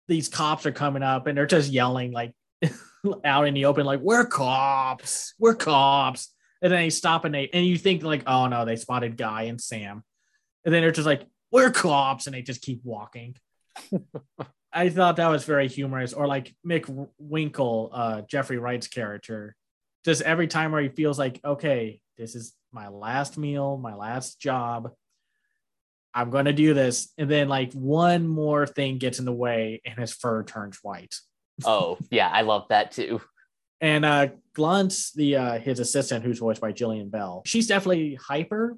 these 0.07 0.29
cops 0.29 0.65
are 0.65 0.71
coming 0.71 1.03
up 1.03 1.27
and 1.27 1.37
they're 1.37 1.47
just 1.47 1.71
yelling 1.71 2.11
like 2.11 2.33
out 3.23 3.47
in 3.47 3.53
the 3.53 3.65
open, 3.65 3.85
like, 3.85 3.99
we're 3.99 4.25
cops, 4.25 5.33
we're 5.39 5.55
cops. 5.55 6.31
And 6.61 6.71
then 6.71 6.79
they 6.79 6.89
stop 6.89 7.25
and 7.25 7.35
they, 7.35 7.49
and 7.53 7.65
you 7.65 7.77
think, 7.77 8.03
like, 8.03 8.23
oh 8.27 8.47
no, 8.47 8.65
they 8.65 8.75
spotted 8.75 9.17
Guy 9.17 9.43
and 9.43 9.59
Sam. 9.59 10.03
And 10.63 10.73
then 10.73 10.81
they're 10.81 10.91
just 10.91 11.05
like, 11.05 11.25
we're 11.51 11.71
cops. 11.71 12.27
And 12.27 12.35
they 12.35 12.41
just 12.41 12.61
keep 12.61 12.81
walking. 12.83 13.35
I 14.73 14.89
thought 14.89 15.17
that 15.17 15.27
was 15.27 15.45
very 15.45 15.67
humorous. 15.67 16.13
Or 16.13 16.27
like 16.27 16.55
McWinkle, 16.65 17.89
uh, 17.93 18.21
Jeffrey 18.21 18.57
Wright's 18.57 18.87
character, 18.87 19.55
just 20.03 20.21
every 20.21 20.47
time 20.47 20.71
where 20.71 20.81
he 20.81 20.89
feels 20.89 21.19
like, 21.19 21.39
okay, 21.45 21.99
this 22.17 22.35
is 22.35 22.53
my 22.71 22.87
last 22.87 23.37
meal, 23.37 23.77
my 23.77 23.95
last 23.95 24.39
job. 24.39 24.91
I'm 26.13 26.29
going 26.29 26.45
to 26.45 26.53
do 26.53 26.73
this. 26.73 27.11
And 27.17 27.29
then, 27.29 27.49
like, 27.49 27.73
one 27.73 28.25
more 28.25 28.65
thing 28.65 28.97
gets 28.97 29.19
in 29.19 29.25
the 29.25 29.33
way 29.33 29.81
and 29.85 29.99
his 29.99 30.13
fur 30.13 30.43
turns 30.43 30.79
white 30.81 31.13
oh 31.63 31.97
yeah, 32.09 32.29
I 32.29 32.41
love 32.41 32.65
that 32.69 32.91
too. 32.91 33.21
And 33.81 34.05
uh 34.05 34.27
Gluntz, 34.53 35.13
the 35.13 35.35
uh 35.35 35.59
his 35.59 35.79
assistant, 35.79 36.25
who's 36.25 36.39
voiced 36.39 36.61
by 36.61 36.71
Jillian 36.71 37.11
Bell, 37.11 37.43
she's 37.45 37.67
definitely 37.67 38.15
hyper, 38.15 38.77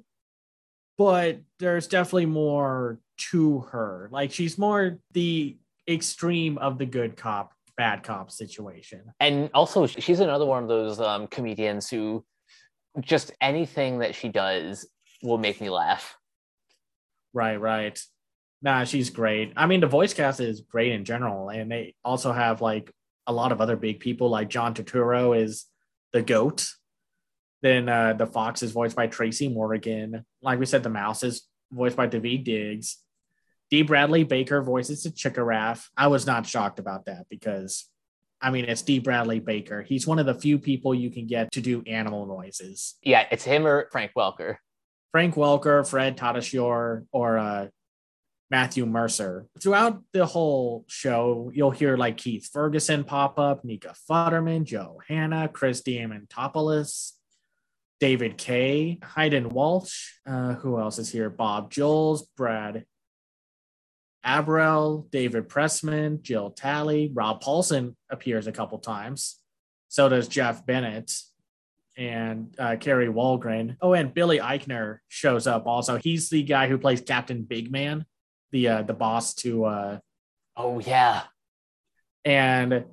but 0.96 1.40
there's 1.58 1.86
definitely 1.86 2.26
more 2.26 2.98
to 3.30 3.60
her. 3.60 4.08
Like 4.12 4.32
she's 4.32 4.58
more 4.58 4.98
the 5.12 5.56
extreme 5.88 6.58
of 6.58 6.78
the 6.78 6.86
good 6.86 7.16
cop, 7.16 7.52
bad 7.76 8.02
cop 8.02 8.30
situation. 8.30 9.02
And 9.20 9.50
also 9.54 9.86
she's 9.86 10.20
another 10.20 10.46
one 10.46 10.62
of 10.62 10.68
those 10.68 11.00
um 11.00 11.26
comedians 11.26 11.88
who 11.88 12.24
just 13.00 13.32
anything 13.40 14.00
that 14.00 14.14
she 14.14 14.28
does 14.28 14.86
will 15.22 15.38
make 15.38 15.60
me 15.60 15.70
laugh. 15.70 16.16
Right, 17.32 17.56
right. 17.56 18.00
Nah, 18.60 18.84
she's 18.84 19.10
great. 19.10 19.52
I 19.56 19.66
mean, 19.66 19.80
the 19.80 19.86
voice 19.86 20.14
cast 20.14 20.40
is 20.40 20.60
great 20.62 20.92
in 20.92 21.04
general, 21.04 21.48
and 21.48 21.70
they 21.70 21.94
also 22.04 22.32
have 22.32 22.60
like 22.60 22.92
a 23.26 23.32
lot 23.32 23.52
of 23.52 23.60
other 23.60 23.76
big 23.76 24.00
people. 24.00 24.30
Like 24.30 24.48
John 24.48 24.74
Turturro 24.74 25.40
is 25.40 25.66
the 26.12 26.22
goat. 26.22 26.68
Then 27.62 27.88
uh, 27.88 28.14
the 28.14 28.26
fox 28.26 28.62
is 28.62 28.72
voiced 28.72 28.96
by 28.96 29.06
Tracy 29.06 29.48
Morgan. 29.48 30.24
Like 30.42 30.58
we 30.58 30.66
said, 30.66 30.82
the 30.82 30.90
mouse 30.90 31.22
is 31.22 31.46
voiced 31.70 31.96
by 31.96 32.08
Daveed 32.08 32.44
Diggs. 32.44 32.98
D. 33.70 33.82
Bradley 33.82 34.24
Baker 34.24 34.62
voices 34.62 35.02
the 35.02 35.10
Chickeraffe. 35.10 35.86
I 35.96 36.06
was 36.06 36.26
not 36.26 36.46
shocked 36.46 36.78
about 36.78 37.04
that 37.04 37.26
because, 37.28 37.84
I 38.40 38.50
mean, 38.50 38.64
it's 38.64 38.82
D. 38.82 38.98
Bradley 38.98 39.40
Baker. 39.40 39.82
He's 39.82 40.06
one 40.06 40.18
of 40.18 40.26
the 40.26 40.34
few 40.34 40.58
people 40.58 40.94
you 40.94 41.10
can 41.10 41.26
get 41.26 41.52
to 41.52 41.60
do 41.60 41.82
animal 41.86 42.26
noises. 42.26 42.94
Yeah, 43.02 43.26
it's 43.30 43.44
him 43.44 43.66
or 43.66 43.88
Frank 43.92 44.12
Welker. 44.16 44.56
Frank 45.12 45.34
Welker, 45.34 45.88
Fred 45.88 46.16
Tatasciore, 46.16 47.06
or 47.12 47.38
uh, 47.38 47.66
Matthew 48.50 48.86
Mercer. 48.86 49.46
Throughout 49.60 50.02
the 50.12 50.26
whole 50.26 50.84
show, 50.88 51.50
you'll 51.54 51.70
hear 51.70 51.96
like 51.96 52.16
Keith 52.16 52.48
Ferguson 52.50 53.04
pop 53.04 53.38
up, 53.38 53.64
Nika 53.64 53.94
Futterman, 54.08 54.64
Joe 54.64 55.00
Hanna, 55.06 55.48
Chris 55.48 55.82
Diamantopoulos, 55.82 57.12
David 58.00 58.38
Kaye, 58.38 59.00
Hayden 59.16 59.50
Walsh. 59.50 60.12
Uh, 60.26 60.54
who 60.54 60.78
else 60.78 60.98
is 60.98 61.10
here? 61.10 61.28
Bob 61.28 61.70
Joles, 61.70 62.26
Brad 62.36 62.84
Abrell, 64.24 65.10
David 65.10 65.48
Pressman, 65.48 66.22
Jill 66.22 66.50
Talley, 66.50 67.10
Rob 67.12 67.42
Paulsen 67.42 67.94
appears 68.10 68.46
a 68.46 68.52
couple 68.52 68.78
times. 68.78 69.38
So 69.88 70.08
does 70.08 70.28
Jeff 70.28 70.64
Bennett 70.64 71.12
and 71.96 72.54
uh, 72.58 72.76
Kari 72.76 73.08
Wahlgren. 73.08 73.76
Oh, 73.82 73.92
and 73.92 74.14
Billy 74.14 74.38
Eichner 74.38 74.98
shows 75.08 75.46
up 75.46 75.66
also. 75.66 75.96
He's 75.96 76.30
the 76.30 76.42
guy 76.44 76.68
who 76.68 76.78
plays 76.78 77.00
Captain 77.00 77.42
Big 77.42 77.72
Man 77.72 78.06
the 78.52 78.68
uh, 78.68 78.82
the 78.82 78.94
boss 78.94 79.34
to 79.34 79.64
uh 79.64 79.98
oh 80.56 80.78
yeah. 80.78 81.22
and 82.24 82.84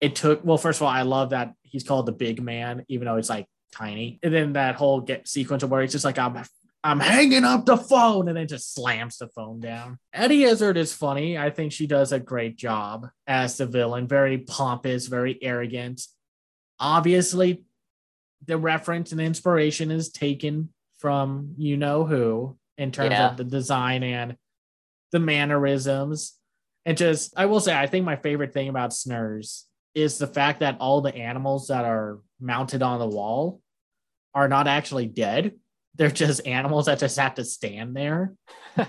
it 0.00 0.14
took 0.14 0.44
well 0.44 0.58
first 0.58 0.78
of 0.80 0.82
all 0.82 0.92
i 0.92 1.02
love 1.02 1.30
that 1.30 1.54
he's 1.62 1.84
called 1.84 2.06
the 2.06 2.12
big 2.12 2.42
man 2.42 2.84
even 2.88 3.06
though 3.06 3.16
he's 3.16 3.30
like 3.30 3.46
tiny. 3.74 4.18
And 4.22 4.32
then 4.32 4.52
that 4.54 4.76
whole 4.76 5.00
get 5.00 5.28
sequence 5.28 5.62
of 5.62 5.70
where 5.70 5.82
he's 5.82 5.92
just 5.92 6.04
like 6.04 6.18
i'm 6.18 6.42
i'm 6.82 7.00
hanging 7.00 7.44
up 7.44 7.64
the 7.66 7.76
phone 7.76 8.28
and 8.28 8.36
then 8.36 8.46
just 8.46 8.74
slams 8.74 9.18
the 9.18 9.28
phone 9.28 9.60
down. 9.60 9.98
Eddie 10.12 10.44
izzard 10.44 10.76
is 10.76 10.92
funny. 10.92 11.36
I 11.36 11.50
think 11.50 11.72
she 11.72 11.86
does 11.86 12.12
a 12.12 12.20
great 12.20 12.56
job 12.56 13.08
as 13.26 13.56
the 13.56 13.66
villain. 13.66 14.06
Very 14.06 14.38
pompous 14.38 15.06
very 15.06 15.38
arrogant. 15.42 16.02
Obviously 16.78 17.64
the 18.46 18.58
reference 18.58 19.12
and 19.12 19.20
inspiration 19.20 19.90
is 19.90 20.10
taken 20.10 20.70
from 20.98 21.54
you 21.58 21.76
know 21.76 22.04
who 22.04 22.56
in 22.78 22.92
terms 22.92 23.12
yeah. 23.12 23.30
of 23.30 23.36
the 23.36 23.44
design 23.44 24.02
and 24.02 24.36
the 25.14 25.20
mannerisms, 25.20 26.34
and 26.84 26.98
just 26.98 27.32
I 27.36 27.46
will 27.46 27.60
say 27.60 27.74
I 27.74 27.86
think 27.86 28.04
my 28.04 28.16
favorite 28.16 28.52
thing 28.52 28.68
about 28.68 28.90
Snerz 28.90 29.62
is 29.94 30.18
the 30.18 30.26
fact 30.26 30.60
that 30.60 30.76
all 30.80 31.00
the 31.00 31.14
animals 31.14 31.68
that 31.68 31.84
are 31.84 32.18
mounted 32.40 32.82
on 32.82 32.98
the 32.98 33.06
wall 33.06 33.60
are 34.34 34.48
not 34.48 34.66
actually 34.66 35.06
dead. 35.06 35.54
They're 35.94 36.10
just 36.10 36.44
animals 36.46 36.86
that 36.86 36.98
just 36.98 37.16
have 37.16 37.36
to 37.36 37.44
stand 37.44 37.96
there. 37.96 38.34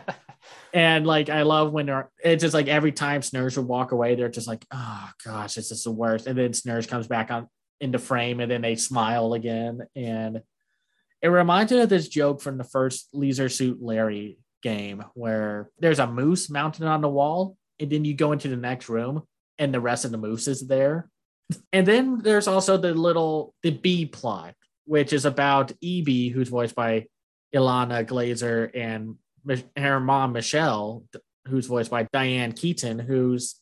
And 0.76 1.08
like 1.08 1.30
I 1.30 1.44
love 1.44 1.72
when 1.72 1.86
they're 1.86 2.12
it's 2.22 2.42
just 2.42 2.54
like 2.54 2.68
every 2.68 2.92
time 2.92 3.22
Snerz 3.22 3.56
would 3.56 3.66
walk 3.66 3.94
away, 3.94 4.16
they're 4.16 4.28
just 4.28 4.48
like, 4.48 4.66
oh 4.72 5.10
gosh, 5.24 5.56
this 5.56 5.72
is 5.72 5.86
the 5.86 5.92
worst. 5.92 6.28
And 6.28 6.38
then 6.38 6.52
Snerz 6.52 6.86
comes 6.86 7.08
back 7.08 7.32
on 7.32 7.48
into 7.80 7.98
frame 7.98 8.42
and 8.42 8.52
then 8.52 8.62
they 8.62 8.76
smile 8.76 9.34
again. 9.34 9.80
And 9.96 10.42
it 11.22 11.30
reminds 11.30 11.72
me 11.72 11.80
of 11.80 11.88
this 11.88 12.10
joke 12.10 12.42
from 12.42 12.58
the 12.58 12.66
first 12.66 13.08
Leisure 13.14 13.48
Suit 13.48 13.82
Larry 13.82 14.38
game 14.66 15.06
where 15.14 15.70
there's 15.78 16.00
a 16.00 16.08
moose 16.08 16.50
mounted 16.50 16.84
on 16.84 17.02
the 17.02 17.08
wall, 17.08 17.56
and 17.80 17.92
then 17.92 18.04
you 18.04 18.16
go 18.16 18.32
into 18.32 18.48
the 18.48 18.58
next 18.58 18.90
room 18.90 19.22
and 19.60 19.72
the 19.72 19.80
rest 19.80 20.06
of 20.06 20.12
the 20.12 20.18
moose 20.18 20.48
is 20.48 20.68
there. 20.68 21.08
And 21.72 21.86
then 21.86 22.18
there's 22.18 22.48
also 22.48 22.76
the 22.76 22.94
little 22.96 23.54
the 23.62 23.70
B 23.70 24.08
plot, 24.08 24.56
which 24.86 25.14
is 25.14 25.26
about 25.26 25.72
EB, 25.84 26.34
who's 26.34 26.50
voiced 26.50 26.74
by 26.74 27.06
Ilana 27.54 28.06
Glazer, 28.06 28.72
and 28.74 29.16
her 29.78 30.00
mom 30.00 30.34
Michelle, 30.34 31.04
who's 31.48 31.68
voiced 31.68 31.92
by 31.92 32.08
Diane 32.12 32.52
Keaton, 32.52 32.98
who's 32.98 33.62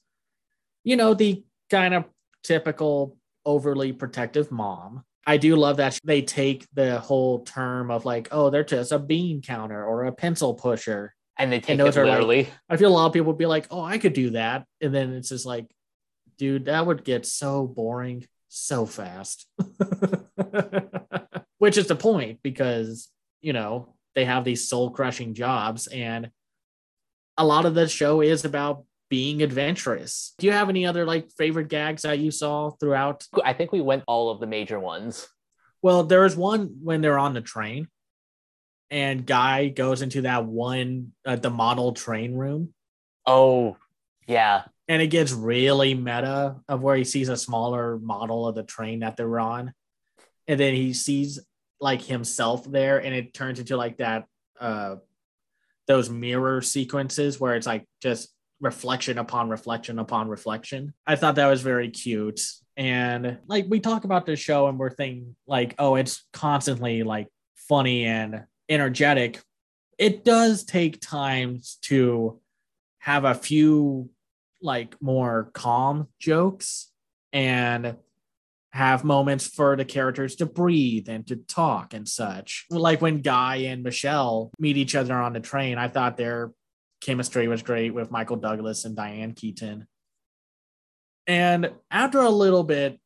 you 0.85 0.95
know 0.95 1.13
the 1.13 1.43
kind 1.69 1.93
of 1.93 2.05
typical 2.43 3.17
overly 3.45 3.91
protective 3.91 4.51
mom. 4.51 5.03
I 5.25 5.37
do 5.37 5.55
love 5.55 5.77
that 5.77 5.99
they 6.03 6.21
take 6.21 6.67
the 6.73 6.99
whole 6.99 7.43
term 7.43 7.91
of 7.91 8.05
like, 8.05 8.29
oh, 8.31 8.49
they're 8.49 8.63
just 8.63 8.91
a 8.91 8.99
bean 8.99 9.41
counter 9.41 9.83
or 9.83 10.05
a 10.05 10.11
pencil 10.11 10.53
pusher. 10.53 11.13
And 11.37 11.51
they 11.51 11.59
take 11.59 11.71
and 11.71 11.79
those 11.79 11.97
it 11.97 12.05
literally. 12.05 12.43
Like, 12.43 12.53
I 12.69 12.77
feel 12.77 12.89
a 12.89 12.93
lot 12.93 13.07
of 13.07 13.13
people 13.13 13.27
would 13.27 13.37
be 13.37 13.45
like, 13.45 13.67
oh, 13.71 13.81
I 13.81 13.97
could 13.97 14.13
do 14.13 14.31
that. 14.31 14.65
And 14.81 14.93
then 14.93 15.13
it's 15.13 15.29
just 15.29 15.45
like, 15.45 15.65
dude, 16.37 16.65
that 16.65 16.85
would 16.85 17.03
get 17.03 17.25
so 17.25 17.65
boring 17.65 18.27
so 18.49 18.85
fast. 18.85 19.47
Which 21.57 21.77
is 21.77 21.87
the 21.87 21.95
point 21.95 22.39
because, 22.43 23.09
you 23.41 23.53
know, 23.53 23.95
they 24.15 24.25
have 24.25 24.43
these 24.43 24.67
soul 24.67 24.91
crushing 24.91 25.33
jobs. 25.33 25.87
And 25.87 26.29
a 27.37 27.45
lot 27.45 27.65
of 27.65 27.73
the 27.73 27.87
show 27.87 28.21
is 28.21 28.45
about 28.45 28.83
being 29.13 29.43
adventurous. 29.43 30.33
Do 30.39 30.47
you 30.47 30.53
have 30.53 30.69
any 30.69 30.87
other 30.87 31.05
like 31.05 31.29
favorite 31.37 31.67
gags 31.67 32.01
that 32.01 32.17
you 32.17 32.31
saw 32.31 32.71
throughout? 32.71 33.23
I 33.45 33.53
think 33.53 33.71
we 33.71 33.79
went 33.79 34.01
all 34.07 34.31
of 34.31 34.39
the 34.39 34.47
major 34.47 34.79
ones. 34.79 35.27
Well, 35.83 36.03
there 36.03 36.21
was 36.21 36.35
one 36.35 36.77
when 36.81 37.01
they're 37.01 37.19
on 37.19 37.35
the 37.35 37.41
train 37.41 37.89
and 38.89 39.23
Guy 39.23 39.67
goes 39.67 40.01
into 40.01 40.23
that 40.23 40.45
one, 40.45 41.11
uh, 41.27 41.35
the 41.35 41.51
model 41.51 41.93
train 41.93 42.33
room. 42.33 42.73
Oh, 43.27 43.77
yeah. 44.25 44.63
And 44.87 44.99
it 44.99 45.09
gets 45.09 45.31
really 45.31 45.93
meta 45.93 46.55
of 46.67 46.81
where 46.81 46.95
he 46.95 47.03
sees 47.03 47.29
a 47.29 47.37
smaller 47.37 47.99
model 47.99 48.47
of 48.47 48.55
the 48.55 48.63
train 48.63 49.01
that 49.01 49.15
they're 49.15 49.39
on. 49.39 49.75
And 50.47 50.59
then 50.59 50.73
he 50.73 50.93
sees 50.93 51.39
like 51.79 52.01
himself 52.01 52.65
there 52.65 52.97
and 52.97 53.13
it 53.13 53.31
turns 53.31 53.59
into 53.59 53.77
like 53.77 53.97
that, 53.97 54.25
uh, 54.59 54.95
those 55.85 56.09
mirror 56.09 56.63
sequences 56.63 57.39
where 57.39 57.55
it's 57.55 57.67
like 57.67 57.85
just 58.01 58.33
reflection 58.63 59.17
upon 59.17 59.49
reflection 59.49 59.99
upon 59.99 60.29
reflection. 60.29 60.93
I 61.05 61.17
thought 61.17 61.35
that 61.35 61.47
was 61.47 61.61
very 61.61 61.89
cute. 61.89 62.41
And 62.77 63.37
like 63.45 63.65
we 63.67 63.79
talk 63.79 64.05
about 64.05 64.25
this 64.25 64.39
show 64.39 64.67
and 64.67 64.79
we're 64.79 64.89
thinking 64.89 65.35
like, 65.45 65.75
oh, 65.77 65.95
it's 65.95 66.23
constantly 66.31 67.03
like 67.03 67.27
funny 67.55 68.05
and 68.05 68.45
energetic. 68.69 69.41
It 69.99 70.25
does 70.25 70.63
take 70.63 71.01
time 71.01 71.59
to 71.83 72.39
have 72.99 73.25
a 73.25 73.35
few 73.35 74.09
like 74.61 74.95
more 75.01 75.51
calm 75.53 76.07
jokes 76.17 76.89
and 77.33 77.97
have 78.71 79.03
moments 79.03 79.45
for 79.45 79.75
the 79.75 79.85
characters 79.85 80.37
to 80.37 80.45
breathe 80.47 81.07
and 81.09 81.27
to 81.27 81.35
talk 81.35 81.93
and 81.93 82.07
such. 82.07 82.65
Like 82.71 83.01
when 83.01 83.21
Guy 83.21 83.57
and 83.57 83.83
Michelle 83.83 84.51
meet 84.57 84.77
each 84.77 84.95
other 84.95 85.13
on 85.13 85.33
the 85.33 85.41
train, 85.41 85.77
I 85.77 85.89
thought 85.89 86.17
their 86.17 86.51
chemistry 87.03 87.47
was 87.47 87.61
great 87.61 87.93
with 87.93 88.11
Michael 88.11 88.37
Douglas 88.37 88.85
and 88.85 88.95
Diane 88.95 89.33
Keaton. 89.33 89.87
And 91.27 91.71
after 91.91 92.19
a 92.19 92.29
little 92.29 92.63
bit, 92.63 92.99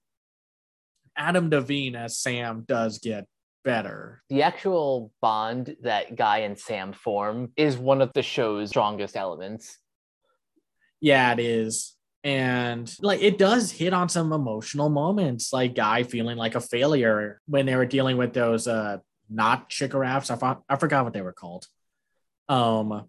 Adam 1.16 1.50
Devine 1.50 1.96
as 1.96 2.18
Sam 2.18 2.64
does 2.68 3.00
get 3.00 3.26
better. 3.64 4.22
The 4.30 4.44
actual 4.44 5.12
bond 5.22 5.76
that 5.82 6.16
Guy 6.16 6.40
and 6.40 6.58
Sam 6.58 6.94
form 6.94 7.52
is 7.58 7.78
one 7.78 8.02
of 8.02 8.14
the 8.14 8.24
show's 8.24 8.70
strongest 8.70 9.18
elements. 9.18 9.78
Yeah, 11.02 11.34
it 11.34 11.40
is. 11.40 11.96
And 12.24 12.92
like 13.02 13.22
it 13.22 13.38
does 13.38 13.72
hit 13.72 13.94
on 13.94 14.10
some 14.10 14.34
emotional 14.34 14.90
moments, 14.90 15.54
like 15.54 15.76
Guy 15.76 16.04
feeling 16.04 16.38
like 16.38 16.56
a 16.56 16.62
failure 16.62 17.42
when 17.46 17.66
they 17.66 17.76
were 17.76 17.86
dealing 17.86 18.18
with 18.18 18.34
those 18.34 18.68
uh 18.68 18.98
not 19.30 19.70
chickeraffes. 19.70 20.32
I, 20.32 20.58
I 20.70 20.78
forgot 20.78 21.04
what 21.04 21.14
they 21.14 21.22
were 21.22 21.34
called. 21.34 21.68
Um, 22.50 23.08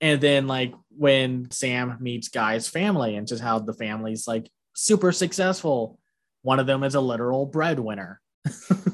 and 0.00 0.20
then 0.20 0.46
like 0.46 0.74
when 0.96 1.50
Sam 1.50 1.96
meets 2.00 2.28
Guy's 2.28 2.68
family 2.68 3.16
and 3.16 3.26
just 3.26 3.42
how 3.42 3.58
the 3.58 3.74
family's 3.74 4.26
like 4.26 4.50
super 4.74 5.12
successful. 5.12 5.98
One 6.42 6.60
of 6.60 6.66
them 6.66 6.84
is 6.84 6.94
a 6.94 7.00
literal 7.00 7.46
breadwinner. 7.46 8.20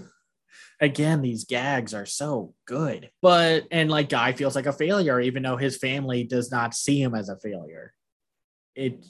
Again, 0.80 1.22
these 1.22 1.44
gags 1.44 1.94
are 1.94 2.06
so 2.06 2.54
good. 2.66 3.10
But 3.22 3.64
and 3.70 3.90
like 3.90 4.08
Guy 4.08 4.32
feels 4.32 4.56
like 4.56 4.66
a 4.66 4.72
failure, 4.72 5.20
even 5.20 5.42
though 5.42 5.56
his 5.56 5.76
family 5.76 6.24
does 6.24 6.50
not 6.50 6.74
see 6.74 7.00
him 7.00 7.14
as 7.14 7.28
a 7.28 7.38
failure. 7.38 7.92
It 8.74 9.04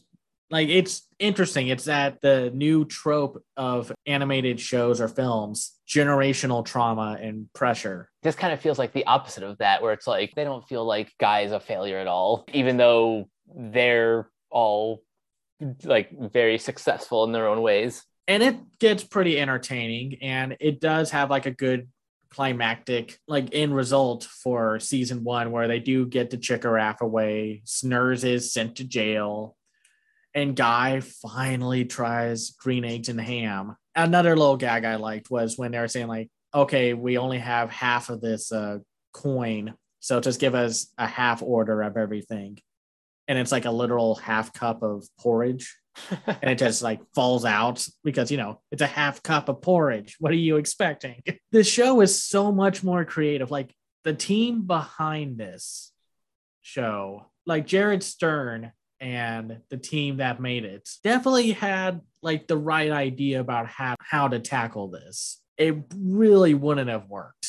like 0.50 0.68
it's 0.68 1.06
interesting. 1.18 1.68
It's 1.68 1.84
that 1.84 2.20
the 2.20 2.50
new 2.54 2.84
trope 2.84 3.42
of 3.56 3.92
animated 4.06 4.60
shows 4.60 5.00
or 5.00 5.08
films, 5.08 5.72
generational 5.88 6.64
trauma 6.64 7.18
and 7.20 7.52
pressure. 7.54 8.10
This 8.22 8.36
kind 8.36 8.52
of 8.52 8.60
feels 8.60 8.78
like 8.78 8.92
the 8.92 9.06
opposite 9.06 9.42
of 9.42 9.58
that, 9.58 9.82
where 9.82 9.92
it's 9.92 10.06
like 10.06 10.32
they 10.34 10.44
don't 10.44 10.66
feel 10.66 10.84
like 10.84 11.12
guys 11.18 11.52
a 11.52 11.60
failure 11.60 11.98
at 11.98 12.06
all, 12.06 12.44
even 12.52 12.76
though 12.76 13.28
they're 13.54 14.30
all 14.50 15.02
like 15.84 16.10
very 16.32 16.58
successful 16.58 17.24
in 17.24 17.32
their 17.32 17.48
own 17.48 17.62
ways. 17.62 18.04
And 18.26 18.42
it 18.42 18.56
gets 18.78 19.04
pretty 19.04 19.38
entertaining 19.38 20.18
and 20.22 20.56
it 20.60 20.80
does 20.80 21.10
have 21.10 21.30
like 21.30 21.46
a 21.46 21.50
good 21.50 21.88
climactic 22.30 23.18
like 23.28 23.50
end 23.52 23.74
result 23.74 24.24
for 24.24 24.80
season 24.80 25.22
one 25.22 25.52
where 25.52 25.68
they 25.68 25.78
do 25.78 26.06
get 26.06 26.30
the 26.30 26.36
Chickeraffe 26.36 27.00
away. 27.00 27.62
Snerz 27.64 28.24
is 28.24 28.52
sent 28.52 28.76
to 28.76 28.84
jail 28.84 29.56
and 30.34 30.56
Guy 30.56 31.00
finally 31.00 31.84
tries 31.84 32.50
green 32.50 32.84
eggs 32.84 33.08
and 33.08 33.20
ham. 33.20 33.76
Another 33.94 34.36
little 34.36 34.56
gag 34.56 34.84
I 34.84 34.96
liked 34.96 35.30
was 35.30 35.56
when 35.56 35.70
they 35.70 35.78
were 35.78 35.88
saying 35.88 36.08
like, 36.08 36.28
okay, 36.52 36.94
we 36.94 37.18
only 37.18 37.38
have 37.38 37.70
half 37.70 38.10
of 38.10 38.20
this 38.20 38.50
uh, 38.50 38.78
coin, 39.12 39.74
so 40.00 40.20
just 40.20 40.40
give 40.40 40.54
us 40.54 40.88
a 40.98 41.06
half 41.06 41.42
order 41.42 41.82
of 41.82 41.96
everything, 41.96 42.58
and 43.28 43.38
it's 43.38 43.52
like 43.52 43.64
a 43.64 43.70
literal 43.70 44.16
half 44.16 44.52
cup 44.52 44.82
of 44.82 45.06
porridge. 45.18 45.76
and 46.26 46.50
it 46.50 46.58
just 46.58 46.82
like 46.82 47.00
falls 47.14 47.44
out 47.44 47.86
because 48.02 48.28
you 48.28 48.36
know 48.36 48.60
it's 48.72 48.82
a 48.82 48.86
half 48.86 49.22
cup 49.22 49.48
of 49.48 49.62
porridge. 49.62 50.16
What 50.18 50.32
are 50.32 50.36
you 50.36 50.56
expecting? 50.56 51.22
The 51.52 51.62
show 51.62 52.00
is 52.00 52.20
so 52.20 52.50
much 52.50 52.82
more 52.82 53.04
creative. 53.04 53.48
Like 53.52 53.72
the 54.02 54.12
team 54.12 54.66
behind 54.66 55.38
this 55.38 55.92
show, 56.62 57.26
like 57.46 57.64
Jared 57.64 58.02
Stern 58.02 58.72
and 59.04 59.58
the 59.68 59.76
team 59.76 60.16
that 60.16 60.40
made 60.40 60.64
it 60.64 60.88
definitely 61.04 61.52
had 61.52 62.00
like 62.22 62.46
the 62.48 62.56
right 62.56 62.90
idea 62.90 63.38
about 63.38 63.66
how, 63.66 63.96
how 64.00 64.28
to 64.28 64.38
tackle 64.38 64.88
this. 64.88 65.42
It 65.58 65.76
really 65.94 66.54
wouldn't 66.54 66.88
have 66.88 67.06
worked. 67.06 67.46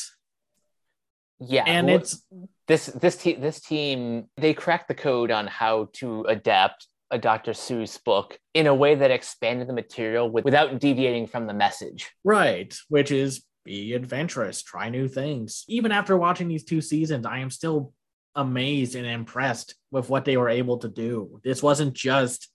Yeah. 1.40 1.64
And 1.66 1.86
well, 1.86 1.96
it's 1.96 2.22
this 2.68 2.86
this 2.86 3.16
team 3.16 3.40
this 3.40 3.60
team 3.60 4.26
they 4.36 4.54
cracked 4.54 4.88
the 4.88 4.94
code 4.94 5.30
on 5.30 5.46
how 5.46 5.88
to 5.94 6.24
adapt 6.24 6.86
a 7.10 7.18
Dr. 7.18 7.52
Seuss 7.52 8.02
book 8.02 8.38
in 8.52 8.66
a 8.66 8.74
way 8.74 8.94
that 8.94 9.10
expanded 9.10 9.68
the 9.68 9.72
material 9.72 10.30
with, 10.30 10.44
without 10.44 10.78
deviating 10.78 11.26
from 11.26 11.46
the 11.46 11.54
message. 11.54 12.10
Right, 12.24 12.74
which 12.88 13.10
is 13.10 13.44
be 13.64 13.94
adventurous, 13.94 14.62
try 14.62 14.88
new 14.88 15.08
things. 15.08 15.64
Even 15.68 15.90
after 15.90 16.16
watching 16.16 16.48
these 16.48 16.64
two 16.64 16.80
seasons, 16.80 17.26
I 17.26 17.38
am 17.38 17.50
still 17.50 17.92
amazed 18.36 18.94
and 18.94 19.06
impressed 19.06 19.74
with 19.90 20.08
what 20.08 20.24
they 20.24 20.36
were 20.36 20.50
able 20.50 20.78
to 20.78 20.88
do. 20.88 21.40
This 21.42 21.62
wasn't 21.62 21.94
just 21.94 22.48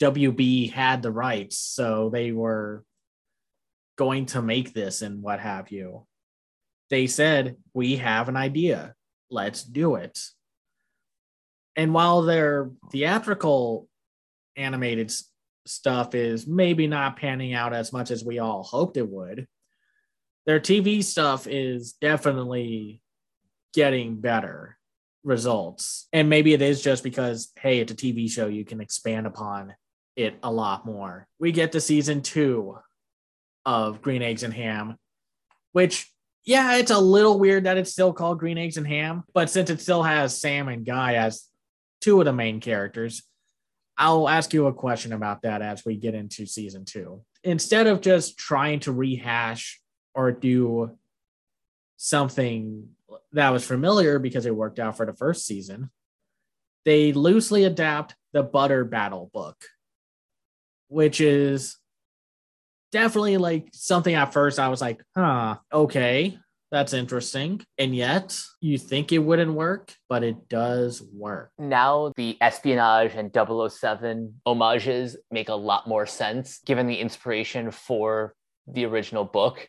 WB 0.00 0.70
had 0.70 1.02
the 1.02 1.10
rights, 1.10 1.56
so 1.56 2.10
they 2.10 2.30
were 2.30 2.84
going 3.96 4.26
to 4.26 4.42
make 4.42 4.72
this 4.72 5.02
and 5.02 5.22
what 5.22 5.40
have 5.40 5.72
you. 5.72 6.06
They 6.90 7.06
said, 7.06 7.56
We 7.74 7.96
have 7.96 8.28
an 8.28 8.36
idea, 8.36 8.94
let's 9.30 9.64
do 9.64 9.96
it. 9.96 10.20
And 11.74 11.94
while 11.94 12.22
their 12.22 12.70
theatrical 12.92 13.88
animated 14.56 15.12
stuff 15.66 16.14
is 16.14 16.46
maybe 16.46 16.86
not 16.86 17.16
panning 17.16 17.54
out 17.54 17.72
as 17.72 17.92
much 17.92 18.10
as 18.10 18.24
we 18.24 18.38
all 18.38 18.62
hoped 18.62 18.96
it 18.96 19.08
would, 19.08 19.46
their 20.46 20.60
TV 20.60 21.02
stuff 21.02 21.46
is 21.46 21.92
definitely 21.92 23.02
getting 23.74 24.16
better 24.20 24.77
results. 25.28 26.08
And 26.12 26.28
maybe 26.28 26.54
it 26.54 26.62
is 26.62 26.82
just 26.82 27.04
because, 27.04 27.52
hey, 27.60 27.78
it's 27.78 27.92
a 27.92 27.94
TV 27.94 28.30
show, 28.30 28.48
you 28.48 28.64
can 28.64 28.80
expand 28.80 29.26
upon 29.26 29.74
it 30.16 30.36
a 30.42 30.50
lot 30.50 30.84
more. 30.84 31.28
We 31.38 31.52
get 31.52 31.72
to 31.72 31.80
season 31.80 32.22
two 32.22 32.78
of 33.64 34.02
Green 34.02 34.22
Eggs 34.22 34.42
and 34.42 34.54
Ham, 34.54 34.96
which 35.72 36.10
yeah, 36.44 36.76
it's 36.76 36.90
a 36.90 36.98
little 36.98 37.38
weird 37.38 37.64
that 37.64 37.76
it's 37.76 37.92
still 37.92 38.12
called 38.12 38.38
Green 38.38 38.56
Eggs 38.56 38.78
and 38.78 38.86
Ham, 38.86 39.24
but 39.34 39.50
since 39.50 39.68
it 39.68 39.82
still 39.82 40.02
has 40.02 40.36
Sam 40.36 40.68
and 40.68 40.84
Guy 40.84 41.16
as 41.16 41.44
two 42.00 42.18
of 42.20 42.24
the 42.24 42.32
main 42.32 42.58
characters, 42.58 43.22
I'll 43.98 44.28
ask 44.28 44.54
you 44.54 44.66
a 44.66 44.72
question 44.72 45.12
about 45.12 45.42
that 45.42 45.60
as 45.60 45.84
we 45.84 45.96
get 45.96 46.14
into 46.14 46.46
season 46.46 46.86
two. 46.86 47.20
Instead 47.44 47.86
of 47.86 48.00
just 48.00 48.38
trying 48.38 48.80
to 48.80 48.92
rehash 48.92 49.78
or 50.14 50.32
do 50.32 50.96
something 51.98 52.88
that 53.32 53.50
was 53.50 53.66
familiar 53.66 54.18
because 54.18 54.46
it 54.46 54.54
worked 54.54 54.78
out 54.78 54.96
for 54.96 55.06
the 55.06 55.12
first 55.12 55.46
season, 55.46 55.90
they 56.84 57.12
loosely 57.12 57.64
adapt 57.64 58.14
the 58.32 58.42
Butter 58.42 58.84
Battle 58.84 59.30
book, 59.32 59.56
which 60.88 61.20
is 61.20 61.76
definitely 62.92 63.36
like 63.36 63.68
something 63.72 64.14
at 64.14 64.32
first 64.32 64.58
I 64.58 64.68
was 64.68 64.80
like, 64.80 65.02
huh, 65.16 65.56
okay, 65.72 66.38
that's 66.70 66.92
interesting. 66.92 67.60
And 67.78 67.94
yet 67.94 68.38
you 68.60 68.78
think 68.78 69.12
it 69.12 69.18
wouldn't 69.18 69.52
work, 69.52 69.94
but 70.08 70.22
it 70.22 70.48
does 70.48 71.02
work. 71.02 71.50
Now 71.58 72.12
the 72.16 72.36
espionage 72.40 73.14
and 73.14 73.32
007 73.32 74.40
homages 74.46 75.16
make 75.30 75.48
a 75.48 75.54
lot 75.54 75.88
more 75.88 76.06
sense 76.06 76.60
given 76.64 76.86
the 76.86 76.98
inspiration 76.98 77.70
for 77.70 78.34
the 78.66 78.84
original 78.84 79.24
book. 79.24 79.68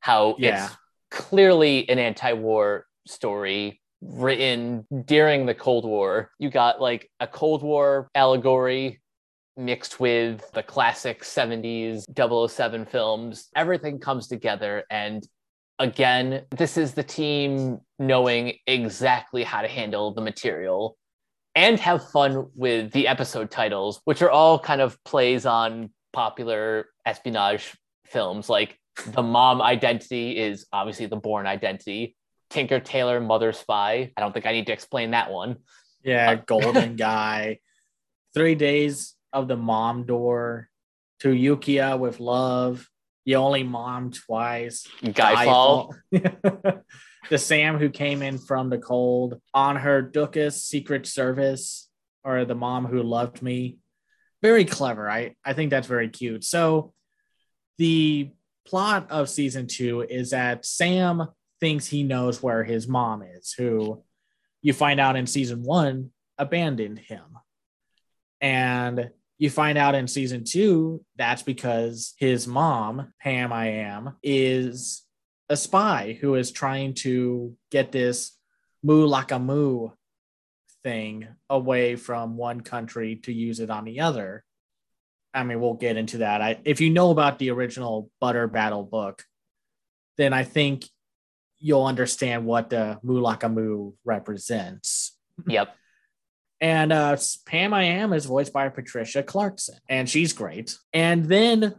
How 0.00 0.36
Yeah. 0.38 0.66
it's 0.66 0.76
clearly 1.10 1.88
an 1.88 1.98
anti 1.98 2.32
war 2.32 2.86
story 3.06 3.80
written 4.02 4.86
during 5.04 5.46
the 5.46 5.54
Cold 5.54 5.84
War. 5.84 6.30
You 6.38 6.50
got 6.50 6.80
like 6.80 7.10
a 7.20 7.26
Cold 7.26 7.62
War 7.62 8.08
allegory 8.14 9.00
mixed 9.56 10.00
with 10.00 10.50
the 10.52 10.62
classic 10.62 11.22
70s 11.22 12.04
007 12.50 12.86
films. 12.86 13.48
Everything 13.54 13.98
comes 13.98 14.26
together. 14.26 14.84
And 14.90 15.26
again, 15.78 16.42
this 16.50 16.76
is 16.76 16.94
the 16.94 17.02
team 17.02 17.78
knowing 17.98 18.54
exactly 18.66 19.44
how 19.44 19.62
to 19.62 19.68
handle 19.68 20.12
the 20.12 20.20
material 20.20 20.96
and 21.54 21.78
have 21.78 22.08
fun 22.10 22.48
with 22.54 22.90
the 22.92 23.06
episode 23.06 23.50
titles, 23.50 24.00
which 24.04 24.22
are 24.22 24.30
all 24.30 24.58
kind 24.58 24.80
of 24.80 25.02
plays 25.04 25.46
on 25.46 25.90
popular 26.12 26.86
espionage 27.06 27.76
films. 28.06 28.48
Like 28.48 28.78
the 29.06 29.22
mom 29.22 29.60
identity 29.62 30.38
is 30.38 30.66
obviously 30.72 31.06
the 31.06 31.16
Bourne 31.16 31.46
identity. 31.46 32.16
Tinker 32.50 32.80
Tailor 32.80 33.20
Mother 33.20 33.52
Spy. 33.52 34.12
I 34.16 34.20
don't 34.20 34.32
think 34.32 34.46
I 34.46 34.52
need 34.52 34.66
to 34.66 34.72
explain 34.72 35.10
that 35.12 35.30
one. 35.30 35.56
Yeah, 36.04 36.30
Uh, 36.32 36.34
Golden 36.46 36.96
Guy, 37.08 37.58
Three 38.34 38.54
Days 38.54 39.14
of 39.32 39.48
the 39.48 39.56
Mom 39.56 40.04
Door, 40.06 40.68
To 41.20 41.28
Yukia 41.28 41.98
with 41.98 42.20
Love, 42.20 42.88
You 43.24 43.36
Only 43.36 43.62
Mom 43.64 44.10
Twice, 44.12 44.86
Guyfall. 45.02 45.94
The 47.30 47.38
Sam 47.38 47.78
who 47.78 47.88
came 47.88 48.20
in 48.20 48.36
from 48.36 48.68
the 48.68 48.76
cold, 48.76 49.40
On 49.54 49.76
Her 49.76 50.02
Dukas 50.02 50.62
Secret 50.62 51.06
Service, 51.06 51.88
or 52.22 52.44
The 52.44 52.54
Mom 52.54 52.84
Who 52.84 53.02
Loved 53.02 53.40
Me. 53.40 53.78
Very 54.42 54.66
clever. 54.66 55.08
I, 55.08 55.34
I 55.42 55.54
think 55.54 55.70
that's 55.70 55.86
very 55.86 56.10
cute. 56.10 56.44
So 56.44 56.92
the 57.78 58.30
plot 58.66 59.10
of 59.10 59.28
season 59.28 59.66
two 59.66 60.02
is 60.02 60.30
that 60.30 60.64
Sam 60.64 61.28
thinks 61.60 61.86
he 61.86 62.02
knows 62.02 62.42
where 62.42 62.64
his 62.64 62.88
mom 62.88 63.22
is, 63.22 63.52
who 63.52 64.02
you 64.62 64.72
find 64.72 65.00
out 65.00 65.16
in 65.16 65.26
season 65.26 65.62
one 65.62 66.10
abandoned 66.38 66.98
him. 66.98 67.24
And 68.40 69.10
you 69.38 69.50
find 69.50 69.76
out 69.78 69.94
in 69.94 70.08
season 70.08 70.44
two 70.44 71.04
that's 71.16 71.42
because 71.42 72.14
his 72.18 72.46
mom, 72.46 73.12
Pam 73.20 73.52
I 73.52 73.66
am, 73.68 74.16
is 74.22 75.02
a 75.48 75.56
spy 75.56 76.18
who 76.20 76.34
is 76.34 76.50
trying 76.50 76.94
to 76.94 77.54
get 77.70 77.92
this 77.92 78.36
moo 78.82 79.06
laka 79.06 79.42
moo 79.42 79.90
thing 80.82 81.26
away 81.48 81.96
from 81.96 82.36
one 82.36 82.60
country 82.60 83.16
to 83.16 83.32
use 83.32 83.60
it 83.60 83.70
on 83.70 83.84
the 83.84 84.00
other. 84.00 84.44
I 85.34 85.42
mean, 85.42 85.60
we'll 85.60 85.74
get 85.74 85.96
into 85.96 86.18
that. 86.18 86.40
I, 86.40 86.58
if 86.64 86.80
you 86.80 86.90
know 86.90 87.10
about 87.10 87.38
the 87.38 87.50
original 87.50 88.10
Butter 88.20 88.46
Battle 88.46 88.84
book, 88.84 89.24
then 90.16 90.32
I 90.32 90.44
think 90.44 90.84
you'll 91.58 91.86
understand 91.86 92.46
what 92.46 92.70
the 92.70 92.98
moo 93.02 93.20
laka 93.20 93.52
moo 93.52 93.92
represents. 94.04 95.16
Yep. 95.46 95.74
And 96.60 96.92
uh, 96.92 97.16
Pam 97.46 97.74
I 97.74 97.84
Am 97.84 98.12
is 98.12 98.26
voiced 98.26 98.52
by 98.52 98.68
Patricia 98.68 99.22
Clarkson, 99.22 99.78
and 99.88 100.08
she's 100.08 100.32
great. 100.32 100.78
And 100.92 101.26
then 101.26 101.74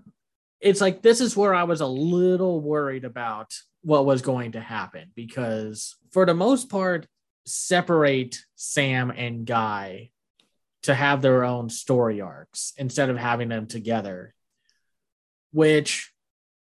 it's 0.60 0.82
like, 0.82 1.02
this 1.02 1.22
is 1.22 1.38
where 1.38 1.54
I 1.54 1.64
was 1.64 1.82
a 1.82 1.88
little 1.88 2.60
worried 2.60 3.06
about 3.06 3.54
what 3.82 4.06
was 4.06 4.22
going 4.22 4.54
to 4.54 4.60
happen 4.60 5.12
because, 5.16 5.96
for 6.12 6.26
the 6.26 6.34
most 6.34 6.70
part, 6.70 7.08
separate 7.46 8.40
Sam 8.56 9.12
and 9.12 9.46
Guy 9.46 10.10
to 10.86 10.96
have 10.96 11.22
their 11.22 11.44
own 11.44 11.70
story 11.70 12.22
arcs 12.22 12.74
instead 12.78 13.10
of 13.10 13.18
having 13.18 13.50
them 13.50 13.68
together, 13.68 14.34
which 15.52 16.12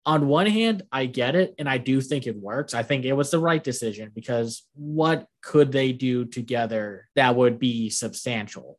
on 0.05 0.27
one 0.27 0.45
hand, 0.45 0.83
I 0.91 1.07
get 1.07 1.35
it, 1.35 1.55
and 1.57 1.67
I 1.67 1.79
do 1.79 1.99
think 1.99 2.27
it 2.27 2.35
works. 2.35 2.75
I 2.75 2.83
think 2.83 3.05
it 3.05 3.13
was 3.13 3.31
the 3.31 3.39
right 3.39 3.63
decision 3.63 4.11
because 4.13 4.63
what 4.75 5.27
could 5.41 5.71
they 5.71 5.93
do 5.93 6.25
together 6.25 7.07
that 7.15 7.35
would 7.35 7.57
be 7.57 7.89
substantial? 7.89 8.77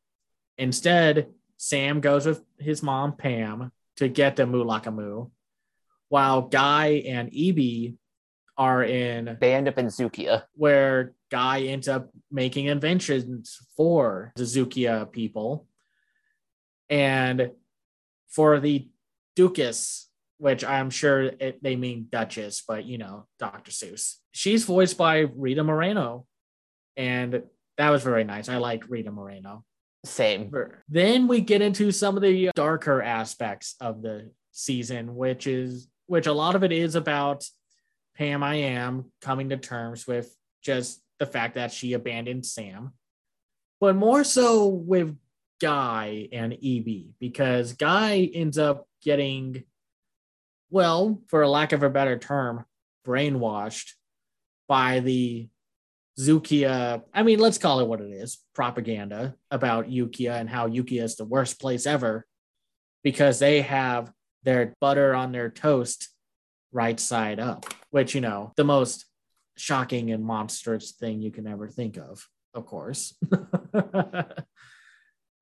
Instead, 0.57 1.29
Sam 1.57 2.01
goes 2.01 2.27
with 2.27 2.43
his 2.59 2.83
mom, 2.83 3.17
Pam, 3.17 3.73
to 3.97 4.09
get 4.09 4.37
the 4.37 4.45
Mulakamu, 4.45 5.31
while 6.09 6.43
Guy 6.43 7.03
and 7.07 7.33
Evie 7.33 7.97
are 8.59 8.83
in 8.83 9.37
They 9.41 9.55
end 9.55 9.69
up 9.69 9.79
in 9.79 9.87
Zukia. 9.87 10.45
where 10.55 11.15
Guy 11.31 11.63
ends 11.63 11.89
up 11.89 12.11
making 12.31 12.67
inventions 12.67 13.59
for 13.77 14.33
the 14.37 14.45
Zukia 14.45 15.11
people. 15.11 15.67
And 16.89 17.51
for 18.29 18.61
the 18.61 18.89
Dukas, 19.35 20.09
which 20.39 20.65
I'm 20.65 20.91
sure 20.91 21.23
it, 21.23 21.63
they 21.63 21.77
mean 21.77 22.07
Duchess, 22.11 22.63
but 22.67 22.85
you 22.85 22.99
know, 22.99 23.27
Dr. 23.39 23.73
Seuss. 23.73 24.17
She's 24.33 24.65
voiced 24.65 24.97
by 24.97 25.27
Rita 25.35 25.65
Moreno. 25.65 26.27
And 26.97 27.43
that 27.77 27.91
was 27.91 28.03
very 28.03 28.25
nice. 28.25 28.49
I 28.49 28.57
like 28.57 28.89
Rita 28.89 29.11
Moreno. 29.11 29.65
Same. 30.05 30.53
Then 30.89 31.27
we 31.27 31.41
get 31.41 31.63
into 31.63 31.91
some 31.91 32.17
of 32.17 32.23
the 32.23 32.51
darker 32.55 33.03
aspects 33.03 33.75
of 33.81 34.03
the 34.03 34.31
season, 34.53 35.17
which 35.17 35.47
is 35.47 35.89
which 36.07 36.27
a 36.27 36.33
lot 36.33 36.55
of 36.55 36.63
it 36.63 36.71
is 36.71 36.95
about 36.95 37.45
Pam 38.17 38.43
I 38.43 38.55
am 38.57 39.13
coming 39.21 39.51
to 39.51 39.57
terms 39.57 40.07
with 40.07 40.35
just 40.63 41.03
the 41.19 41.27
fact 41.27 41.55
that 41.55 41.73
she 41.73 41.93
abandoned 41.93 42.47
Sam, 42.47 42.93
but 43.81 43.97
more 43.97 44.25
so 44.25 44.67
with 44.67 45.17
Guy 45.61 46.29
and 46.33 46.53
EB 46.53 47.15
because 47.19 47.73
Guy 47.75 48.31
ends 48.35 48.59
up 48.59 48.87
getting, 49.03 49.65
well, 50.71 51.23
for 51.29 51.43
a 51.43 51.49
lack 51.49 51.73
of 51.73 51.83
a 51.83 51.91
better 51.91 52.19
term, 52.19 52.65
brainwashed 53.07 53.93
by 54.69 55.01
the 55.01 55.49
Zukia, 56.19 57.03
I 57.13 57.23
mean, 57.23 57.39
let's 57.39 57.59
call 57.59 57.81
it 57.81 57.89
what 57.89 58.01
it 58.01 58.11
is 58.11 58.39
propaganda 58.55 59.35
about 59.51 59.89
Yukia 59.89 60.41
and 60.41 60.49
how 60.49 60.69
Yukia 60.69 61.03
is 61.03 61.17
the 61.17 61.25
worst 61.25 61.61
place 61.61 61.87
ever 61.87 62.27
because 63.05 63.39
they 63.39 63.61
have 63.61 64.11
their 64.43 64.75
butter 64.81 65.15
on 65.15 65.33
their 65.33 65.51
toast 65.51 66.09
right 66.73 66.99
side 66.99 67.41
up, 67.41 67.67
which, 67.91 68.15
you 68.15 68.21
know, 68.21 68.53
the 68.57 68.65
most 68.65 69.07
shocking 69.57 70.11
and 70.11 70.25
monstrous 70.25 70.93
thing 70.93 71.21
you 71.21 71.31
can 71.31 71.47
ever 71.47 71.69
think 71.69 71.97
of, 71.97 72.27
of 72.55 72.67
course. 72.67 73.15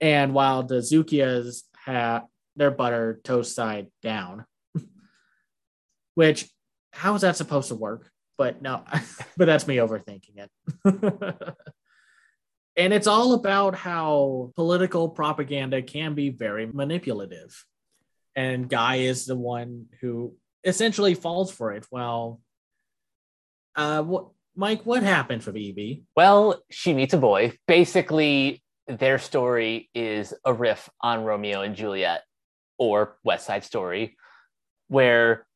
and 0.01 0.35
while 0.35 0.63
the 0.63 0.77
Zukias 0.77 1.63
have 1.85 2.25
their 2.57 2.71
butter 2.71 3.21
toast 3.25 3.55
side 3.55 3.89
down, 4.03 4.45
which, 6.15 6.49
how 6.93 7.15
is 7.15 7.23
that 7.23 7.37
supposed 7.37 7.69
to 7.69 7.75
work? 7.75 8.11
But 8.37 8.63
no, 8.63 8.85
but 9.37 9.47
that's 9.47 9.67
me 9.67 9.77
overthinking 9.77 10.39
it. 10.39 10.51
and 12.77 12.93
it's 12.93 13.07
all 13.07 13.35
about 13.35 13.75
how 13.75 14.53
political 14.57 15.09
propaganda 15.09 15.83
can 15.83 16.15
be 16.15 16.31
very 16.31 16.67
manipulative. 16.67 17.65
And 18.37 18.69
Guy 18.69 18.97
is 18.97 19.27
the 19.27 19.37
one 19.37 19.87
who 20.01 20.35
essentially 20.65 21.15
falls 21.15 21.53
for 21.53 21.73
it. 21.73 21.87
Well, 21.91 22.41
uh, 23.77 24.03
what, 24.03 24.29
Mike, 24.57 24.83
what 24.85 25.03
happened 25.03 25.43
for 25.43 25.55
Evie? 25.57 26.05
Well, 26.17 26.63
she 26.71 26.95
meets 26.95 27.15
a 27.15 27.19
boy. 27.19 27.59
Basically, 27.67 28.63
their 28.87 29.19
story 29.19 29.91
is 29.95 30.33
a 30.45 30.53
riff 30.53 30.89
on 31.01 31.25
Romeo 31.25 31.63
and 31.63 31.75
Juliet 31.75 32.23
or 32.79 33.17
West 33.25 33.47
Side 33.47 33.65
Story, 33.65 34.17
where 34.89 35.47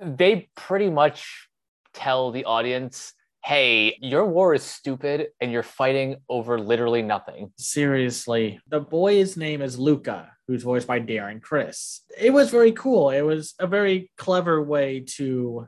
they 0.00 0.48
pretty 0.56 0.90
much 0.90 1.48
tell 1.92 2.30
the 2.30 2.44
audience, 2.44 3.12
hey, 3.44 3.96
your 4.00 4.26
war 4.26 4.54
is 4.54 4.62
stupid 4.62 5.28
and 5.40 5.50
you're 5.50 5.62
fighting 5.62 6.16
over 6.28 6.58
literally 6.58 7.02
nothing. 7.02 7.52
Seriously, 7.56 8.60
the 8.68 8.80
boy's 8.80 9.36
name 9.36 9.62
is 9.62 9.78
Luca, 9.78 10.30
who's 10.46 10.62
voiced 10.62 10.86
by 10.86 11.00
Darren 11.00 11.40
Criss. 11.40 12.02
It 12.18 12.32
was 12.32 12.50
very 12.50 12.72
cool. 12.72 13.10
It 13.10 13.22
was 13.22 13.54
a 13.58 13.66
very 13.66 14.10
clever 14.16 14.62
way 14.62 15.04
to 15.16 15.66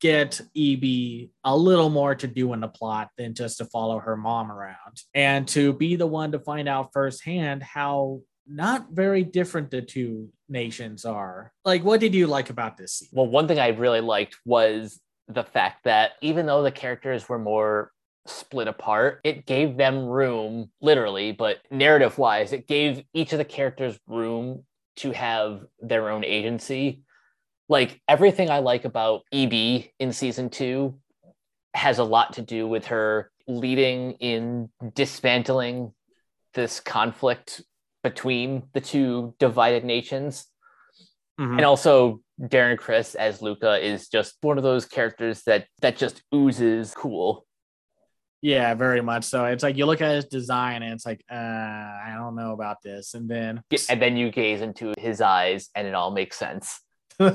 get 0.00 0.40
EB 0.56 1.30
a 1.44 1.56
little 1.56 1.88
more 1.88 2.14
to 2.14 2.26
do 2.26 2.52
in 2.52 2.60
the 2.60 2.68
plot 2.68 3.08
than 3.16 3.32
just 3.32 3.58
to 3.58 3.64
follow 3.64 3.98
her 3.98 4.16
mom 4.16 4.50
around 4.52 5.00
and 5.14 5.48
to 5.48 5.72
be 5.72 5.96
the 5.96 6.06
one 6.06 6.32
to 6.32 6.38
find 6.38 6.68
out 6.68 6.92
firsthand 6.92 7.62
how 7.62 8.20
not 8.46 8.88
very 8.90 9.24
different 9.24 9.70
the 9.70 9.80
two 9.80 10.28
nations 10.48 11.04
are. 11.04 11.52
Like, 11.64 11.84
what 11.84 12.00
did 12.00 12.14
you 12.14 12.26
like 12.26 12.50
about 12.50 12.76
this 12.76 12.92
scene? 12.94 13.08
Well, 13.12 13.26
one 13.26 13.48
thing 13.48 13.58
I 13.58 13.68
really 13.68 14.02
liked 14.02 14.36
was 14.44 15.00
the 15.28 15.44
fact 15.44 15.84
that 15.84 16.12
even 16.20 16.46
though 16.46 16.62
the 16.62 16.70
characters 16.70 17.28
were 17.28 17.38
more 17.38 17.90
split 18.26 18.68
apart, 18.68 19.20
it 19.24 19.46
gave 19.46 19.76
them 19.76 20.04
room, 20.06 20.70
literally, 20.80 21.32
but 21.32 21.58
narrative 21.70 22.18
wise, 22.18 22.52
it 22.52 22.66
gave 22.66 23.04
each 23.12 23.32
of 23.32 23.38
the 23.38 23.44
characters 23.44 23.98
room 24.06 24.64
to 24.96 25.10
have 25.12 25.64
their 25.80 26.10
own 26.10 26.24
agency. 26.24 27.02
Like 27.68 28.00
everything 28.08 28.50
I 28.50 28.58
like 28.58 28.84
about 28.84 29.22
EB 29.32 29.84
in 29.98 30.12
season 30.12 30.50
two 30.50 30.98
has 31.74 31.98
a 31.98 32.04
lot 32.04 32.34
to 32.34 32.42
do 32.42 32.66
with 32.68 32.86
her 32.86 33.30
leading 33.48 34.12
in 34.12 34.70
dismantling 34.94 35.92
this 36.54 36.80
conflict 36.80 37.62
between 38.02 38.64
the 38.74 38.80
two 38.80 39.34
divided 39.38 39.84
nations. 39.84 40.46
Mm-hmm. 41.40 41.58
And 41.58 41.64
also 41.64 42.20
Darren 42.40 42.78
Criss 42.78 43.14
as 43.14 43.42
Luca 43.42 43.84
is 43.84 44.08
just 44.08 44.36
one 44.40 44.58
of 44.58 44.64
those 44.64 44.86
characters 44.86 45.42
that 45.46 45.66
that 45.80 45.96
just 45.96 46.22
oozes 46.34 46.92
cool. 46.94 47.46
Yeah, 48.42 48.74
very 48.74 49.00
much 49.00 49.24
so. 49.24 49.46
It's 49.46 49.62
like 49.62 49.76
you 49.76 49.86
look 49.86 50.02
at 50.02 50.14
his 50.14 50.26
design 50.26 50.82
and 50.82 50.92
it's 50.92 51.06
like, 51.06 51.24
uh, 51.30 51.34
I 51.34 52.12
don't 52.14 52.36
know 52.36 52.52
about 52.52 52.82
this. 52.82 53.14
And 53.14 53.26
then 53.26 53.62
and 53.88 54.02
then 54.02 54.16
you 54.16 54.30
gaze 54.30 54.60
into 54.60 54.92
his 54.98 55.20
eyes 55.20 55.70
and 55.74 55.86
it 55.86 55.94
all 55.94 56.10
makes 56.10 56.36
sense. 56.36 56.80
I 57.20 57.30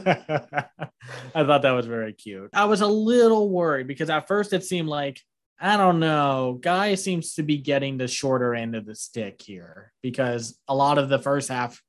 thought 1.33 1.61
that 1.61 1.71
was 1.71 1.87
very 1.87 2.13
cute. 2.13 2.49
I 2.53 2.65
was 2.65 2.81
a 2.81 2.87
little 2.87 3.49
worried 3.49 3.87
because 3.87 4.09
at 4.09 4.27
first 4.27 4.53
it 4.53 4.63
seemed 4.63 4.89
like 4.89 5.19
I 5.59 5.77
don't 5.77 5.99
know. 5.99 6.57
Guy 6.61 6.95
seems 6.95 7.33
to 7.33 7.43
be 7.43 7.57
getting 7.57 7.97
the 7.97 8.07
shorter 8.07 8.53
end 8.53 8.75
of 8.75 8.85
the 8.85 8.95
stick 8.95 9.41
here 9.41 9.91
because 10.01 10.57
a 10.67 10.75
lot 10.75 10.97
of 10.97 11.09
the 11.09 11.19
first 11.19 11.49
half 11.49 11.81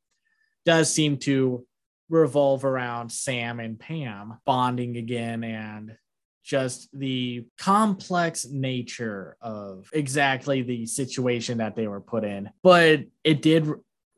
does 0.64 0.92
seem 0.92 1.18
to 1.18 1.66
revolve 2.10 2.64
around 2.64 3.10
Sam 3.10 3.60
and 3.60 3.78
Pam 3.78 4.38
bonding 4.44 4.96
again 4.96 5.44
and 5.44 5.96
just 6.42 6.88
the 6.92 7.46
complex 7.58 8.46
nature 8.46 9.36
of 9.40 9.88
exactly 9.92 10.62
the 10.62 10.86
situation 10.86 11.58
that 11.58 11.76
they 11.76 11.86
were 11.86 12.00
put 12.00 12.24
in. 12.24 12.50
But 12.62 13.04
it 13.22 13.40
did 13.40 13.70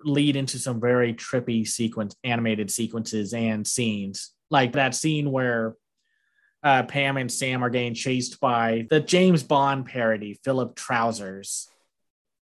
lead 0.05 0.36
into 0.36 0.59
some 0.59 0.80
very 0.80 1.14
trippy 1.14 1.66
sequence, 1.66 2.16
animated 2.24 2.70
sequences 2.70 3.34
and 3.34 3.66
scenes, 3.66 4.32
like 4.51 4.72
that 4.72 4.95
scene 4.95 5.30
where 5.30 5.74
uh, 6.62 6.84
Pam 6.84 7.16
and 7.16 7.30
Sam 7.30 7.62
are 7.62 7.70
getting 7.70 7.95
chased 7.95 8.40
by 8.40 8.86
the 8.88 9.01
James 9.01 9.43
Bond 9.43 9.86
parody, 9.86 10.40
Philip 10.45 10.76
Trousers, 10.76 11.68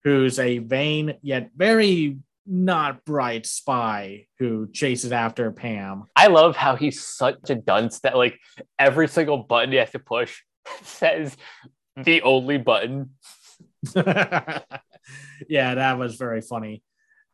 who's 0.04 0.38
a 0.38 0.58
vain 0.58 1.14
yet 1.22 1.50
very 1.56 2.18
not 2.46 3.04
bright 3.04 3.46
spy 3.46 4.26
who 4.38 4.68
chases 4.72 5.12
after 5.12 5.50
Pam. 5.50 6.04
I 6.14 6.26
love 6.26 6.56
how 6.56 6.76
he's 6.76 7.04
such 7.04 7.50
a 7.50 7.54
dunce 7.54 8.00
that 8.00 8.16
like 8.16 8.38
every 8.78 9.08
single 9.08 9.38
button 9.38 9.72
he 9.72 9.78
has 9.78 9.90
to 9.92 9.98
push 9.98 10.42
says 10.82 11.36
the 11.96 12.22
only 12.22 12.58
button. 12.58 13.10
yeah, 13.94 14.64
that 15.48 15.98
was 15.98 16.16
very 16.16 16.40
funny. 16.40 16.82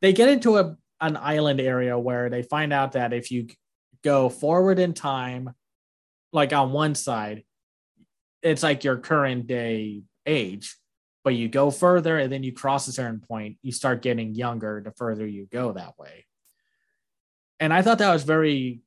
They 0.01 0.13
get 0.13 0.29
into 0.29 0.59
a 0.59 0.77
an 1.01 1.17
island 1.17 1.61
area 1.61 1.99
where 1.99 2.29
they 2.29 2.43
find 2.43 2.73
out 2.73 2.93
that 2.93 3.13
if 3.13 3.31
you 3.31 3.49
go 4.05 4.29
forward 4.29 4.79
in 4.79 4.93
time, 4.93 5.51
like 6.33 6.53
on 6.53 6.73
one 6.73 6.95
side, 6.95 7.45
it's 8.43 8.63
like 8.63 8.85
your 8.85 8.99
current 8.99 9.47
day 9.47 10.03
age 10.27 10.77
but 11.23 11.35
you 11.35 11.49
go 11.49 11.71
further 11.71 12.19
and 12.19 12.33
then 12.33 12.43
you 12.43 12.53
cross 12.53 12.89
a 12.89 12.93
certain 12.93 13.21
point, 13.21 13.59
you 13.63 13.73
start 13.73 14.03
getting 14.03 14.35
younger 14.35 14.81
the 14.85 14.93
further 14.93 15.27
you 15.27 15.47
go 15.51 15.73
that 15.73 15.99
way. 15.99 16.27
And 17.59 17.73
I 17.73 17.83
thought 17.83 17.99
that 17.99 18.13
was 18.13 18.23
very 18.23 18.81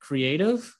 creative. 0.00 0.76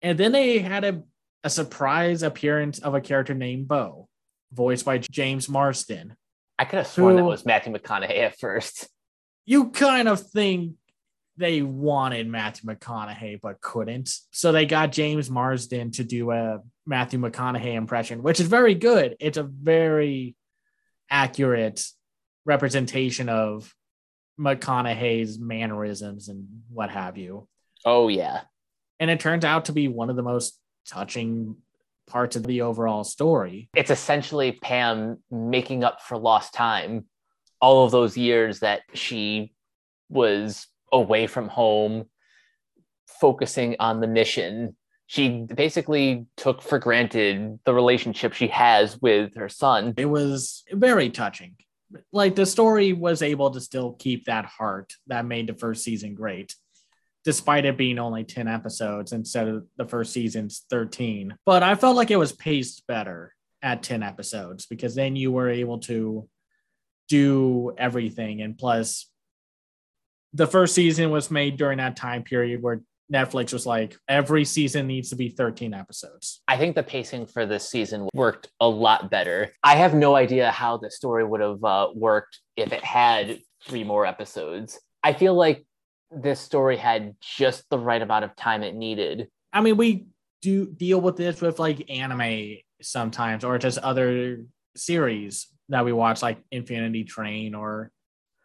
And 0.00 0.18
then 0.18 0.32
they 0.32 0.58
had 0.58 0.84
a, 0.84 1.02
a 1.44 1.50
surprise 1.50 2.22
appearance 2.22 2.78
of 2.78 2.94
a 2.94 3.00
character 3.00 3.34
named 3.34 3.68
Bo, 3.68 4.08
voiced 4.52 4.84
by 4.84 4.98
James 4.98 5.48
Marsden. 5.48 6.16
I 6.58 6.64
could 6.64 6.78
have 6.78 6.86
sworn 6.86 7.16
who, 7.16 7.22
that 7.22 7.28
was 7.28 7.44
Matthew 7.44 7.72
McConaughey 7.72 8.18
at 8.18 8.38
first. 8.38 8.88
You 9.44 9.70
kind 9.70 10.08
of 10.08 10.20
think 10.30 10.74
they 11.36 11.62
wanted 11.62 12.28
Matthew 12.28 12.70
McConaughey 12.70 13.40
but 13.40 13.60
couldn't. 13.60 14.10
So 14.30 14.52
they 14.52 14.66
got 14.66 14.92
James 14.92 15.30
Marsden 15.30 15.90
to 15.92 16.04
do 16.04 16.30
a 16.30 16.60
Matthew 16.86 17.18
McConaughey 17.18 17.74
impression, 17.74 18.22
which 18.22 18.40
is 18.40 18.48
very 18.48 18.74
good. 18.74 19.16
It's 19.20 19.38
a 19.38 19.42
very 19.42 20.36
accurate 21.10 21.86
representation 22.44 23.28
of 23.28 23.74
McConaughey's 24.38 25.38
mannerisms 25.38 26.28
and 26.28 26.46
what 26.70 26.90
have 26.90 27.16
you. 27.16 27.48
Oh 27.84 28.08
yeah. 28.08 28.42
And 28.98 29.10
it 29.10 29.20
turns 29.20 29.44
out 29.44 29.66
to 29.66 29.72
be 29.72 29.88
one 29.88 30.10
of 30.10 30.16
the 30.16 30.22
most 30.22 30.58
touching 30.86 31.56
parts 32.06 32.36
of 32.36 32.44
the 32.44 32.62
overall 32.62 33.04
story. 33.04 33.68
It's 33.76 33.90
essentially 33.90 34.52
Pam 34.52 35.18
making 35.30 35.84
up 35.84 36.02
for 36.02 36.16
lost 36.18 36.54
time 36.54 37.06
all 37.60 37.84
of 37.84 37.92
those 37.92 38.16
years 38.16 38.60
that 38.60 38.82
she 38.92 39.54
was 40.08 40.66
away 40.92 41.26
from 41.26 41.48
home, 41.48 42.06
focusing 43.06 43.76
on 43.78 44.00
the 44.00 44.06
mission. 44.06 44.76
She 45.12 45.28
basically 45.54 46.24
took 46.38 46.62
for 46.62 46.78
granted 46.78 47.58
the 47.66 47.74
relationship 47.74 48.32
she 48.32 48.48
has 48.48 48.98
with 49.02 49.36
her 49.36 49.50
son. 49.50 49.92
It 49.98 50.06
was 50.06 50.64
very 50.72 51.10
touching. 51.10 51.56
Like 52.14 52.34
the 52.34 52.46
story 52.46 52.94
was 52.94 53.20
able 53.20 53.50
to 53.50 53.60
still 53.60 53.92
keep 53.92 54.24
that 54.24 54.46
heart 54.46 54.94
that 55.08 55.26
made 55.26 55.48
the 55.48 55.54
first 55.54 55.84
season 55.84 56.14
great, 56.14 56.54
despite 57.26 57.66
it 57.66 57.76
being 57.76 57.98
only 57.98 58.24
10 58.24 58.48
episodes 58.48 59.12
instead 59.12 59.48
of 59.48 59.66
the 59.76 59.86
first 59.86 60.14
season's 60.14 60.64
13. 60.70 61.36
But 61.44 61.62
I 61.62 61.74
felt 61.74 61.94
like 61.94 62.10
it 62.10 62.16
was 62.16 62.32
paced 62.32 62.86
better 62.86 63.34
at 63.60 63.82
10 63.82 64.02
episodes 64.02 64.64
because 64.64 64.94
then 64.94 65.14
you 65.14 65.30
were 65.30 65.50
able 65.50 65.80
to 65.80 66.26
do 67.10 67.74
everything. 67.76 68.40
And 68.40 68.56
plus, 68.56 69.10
the 70.32 70.46
first 70.46 70.74
season 70.74 71.10
was 71.10 71.30
made 71.30 71.58
during 71.58 71.76
that 71.76 71.96
time 71.96 72.22
period 72.22 72.62
where 72.62 72.80
Netflix 73.12 73.52
was 73.52 73.66
like, 73.66 73.96
every 74.08 74.44
season 74.44 74.86
needs 74.86 75.10
to 75.10 75.16
be 75.16 75.28
13 75.28 75.74
episodes. 75.74 76.40
I 76.48 76.56
think 76.56 76.74
the 76.74 76.82
pacing 76.82 77.26
for 77.26 77.46
this 77.46 77.68
season 77.68 78.08
worked 78.14 78.50
a 78.60 78.68
lot 78.68 79.10
better. 79.10 79.52
I 79.62 79.76
have 79.76 79.94
no 79.94 80.16
idea 80.16 80.50
how 80.50 80.78
the 80.78 80.90
story 80.90 81.24
would 81.24 81.40
have 81.40 81.62
uh, 81.62 81.88
worked 81.94 82.40
if 82.56 82.72
it 82.72 82.82
had 82.82 83.38
three 83.66 83.84
more 83.84 84.06
episodes. 84.06 84.80
I 85.02 85.12
feel 85.12 85.34
like 85.34 85.64
this 86.10 86.40
story 86.40 86.76
had 86.76 87.14
just 87.20 87.68
the 87.70 87.78
right 87.78 88.00
amount 88.00 88.24
of 88.24 88.36
time 88.36 88.62
it 88.62 88.74
needed. 88.74 89.28
I 89.52 89.60
mean, 89.60 89.76
we 89.76 90.06
do 90.40 90.66
deal 90.66 91.00
with 91.00 91.16
this 91.16 91.40
with 91.40 91.58
like 91.58 91.90
anime 91.90 92.56
sometimes, 92.80 93.44
or 93.44 93.58
just 93.58 93.78
other 93.78 94.44
series 94.76 95.48
that 95.68 95.84
we 95.84 95.92
watch, 95.92 96.22
like 96.22 96.38
Infinity 96.50 97.04
Train 97.04 97.54
or 97.54 97.90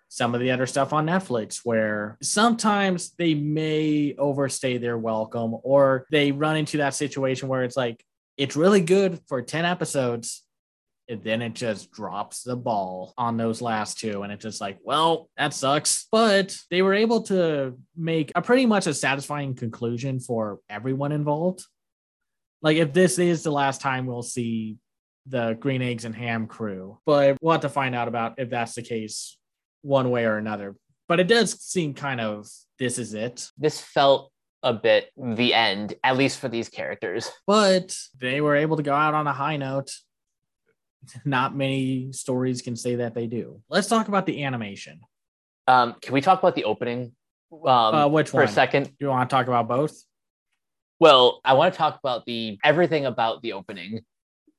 some 0.09 0.33
of 0.33 0.41
the 0.41 0.51
other 0.51 0.65
stuff 0.65 0.93
on 0.93 1.05
Netflix 1.05 1.61
where 1.63 2.17
sometimes 2.21 3.11
they 3.17 3.33
may 3.33 4.15
overstay 4.17 4.77
their 4.77 4.97
welcome 4.97 5.55
or 5.63 6.05
they 6.11 6.31
run 6.31 6.57
into 6.57 6.77
that 6.77 6.93
situation 6.93 7.47
where 7.47 7.63
it's 7.63 7.77
like 7.77 8.03
it's 8.37 8.55
really 8.55 8.81
good 8.81 9.19
for 9.27 9.41
10 9.41 9.65
episodes 9.65 10.43
and 11.09 11.23
then 11.23 11.41
it 11.41 11.53
just 11.53 11.91
drops 11.91 12.43
the 12.43 12.55
ball 12.55 13.13
on 13.17 13.37
those 13.37 13.61
last 13.61 13.99
two 13.99 14.23
and 14.23 14.31
it's 14.31 14.43
just 14.43 14.61
like 14.61 14.77
well 14.83 15.29
that 15.37 15.53
sucks. 15.53 16.07
But 16.11 16.57
they 16.69 16.81
were 16.81 16.93
able 16.93 17.23
to 17.23 17.77
make 17.95 18.31
a 18.35 18.41
pretty 18.41 18.65
much 18.65 18.87
a 18.87 18.93
satisfying 18.93 19.55
conclusion 19.55 20.19
for 20.19 20.59
everyone 20.69 21.11
involved. 21.11 21.63
Like 22.61 22.77
if 22.77 22.93
this 22.93 23.19
is 23.19 23.43
the 23.43 23.51
last 23.51 23.81
time 23.81 24.05
we'll 24.05 24.23
see 24.23 24.77
the 25.25 25.57
green 25.59 25.81
eggs 25.81 26.05
and 26.05 26.15
ham 26.15 26.47
crew 26.47 26.97
but 27.05 27.37
we'll 27.41 27.51
have 27.51 27.61
to 27.61 27.67
find 27.67 27.93
out 27.93 28.07
about 28.07 28.39
if 28.39 28.49
that's 28.49 28.75
the 28.75 28.81
case 28.81 29.36
one 29.87 30.11
way 30.11 30.25
or 30.25 30.37
another. 30.37 30.75
But 31.07 31.19
it 31.19 31.27
does 31.27 31.59
seem 31.61 31.93
kind 31.93 32.19
of 32.19 32.47
this 32.77 32.99
is 32.99 33.13
it. 33.13 33.47
This 33.57 33.79
felt 33.79 34.31
a 34.61 34.73
bit 34.73 35.09
the 35.15 35.53
end, 35.53 35.95
at 36.03 36.17
least 36.17 36.39
for 36.39 36.49
these 36.49 36.67
characters. 36.67 37.31
But 37.47 37.95
they 38.19 38.41
were 38.41 38.55
able 38.55 38.77
to 38.77 38.83
go 38.83 38.93
out 38.93 39.13
on 39.13 39.25
a 39.25 39.33
high 39.33 39.57
note. 39.57 39.91
Not 41.25 41.55
many 41.55 42.11
stories 42.11 42.61
can 42.61 42.75
say 42.75 42.95
that 42.95 43.15
they 43.15 43.27
do. 43.27 43.61
Let's 43.69 43.87
talk 43.87 44.09
about 44.09 44.25
the 44.25 44.43
animation. 44.43 44.99
Um, 45.67 45.95
can 46.01 46.13
we 46.13 46.21
talk 46.21 46.39
about 46.39 46.55
the 46.55 46.65
opening? 46.65 47.13
Um, 47.51 47.67
uh, 47.67 48.07
which 48.07 48.29
for 48.29 48.37
one? 48.37 48.45
a 48.45 48.51
second? 48.51 48.91
You 48.99 49.07
want 49.07 49.29
to 49.29 49.33
talk 49.33 49.47
about 49.47 49.67
both? 49.69 49.95
Well, 50.99 51.39
I 51.45 51.53
want 51.53 51.73
to 51.73 51.77
talk 51.77 51.97
about 51.99 52.25
the 52.25 52.57
everything 52.63 53.05
about 53.05 53.41
the 53.41 53.53
opening. 53.53 54.01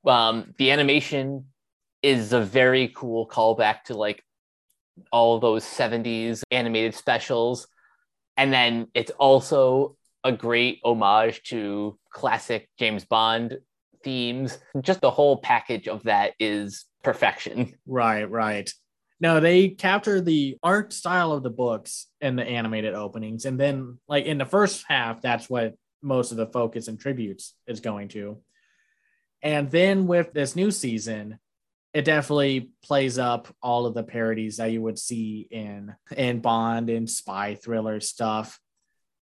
Um, 0.07 0.55
the 0.57 0.71
animation 0.71 1.47
is 2.03 2.33
a 2.33 2.41
very 2.41 2.89
cool 2.89 3.27
callback 3.29 3.83
to 3.85 3.95
like 3.95 4.23
all 5.13 5.39
those 5.39 5.65
70s 5.65 6.43
animated 6.51 6.95
specials. 6.95 7.67
And 8.37 8.53
then 8.53 8.89
it's 8.95 9.11
also 9.13 9.97
a 10.25 10.33
great 10.33 10.81
homage 10.85 11.43
to 11.45 11.99
classic 12.11 12.69
James 12.79 13.05
Bond 13.05 13.59
themes. 14.05 14.59
Just 14.81 15.01
the 15.01 15.11
whole 15.11 15.39
package 15.39 15.89
of 15.89 16.05
that 16.05 16.35
is 16.39 16.85
perfection. 17.03 17.75
Right, 17.87 18.31
right. 18.31 18.71
No, 19.21 19.41
they 19.41 19.71
capture 19.71 20.21
the 20.21 20.59
art 20.63 20.93
style 20.93 21.33
of 21.33 21.43
the 21.43 21.51
books 21.51 22.07
and 22.21 22.39
the 22.39 22.45
animated 22.45 22.95
openings. 22.95 23.47
And 23.47 23.59
then, 23.59 23.99
like 24.09 24.27
in 24.27 24.39
the 24.39 24.45
first 24.45 24.85
half, 24.87 25.21
that's 25.23 25.51
what 25.51 25.75
most 26.03 26.31
of 26.31 26.37
the 26.37 26.47
focus 26.47 26.87
and 26.87 27.01
tributes 27.01 27.55
is 27.67 27.81
going 27.81 28.09
to. 28.09 28.39
And 29.43 29.71
then 29.71 30.07
with 30.07 30.33
this 30.33 30.55
new 30.55 30.71
season, 30.71 31.39
it 31.95 32.05
definitely 32.05 32.71
plays 32.83 33.19
up 33.19 33.49
all 33.63 33.87
of 33.87 33.95
the 33.95 34.03
parodies 34.03 34.59
that 34.59 34.73
you 34.73 34.83
would 34.83 34.99
see 34.99 35.49
in 35.51 35.95
in 36.17 36.41
Bond 36.41 36.91
and 36.91 37.09
spy 37.09 37.55
thriller 37.55 38.01
stuff. 38.01 38.61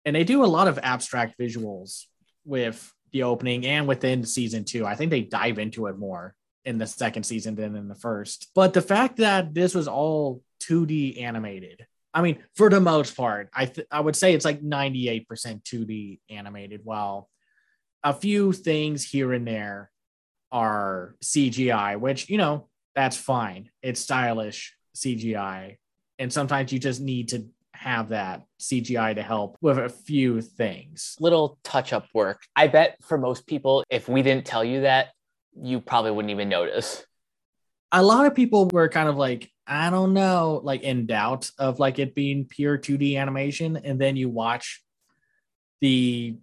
And 0.05 0.15
they 0.15 0.25
do 0.25 0.45
a 0.45 0.47
lot 0.47 0.69
of 0.69 0.79
abstract 0.83 1.39
visuals 1.39 2.05
with 2.45 2.93
the 3.13 3.23
opening 3.23 3.67
and 3.67 3.87
within 3.87 4.25
season 4.25 4.65
two. 4.65 4.85
I 4.85 4.97
think 4.97 5.11
they 5.11 5.23
dive 5.23 5.59
into 5.59 5.87
it 5.87 5.99
more 5.99 6.35
in 6.65 6.79
the 6.79 6.87
second 6.87 7.25
season 7.25 7.55
than 7.55 7.77
in 7.77 7.89
the 7.89 7.95
first. 7.95 8.49
But 8.55 8.75
the 8.75 8.83
fact 8.83 9.19
that 9.19 9.55
this 9.55 9.75
was 9.75 9.89
all 9.89 10.43
2D 10.65 11.23
animated, 11.23 11.87
I 12.15 12.23
mean, 12.23 12.39
for 12.55 12.69
the 12.69 12.81
most 12.81 13.17
part, 13.17 13.49
I 13.55 13.67
th- 13.67 13.87
I 13.91 14.01
would 14.01 14.17
say 14.17 14.35
it's 14.35 14.45
like 14.45 14.61
98% 14.61 15.27
2D 15.27 16.21
animated, 16.29 16.81
while 16.85 17.29
a 18.05 18.13
few 18.13 18.53
things 18.53 19.05
here 19.05 19.33
and 19.33 19.47
there 19.47 19.92
are 20.53 21.17
CGI, 21.25 21.99
which, 21.99 22.29
you 22.29 22.39
know, 22.39 22.69
that's 22.95 23.17
fine. 23.17 23.71
It's 23.83 24.01
stylish 24.01 24.77
CGI. 24.95 25.79
And 26.19 26.33
sometimes 26.33 26.73
you 26.73 26.79
just 26.79 27.01
need 27.01 27.31
to 27.31 27.47
have 27.73 28.11
that 28.11 28.45
CGI 28.61 29.15
to 29.17 29.23
help 29.23 29.57
with 29.61 29.79
a 29.79 29.89
few 29.89 30.41
things. 30.41 31.17
Little 31.19 31.59
touch 31.65 31.93
up 31.93 32.07
work. 32.15 32.43
I 32.55 32.69
bet 32.69 32.97
for 33.03 33.19
most 33.19 33.47
people, 33.47 33.83
if 33.91 34.09
we 34.09 34.23
didn't 34.23 34.47
tell 34.47 34.63
you 34.63 34.83
that, 34.83 35.09
you 35.61 35.81
probably 35.81 36.13
wouldn't 36.13 36.31
even 36.31 36.49
notice. 36.49 37.05
A 37.91 38.03
lot 38.03 38.27
of 38.27 38.35
people 38.35 38.69
were 38.69 38.89
kind 38.89 39.09
of 39.09 39.17
like, 39.17 39.51
I 39.67 39.91
don't 39.91 40.13
know, 40.13 40.61
like 40.63 40.83
in 40.83 41.07
doubt 41.07 41.51
of 41.59 41.79
like 41.79 41.99
it 41.99 42.15
being 42.15 42.45
pure 42.45 42.79
2D 42.79 43.19
animation. 43.19 43.77
And 43.77 44.01
then 44.01 44.17
you 44.17 44.29
watch 44.29 44.83
the 45.81 46.37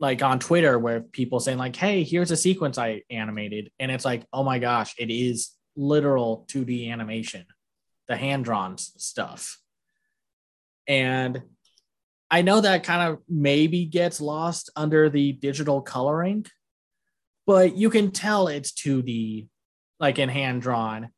like 0.00 0.22
on 0.22 0.38
Twitter 0.38 0.78
where 0.78 1.00
people 1.02 1.38
saying 1.38 1.58
like, 1.58 1.76
"Hey, 1.76 2.02
here's 2.02 2.30
a 2.30 2.36
sequence 2.36 2.78
I 2.78 3.02
animated," 3.10 3.70
and 3.78 3.90
it's 3.90 4.04
like, 4.04 4.24
"Oh 4.32 4.42
my 4.42 4.58
gosh, 4.58 4.94
it 4.98 5.10
is 5.10 5.50
literal 5.76 6.46
2D 6.48 6.90
animation, 6.90 7.44
the 8.08 8.16
hand 8.16 8.44
drawn 8.44 8.78
stuff." 8.78 9.60
And 10.88 11.42
I 12.30 12.42
know 12.42 12.60
that 12.60 12.84
kind 12.84 13.12
of 13.12 13.18
maybe 13.28 13.84
gets 13.84 14.20
lost 14.20 14.70
under 14.74 15.10
the 15.10 15.32
digital 15.32 15.82
coloring, 15.82 16.46
but 17.46 17.76
you 17.76 17.90
can 17.90 18.10
tell 18.10 18.48
it's 18.48 18.72
2D, 18.72 19.48
like 19.98 20.18
in 20.18 20.28
hand 20.30 20.62
drawn, 20.62 21.10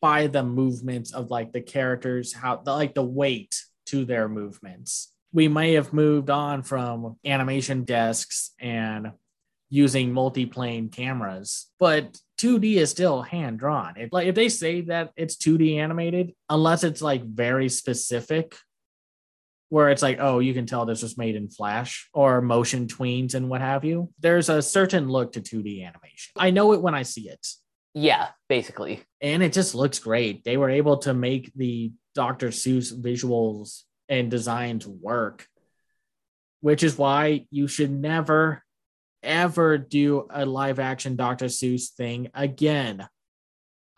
by 0.00 0.26
the 0.26 0.42
movements 0.42 1.12
of 1.12 1.30
like 1.30 1.52
the 1.52 1.60
characters, 1.60 2.32
how 2.32 2.56
the, 2.56 2.72
like 2.72 2.94
the 2.94 3.04
weight 3.04 3.62
to 3.86 4.04
their 4.04 4.28
movements 4.28 5.12
we 5.32 5.48
may 5.48 5.74
have 5.74 5.92
moved 5.92 6.30
on 6.30 6.62
from 6.62 7.16
animation 7.24 7.84
desks 7.84 8.52
and 8.58 9.12
using 9.68 10.12
multi-plane 10.12 10.88
cameras, 10.88 11.66
but 11.78 12.16
2D 12.38 12.76
is 12.76 12.90
still 12.90 13.22
hand 13.22 13.58
drawn. 13.58 13.94
If, 13.96 14.12
like 14.12 14.28
if 14.28 14.34
they 14.34 14.48
say 14.48 14.82
that 14.82 15.10
it's 15.16 15.36
2D 15.36 15.76
animated, 15.78 16.34
unless 16.48 16.84
it's 16.84 17.02
like 17.02 17.24
very 17.24 17.68
specific, 17.68 18.56
where 19.68 19.90
it's 19.90 20.02
like, 20.02 20.18
oh, 20.20 20.38
you 20.38 20.54
can 20.54 20.66
tell 20.66 20.86
this 20.86 21.02
was 21.02 21.18
made 21.18 21.34
in 21.34 21.48
Flash 21.48 22.08
or 22.14 22.40
motion 22.40 22.86
tweens 22.86 23.34
and 23.34 23.48
what 23.48 23.60
have 23.60 23.84
you. 23.84 24.12
There's 24.20 24.48
a 24.48 24.62
certain 24.62 25.08
look 25.08 25.32
to 25.32 25.40
2D 25.40 25.84
animation. 25.84 26.32
I 26.36 26.50
know 26.50 26.72
it 26.72 26.80
when 26.80 26.94
I 26.94 27.02
see 27.02 27.28
it. 27.28 27.44
Yeah, 27.92 28.28
basically. 28.48 29.02
And 29.20 29.42
it 29.42 29.52
just 29.52 29.74
looks 29.74 29.98
great. 29.98 30.44
They 30.44 30.56
were 30.56 30.70
able 30.70 30.98
to 30.98 31.14
make 31.14 31.52
the 31.56 31.92
Dr. 32.14 32.48
Seuss 32.48 32.94
visuals 32.94 33.82
and 34.08 34.30
designs 34.30 34.86
work, 34.86 35.46
which 36.60 36.82
is 36.82 36.98
why 36.98 37.46
you 37.50 37.68
should 37.68 37.90
never, 37.90 38.62
ever 39.22 39.78
do 39.78 40.26
a 40.30 40.46
live 40.46 40.78
action 40.78 41.16
Dr. 41.16 41.46
Seuss 41.46 41.90
thing 41.90 42.28
again. 42.34 43.06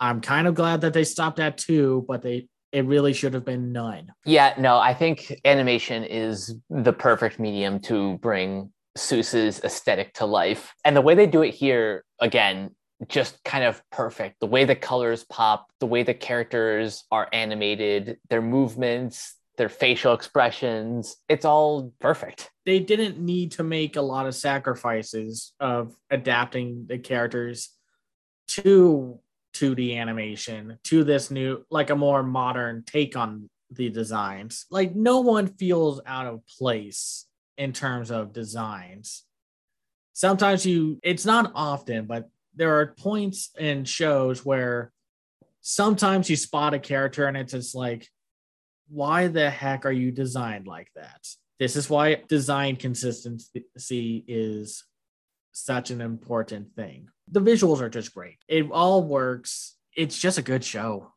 I'm 0.00 0.20
kind 0.20 0.46
of 0.46 0.54
glad 0.54 0.82
that 0.82 0.92
they 0.92 1.04
stopped 1.04 1.40
at 1.40 1.58
two, 1.58 2.04
but 2.06 2.22
they 2.22 2.48
it 2.70 2.84
really 2.84 3.12
should 3.12 3.34
have 3.34 3.44
been 3.44 3.72
none. 3.72 4.12
Yeah, 4.26 4.54
no, 4.58 4.78
I 4.78 4.92
think 4.92 5.40
animation 5.44 6.04
is 6.04 6.54
the 6.68 6.92
perfect 6.92 7.38
medium 7.38 7.80
to 7.80 8.18
bring 8.18 8.72
Seuss's 8.96 9.60
aesthetic 9.64 10.12
to 10.14 10.26
life. 10.26 10.74
And 10.84 10.94
the 10.94 11.00
way 11.00 11.14
they 11.14 11.26
do 11.26 11.42
it 11.42 11.54
here, 11.54 12.04
again, 12.20 12.74
just 13.06 13.42
kind 13.44 13.64
of 13.64 13.80
perfect. 13.90 14.40
The 14.40 14.46
way 14.46 14.64
the 14.64 14.74
colors 14.74 15.24
pop, 15.24 15.66
the 15.80 15.86
way 15.86 16.02
the 16.02 16.14
characters 16.14 17.04
are 17.10 17.28
animated, 17.32 18.18
their 18.28 18.42
movements, 18.42 19.34
their 19.58 19.68
facial 19.68 20.14
expressions. 20.14 21.16
It's 21.28 21.44
all 21.44 21.92
perfect. 22.00 22.50
They 22.64 22.80
didn't 22.80 23.18
need 23.18 23.52
to 23.52 23.62
make 23.62 23.96
a 23.96 24.02
lot 24.02 24.26
of 24.26 24.34
sacrifices 24.34 25.52
of 25.60 25.94
adapting 26.10 26.86
the 26.88 26.98
characters 26.98 27.68
to 28.48 29.20
2D 29.54 29.96
animation, 29.96 30.78
to 30.84 31.04
this 31.04 31.30
new, 31.30 31.64
like 31.70 31.90
a 31.90 31.96
more 31.96 32.22
modern 32.22 32.84
take 32.86 33.16
on 33.16 33.50
the 33.70 33.90
designs. 33.90 34.66
Like, 34.70 34.94
no 34.94 35.20
one 35.20 35.48
feels 35.48 36.00
out 36.06 36.26
of 36.26 36.46
place 36.58 37.26
in 37.58 37.72
terms 37.72 38.10
of 38.10 38.32
designs. 38.32 39.24
Sometimes 40.12 40.64
you, 40.64 40.98
it's 41.02 41.26
not 41.26 41.52
often, 41.54 42.06
but 42.06 42.30
there 42.54 42.78
are 42.78 42.94
points 42.98 43.50
in 43.58 43.84
shows 43.84 44.44
where 44.44 44.92
sometimes 45.60 46.30
you 46.30 46.36
spot 46.36 46.74
a 46.74 46.78
character 46.78 47.26
and 47.26 47.36
it's 47.36 47.52
just 47.52 47.74
like, 47.74 48.08
why 48.88 49.28
the 49.28 49.50
heck 49.50 49.86
are 49.86 49.92
you 49.92 50.10
designed 50.10 50.66
like 50.66 50.88
that? 50.94 51.26
This 51.58 51.76
is 51.76 51.90
why 51.90 52.22
design 52.28 52.76
consistency 52.76 54.24
is 54.26 54.84
such 55.52 55.90
an 55.90 56.00
important 56.00 56.74
thing. 56.76 57.08
The 57.30 57.40
visuals 57.40 57.80
are 57.80 57.88
just 57.88 58.14
great. 58.14 58.38
It 58.46 58.70
all 58.70 59.02
works. 59.02 59.76
It's 59.96 60.18
just 60.18 60.38
a 60.38 60.42
good 60.42 60.64
show. 60.64 61.12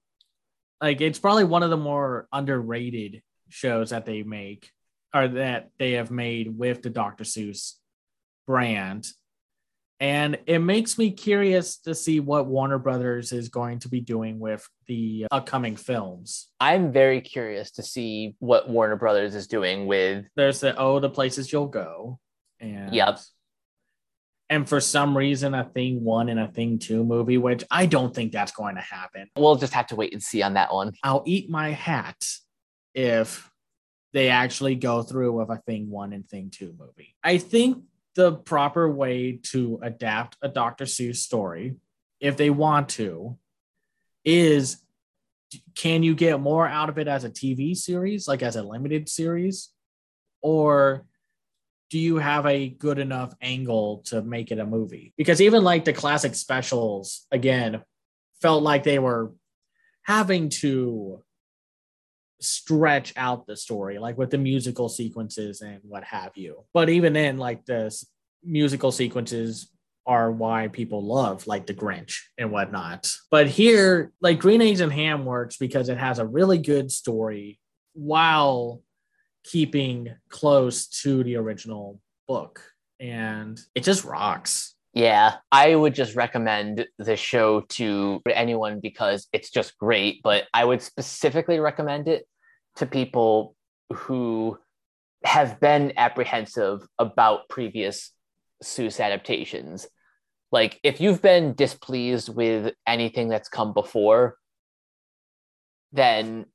Like 0.82 1.00
it's 1.00 1.20
probably 1.20 1.44
one 1.44 1.64
of 1.64 1.70
the 1.70 1.78
more 1.78 2.28
underrated 2.34 3.22
shows 3.50 3.92
that 3.92 4.06
they 4.06 4.24
make 4.24 4.72
or 5.14 5.28
that 5.28 5.70
they 5.78 5.94
have 5.94 6.10
made 6.10 6.58
with 6.58 6.82
the 6.82 6.90
Dr. 6.90 7.24
Seuss 7.24 7.74
brand 8.48 9.08
and 10.02 10.40
it 10.48 10.58
makes 10.60 10.98
me 10.98 11.12
curious 11.12 11.78
to 11.78 11.94
see 11.94 12.20
what 12.20 12.48
Warner 12.48 12.80
Brothers 12.80 13.32
is 13.32 13.50
going 13.50 13.78
to 13.80 13.88
be 13.88 14.02
doing 14.02 14.40
with 14.40 14.68
the 14.88 15.28
upcoming 15.30 15.76
films. 15.76 16.48
I'm 16.60 16.92
very 16.92 17.22
curious 17.22 17.70
to 17.74 17.84
see 17.84 18.36
what 18.40 18.68
Warner 18.68 18.96
Brothers 18.96 19.36
is 19.36 19.46
doing 19.46 19.86
with. 19.86 20.26
There's 20.36 20.60
the 20.60 20.76
Oh, 20.76 21.00
the 21.00 21.10
Places 21.10 21.54
You'll 21.54 21.68
Go. 21.68 22.18
And 22.60 22.96
yep. 22.96 23.20
And 24.50 24.68
for 24.68 24.82
some 24.82 25.16
reason, 25.16 25.54
a 25.54 25.66
Thing 25.66 26.04
One 26.04 26.30
and 26.30 26.40
a 26.40 26.48
Thing 26.48 26.80
Two 26.80 27.04
movie, 27.04 27.38
which 27.38 27.64
I 27.70 27.86
don't 27.86 28.14
think 28.14 28.32
that's 28.32 28.52
going 28.52 28.76
to 28.76 28.82
happen. 28.82 29.28
We'll 29.38 29.56
just 29.56 29.74
have 29.74 29.88
to 29.88 29.96
wait 29.96 30.14
and 30.14 30.22
see 30.22 30.42
on 30.42 30.56
that 30.56 30.74
one. 30.74 30.94
I'll 31.04 31.24
eat 31.28 31.48
my 31.48 31.70
hat 31.70 32.26
if 32.96 33.48
they 34.14 34.30
actually 34.30 34.76
go 34.76 35.04
through 35.04 35.34
with 35.34 35.50
a 35.50 35.62
Thing 35.68 35.92
One 35.92 36.12
and 36.12 36.28
Thing 36.28 36.50
Two 36.50 36.74
movie. 36.78 37.16
I 37.24 37.38
think 37.38 37.84
the 38.16 38.34
proper 38.34 38.90
way 38.90 39.40
to 39.44 39.80
adapt 39.82 40.38
a 40.42 40.50
Dr. 40.50 40.86
Seuss 40.86 41.18
story, 41.18 41.76
if 42.20 42.38
they 42.38 42.50
want 42.50 42.90
to, 42.90 43.38
is 44.24 44.78
can 45.76 46.04
you 46.04 46.16
get 46.16 46.40
more 46.40 46.68
out 46.68 46.90
of 46.90 46.98
it 46.98 47.08
as 47.08 47.24
a 47.24 47.30
TV 47.30 47.76
series, 47.76 48.28
like 48.28 48.44
as 48.44 48.56
a 48.56 48.64
limited 48.64 49.10
series? 49.10 49.70
Or 50.42 51.06
do 51.90 52.00
you 52.00 52.18
have 52.18 52.46
a 52.46 52.70
good 52.70 53.00
enough 53.00 53.34
angle 53.42 54.04
to 54.06 54.22
make 54.22 54.52
it 54.52 54.60
a 54.60 54.66
movie? 54.66 55.14
Because 55.18 55.42
even 55.42 55.64
like 55.64 55.84
the 55.84 55.94
classic 55.94 56.36
specials, 56.36 57.28
again, 57.32 57.84
felt 58.42 58.64
like 58.64 58.84
they 58.84 59.00
were 59.00 59.34
having 60.04 60.50
to 60.50 61.22
stretch 62.42 63.14
out 63.16 63.48
the 63.48 63.56
story, 63.56 64.00
like 64.00 64.18
with 64.18 64.32
the 64.32 64.38
musical 64.38 64.90
sequences 64.90 65.62
and 65.62 65.80
what 65.84 66.04
have 66.04 66.32
you. 66.36 66.66
But 66.74 66.90
even 66.90 67.14
then, 67.14 67.38
like 67.38 67.66
the 67.66 67.96
musical 68.44 68.92
sequences 68.92 69.70
are 70.06 70.32
why 70.32 70.68
people 70.68 71.06
love 71.06 71.46
like 71.48 71.68
the 71.68 71.74
Grinch 71.74 72.20
and 72.38 72.52
whatnot. 72.52 73.10
But 73.30 73.48
here, 73.48 74.12
like 74.20 74.40
Green 74.40 74.62
Eggs 74.62 74.82
and 74.82 74.92
Ham 74.92 75.26
works 75.26 75.58
because 75.58 75.90
it 75.90 75.98
has 75.98 76.20
a 76.20 76.26
really 76.26 76.58
good 76.58 76.92
story 76.92 77.60
while 77.94 78.82
keeping 79.44 80.14
close 80.30 80.88
to 80.88 81.24
the 81.24 81.36
original 81.38 82.00
book. 82.28 82.64
And 83.00 83.60
it 83.76 83.84
just 83.84 84.06
rocks. 84.06 84.71
Yeah, 84.94 85.36
I 85.52 85.74
would 85.74 85.96
just 85.96 86.16
recommend 86.16 86.86
the 86.98 87.16
show 87.16 87.62
to 87.70 88.22
anyone 88.30 88.82
because 88.82 89.28
it's 89.32 89.50
just 89.50 89.78
great. 89.78 90.22
But 90.22 90.46
I 90.54 90.66
would 90.66 90.82
specifically 90.82 91.60
recommend 91.60 92.08
it 92.10 92.26
to 92.76 92.86
people 92.86 93.56
who 93.94 94.58
have 95.24 95.60
been 95.60 95.94
apprehensive 95.98 96.86
about 97.00 97.48
previous 97.48 98.12
Seuss 98.64 99.00
adaptations. 99.00 99.88
Like, 100.52 100.80
if 100.84 101.00
you've 101.00 101.22
been 101.22 101.54
displeased 101.54 102.28
with 102.28 102.74
anything 102.86 103.30
that's 103.30 103.48
come 103.48 103.74
before, 103.74 104.36
then 105.94 106.46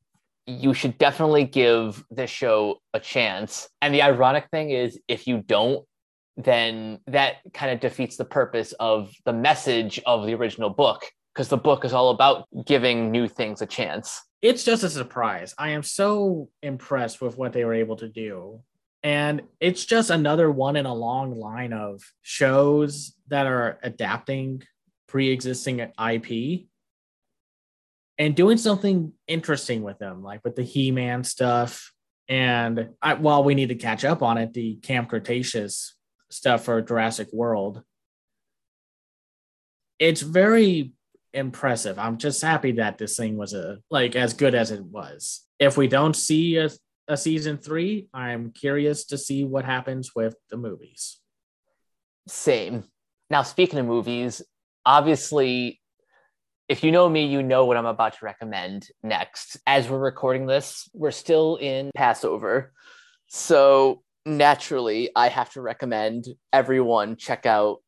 you 0.46 0.74
should 0.74 0.98
definitely 0.98 1.44
give 1.44 2.04
this 2.10 2.30
show 2.30 2.76
a 2.92 3.00
chance. 3.00 3.68
And 3.80 3.94
the 3.94 4.02
ironic 4.02 4.48
thing 4.50 4.70
is, 4.70 5.00
if 5.08 5.26
you 5.26 5.42
don't, 5.42 5.86
then 6.36 7.00
that 7.06 7.36
kind 7.54 7.72
of 7.72 7.80
defeats 7.80 8.16
the 8.16 8.24
purpose 8.24 8.72
of 8.72 9.12
the 9.24 9.32
message 9.32 10.00
of 10.06 10.26
the 10.26 10.34
original 10.34 10.70
book, 10.70 11.04
because 11.34 11.48
the 11.48 11.56
book 11.56 11.84
is 11.84 11.92
all 11.92 12.10
about 12.10 12.46
giving 12.66 13.10
new 13.10 13.28
things 13.28 13.62
a 13.62 13.66
chance. 13.66 14.22
It's 14.42 14.64
just 14.64 14.82
a 14.82 14.90
surprise. 14.90 15.54
I 15.58 15.70
am 15.70 15.82
so 15.82 16.50
impressed 16.62 17.20
with 17.20 17.38
what 17.38 17.52
they 17.52 17.64
were 17.64 17.74
able 17.74 17.96
to 17.96 18.08
do. 18.08 18.60
And 19.02 19.42
it's 19.60 19.84
just 19.84 20.10
another 20.10 20.50
one 20.50 20.76
in 20.76 20.86
a 20.86 20.94
long 20.94 21.34
line 21.38 21.72
of 21.72 22.02
shows 22.22 23.14
that 23.28 23.46
are 23.46 23.78
adapting 23.82 24.62
pre 25.06 25.30
existing 25.30 25.80
IP 25.80 26.66
and 28.18 28.34
doing 28.34 28.58
something 28.58 29.12
interesting 29.28 29.82
with 29.82 29.98
them, 29.98 30.22
like 30.22 30.40
with 30.44 30.56
the 30.56 30.62
He 30.62 30.90
Man 30.90 31.24
stuff. 31.24 31.92
And 32.28 32.90
I, 33.00 33.14
while 33.14 33.44
we 33.44 33.54
need 33.54 33.68
to 33.68 33.74
catch 33.74 34.04
up 34.04 34.22
on 34.22 34.38
it, 34.38 34.52
the 34.52 34.76
Camp 34.76 35.10
Cretaceous 35.10 35.95
stuff 36.30 36.64
for 36.64 36.80
Jurassic 36.82 37.28
World, 37.32 37.82
it's 39.98 40.20
very 40.20 40.92
impressive. 41.32 41.98
I'm 41.98 42.18
just 42.18 42.42
happy 42.42 42.72
that 42.72 42.98
this 42.98 43.16
thing 43.16 43.36
was 43.36 43.54
a 43.54 43.78
like 43.90 44.16
as 44.16 44.34
good 44.34 44.54
as 44.54 44.70
it 44.70 44.84
was. 44.84 45.44
If 45.58 45.76
we 45.76 45.88
don't 45.88 46.16
see 46.16 46.56
a, 46.56 46.70
a 47.08 47.16
season 47.16 47.58
three, 47.58 48.08
I'm 48.12 48.52
curious 48.52 49.06
to 49.06 49.18
see 49.18 49.44
what 49.44 49.64
happens 49.64 50.14
with 50.14 50.34
the 50.50 50.56
movies. 50.56 51.18
Same. 52.28 52.84
Now, 53.30 53.42
speaking 53.42 53.78
of 53.78 53.86
movies, 53.86 54.42
obviously 54.84 55.80
if 56.68 56.82
you 56.82 56.90
know 56.90 57.08
me, 57.08 57.26
you 57.26 57.42
know 57.42 57.64
what 57.64 57.76
I'm 57.76 57.86
about 57.86 58.14
to 58.14 58.24
recommend 58.24 58.88
next. 59.02 59.56
As 59.66 59.88
we're 59.88 59.98
recording 59.98 60.46
this, 60.46 60.88
we're 60.92 61.12
still 61.12 61.56
in 61.56 61.90
Passover. 61.94 62.72
So 63.28 64.02
naturally, 64.26 65.10
I 65.14 65.28
have 65.28 65.50
to 65.52 65.60
recommend 65.60 66.26
everyone 66.52 67.16
check 67.16 67.46
out 67.46 67.78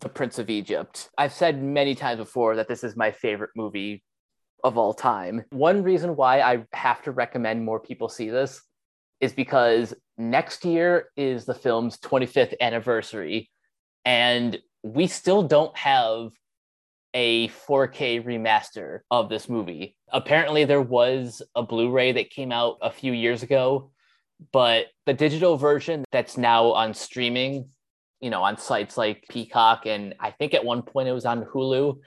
The 0.00 0.08
Prince 0.08 0.38
of 0.38 0.48
Egypt. 0.48 1.10
I've 1.18 1.32
said 1.32 1.62
many 1.62 1.94
times 1.94 2.18
before 2.18 2.56
that 2.56 2.68
this 2.68 2.84
is 2.84 2.96
my 2.96 3.10
favorite 3.10 3.50
movie 3.56 4.04
of 4.64 4.78
all 4.78 4.94
time. 4.94 5.44
One 5.50 5.82
reason 5.82 6.16
why 6.16 6.40
I 6.40 6.64
have 6.72 7.02
to 7.02 7.10
recommend 7.10 7.64
more 7.64 7.80
people 7.80 8.08
see 8.08 8.30
this 8.30 8.62
is 9.20 9.32
because 9.32 9.92
next 10.16 10.64
year 10.64 11.10
is 11.16 11.44
the 11.44 11.54
film's 11.54 11.98
25th 11.98 12.54
anniversary, 12.60 13.50
and 14.04 14.58
we 14.84 15.08
still 15.08 15.42
don't 15.42 15.76
have 15.76 16.30
a 17.14 17.48
4K 17.48 18.24
remaster 18.24 19.00
of 19.10 19.28
this 19.28 19.48
movie. 19.48 19.96
Apparently, 20.12 20.64
there 20.64 20.82
was 20.82 21.42
a 21.56 21.62
Blu 21.62 21.90
ray 21.90 22.12
that 22.12 22.30
came 22.30 22.52
out 22.52 22.76
a 22.80 22.90
few 22.90 23.12
years 23.12 23.42
ago, 23.42 23.90
but 24.52 24.86
the 25.06 25.14
digital 25.14 25.56
version 25.56 26.04
that's 26.12 26.36
now 26.36 26.72
on 26.72 26.94
streaming, 26.94 27.70
you 28.20 28.30
know, 28.30 28.42
on 28.42 28.58
sites 28.58 28.96
like 28.96 29.24
Peacock, 29.28 29.86
and 29.86 30.14
I 30.20 30.30
think 30.30 30.54
at 30.54 30.64
one 30.64 30.82
point 30.82 31.08
it 31.08 31.12
was 31.12 31.24
on 31.24 31.44
Hulu. 31.44 31.98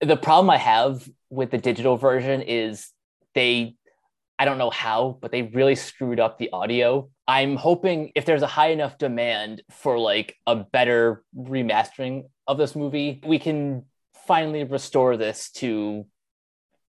The 0.00 0.16
problem 0.16 0.50
I 0.50 0.58
have 0.58 1.08
with 1.30 1.50
the 1.50 1.58
digital 1.58 1.96
version 1.96 2.42
is 2.42 2.90
they, 3.34 3.76
I 4.38 4.44
don't 4.44 4.58
know 4.58 4.70
how, 4.70 5.18
but 5.20 5.30
they 5.30 5.42
really 5.42 5.74
screwed 5.74 6.20
up 6.20 6.38
the 6.38 6.50
audio. 6.52 7.08
I'm 7.28 7.56
hoping 7.56 8.12
if 8.14 8.24
there's 8.24 8.42
a 8.42 8.46
high 8.46 8.68
enough 8.68 8.98
demand 8.98 9.62
for 9.70 9.98
like 9.98 10.36
a 10.46 10.56
better 10.56 11.22
remastering 11.36 12.24
of 12.46 12.58
this 12.58 12.74
movie, 12.74 13.22
we 13.24 13.38
can 13.38 13.84
finally 14.26 14.64
restore 14.64 15.16
this 15.16 15.50
to 15.52 16.06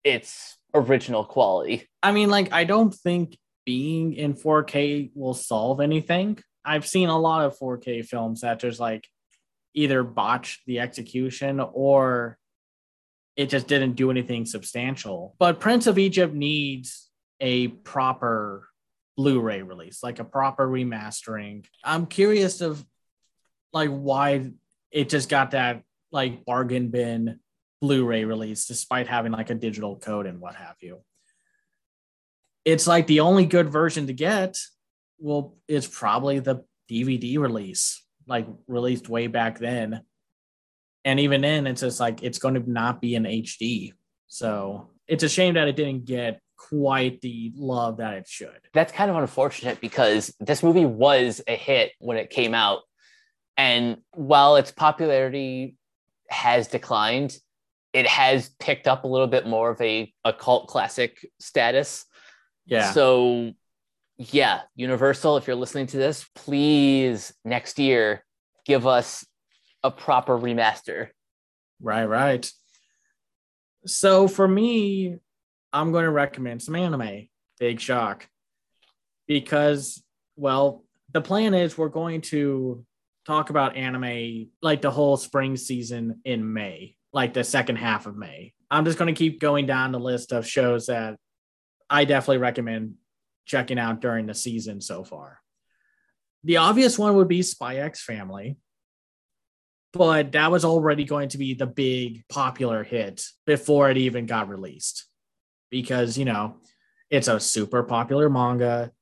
its 0.04 0.56
original 0.74 1.24
quality. 1.24 1.88
I 2.02 2.12
mean, 2.12 2.30
like, 2.30 2.52
I 2.52 2.64
don't 2.64 2.94
think 2.94 3.36
being 3.70 4.14
in 4.14 4.34
4K 4.34 5.12
will 5.14 5.32
solve 5.32 5.80
anything. 5.80 6.36
I've 6.64 6.84
seen 6.84 7.08
a 7.08 7.16
lot 7.16 7.44
of 7.44 7.56
4K 7.56 8.04
films 8.04 8.40
that 8.40 8.58
just 8.58 8.80
like 8.80 9.06
either 9.74 10.02
botch 10.02 10.60
the 10.66 10.80
execution 10.80 11.60
or 11.60 12.36
it 13.36 13.48
just 13.48 13.68
didn't 13.68 13.92
do 13.92 14.10
anything 14.10 14.44
substantial. 14.44 15.36
But 15.38 15.60
Prince 15.60 15.86
of 15.86 15.98
Egypt 15.98 16.34
needs 16.34 17.10
a 17.38 17.68
proper 17.68 18.66
Blu-ray 19.16 19.62
release, 19.62 20.02
like 20.02 20.18
a 20.18 20.24
proper 20.24 20.66
remastering. 20.66 21.64
I'm 21.84 22.06
curious 22.06 22.62
of 22.62 22.84
like 23.72 23.90
why 23.90 24.50
it 24.90 25.08
just 25.10 25.28
got 25.28 25.52
that 25.52 25.84
like 26.10 26.44
bargain 26.44 26.88
bin 26.88 27.38
Blu-ray 27.80 28.24
release, 28.24 28.66
despite 28.66 29.06
having 29.06 29.30
like 29.30 29.50
a 29.50 29.54
digital 29.54 29.96
code 29.96 30.26
and 30.26 30.40
what 30.40 30.56
have 30.56 30.74
you. 30.80 31.02
It's 32.64 32.86
like 32.86 33.06
the 33.06 33.20
only 33.20 33.46
good 33.46 33.70
version 33.70 34.06
to 34.06 34.12
get. 34.12 34.56
Well, 35.18 35.56
it's 35.68 35.86
probably 35.86 36.40
the 36.40 36.64
DVD 36.90 37.38
release, 37.38 38.02
like 38.26 38.46
released 38.66 39.08
way 39.08 39.26
back 39.26 39.58
then. 39.58 40.02
And 41.04 41.20
even 41.20 41.40
then, 41.40 41.66
it's 41.66 41.80
just 41.80 42.00
like 42.00 42.22
it's 42.22 42.38
going 42.38 42.54
to 42.54 42.70
not 42.70 43.00
be 43.00 43.14
in 43.14 43.24
HD. 43.24 43.92
So 44.28 44.90
it's 45.08 45.24
a 45.24 45.28
shame 45.28 45.54
that 45.54 45.68
it 45.68 45.76
didn't 45.76 46.04
get 46.04 46.40
quite 46.56 47.20
the 47.22 47.52
love 47.56 47.96
that 47.98 48.14
it 48.14 48.28
should. 48.28 48.60
That's 48.74 48.92
kind 48.92 49.10
of 49.10 49.16
unfortunate 49.16 49.80
because 49.80 50.34
this 50.40 50.62
movie 50.62 50.84
was 50.84 51.40
a 51.48 51.56
hit 51.56 51.92
when 51.98 52.16
it 52.16 52.30
came 52.30 52.54
out. 52.54 52.80
And 53.56 53.98
while 54.12 54.56
its 54.56 54.70
popularity 54.70 55.76
has 56.28 56.68
declined, 56.68 57.36
it 57.92 58.06
has 58.06 58.50
picked 58.60 58.86
up 58.86 59.04
a 59.04 59.08
little 59.08 59.26
bit 59.26 59.46
more 59.46 59.70
of 59.70 59.80
a, 59.80 60.12
a 60.24 60.32
cult 60.32 60.68
classic 60.68 61.26
status. 61.40 62.04
Yeah. 62.70 62.92
So, 62.92 63.52
yeah, 64.16 64.60
Universal, 64.76 65.36
if 65.36 65.46
you're 65.46 65.56
listening 65.56 65.88
to 65.88 65.96
this, 65.96 66.26
please 66.34 67.34
next 67.44 67.78
year 67.78 68.24
give 68.64 68.86
us 68.86 69.26
a 69.82 69.90
proper 69.90 70.38
remaster. 70.38 71.08
Right, 71.82 72.04
right. 72.04 72.50
So 73.86 74.28
for 74.28 74.46
me, 74.46 75.16
I'm 75.72 75.90
going 75.90 76.04
to 76.04 76.10
recommend 76.10 76.62
some 76.62 76.76
anime. 76.76 77.28
Big 77.58 77.80
shock. 77.80 78.28
Because, 79.26 80.02
well, 80.36 80.84
the 81.12 81.20
plan 81.20 81.54
is 81.54 81.76
we're 81.76 81.88
going 81.88 82.20
to 82.22 82.84
talk 83.26 83.50
about 83.50 83.76
anime 83.76 84.48
like 84.62 84.80
the 84.80 84.90
whole 84.90 85.16
spring 85.16 85.56
season 85.56 86.20
in 86.24 86.52
May, 86.52 86.94
like 87.12 87.34
the 87.34 87.44
second 87.44 87.76
half 87.76 88.06
of 88.06 88.16
May. 88.16 88.52
I'm 88.70 88.84
just 88.84 88.98
going 88.98 89.12
to 89.12 89.18
keep 89.18 89.40
going 89.40 89.66
down 89.66 89.92
the 89.92 89.98
list 89.98 90.32
of 90.32 90.46
shows 90.46 90.86
that 90.86 91.16
I 91.90 92.04
definitely 92.04 92.38
recommend 92.38 92.94
checking 93.44 93.78
out 93.78 94.00
during 94.00 94.26
the 94.26 94.34
season 94.34 94.80
so 94.80 95.02
far. 95.02 95.40
The 96.44 96.58
obvious 96.58 96.98
one 96.98 97.16
would 97.16 97.28
be 97.28 97.42
Spy 97.42 97.76
X 97.76 98.02
Family, 98.02 98.56
but 99.92 100.32
that 100.32 100.50
was 100.50 100.64
already 100.64 101.04
going 101.04 101.30
to 101.30 101.38
be 101.38 101.54
the 101.54 101.66
big 101.66 102.24
popular 102.28 102.84
hit 102.84 103.24
before 103.44 103.90
it 103.90 103.98
even 103.98 104.26
got 104.26 104.48
released 104.48 105.06
because, 105.68 106.16
you 106.16 106.24
know, 106.24 106.56
it's 107.10 107.28
a 107.28 107.40
super 107.40 107.82
popular 107.82 108.30
manga. 108.30 108.92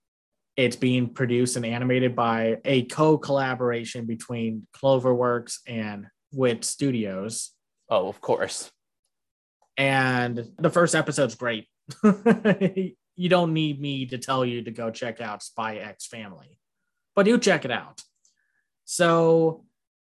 It's 0.57 0.76
being 0.76 1.11
produced 1.11 1.57
and 1.57 1.66
animated 1.66 2.16
by 2.16 2.57
a 2.64 2.84
co 2.84 3.18
collaboration 3.18 4.07
between 4.07 4.66
Cloverworks 4.74 5.59
and 5.66 6.07
Wit 6.32 6.64
Studios. 6.64 7.53
Oh, 7.89 8.09
of 8.09 8.20
course. 8.20 8.70
And 9.76 10.45
the 10.59 10.70
first 10.70 10.95
episode's 10.97 11.36
great. 11.36 11.68
you 13.16 13.28
don't 13.28 13.53
need 13.53 13.80
me 13.80 14.07
to 14.07 14.18
tell 14.18 14.45
you 14.45 14.62
to 14.62 14.70
go 14.70 14.91
check 14.91 15.20
out 15.20 15.43
Spy 15.43 15.76
X 15.76 16.07
Family, 16.07 16.59
but 17.14 17.26
you 17.26 17.39
check 17.39 17.64
it 17.64 17.70
out. 17.70 18.03
So 18.84 19.64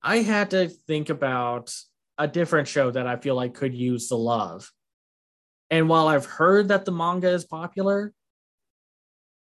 I 0.02 0.18
had 0.18 0.52
to 0.52 0.70
think 0.70 1.10
about 1.10 1.74
a 2.18 2.28
different 2.28 2.68
show 2.68 2.92
that 2.92 3.08
I 3.08 3.16
feel 3.16 3.36
like 3.36 3.54
could 3.54 3.74
use 3.74 4.10
the 4.10 4.18
love. 4.18 4.72
And 5.70 5.88
while 5.88 6.08
I've 6.08 6.26
heard 6.26 6.70
that 6.70 6.86
the 6.86 6.92
manga 6.92 7.30
is 7.30 7.46
popular, 7.46 8.14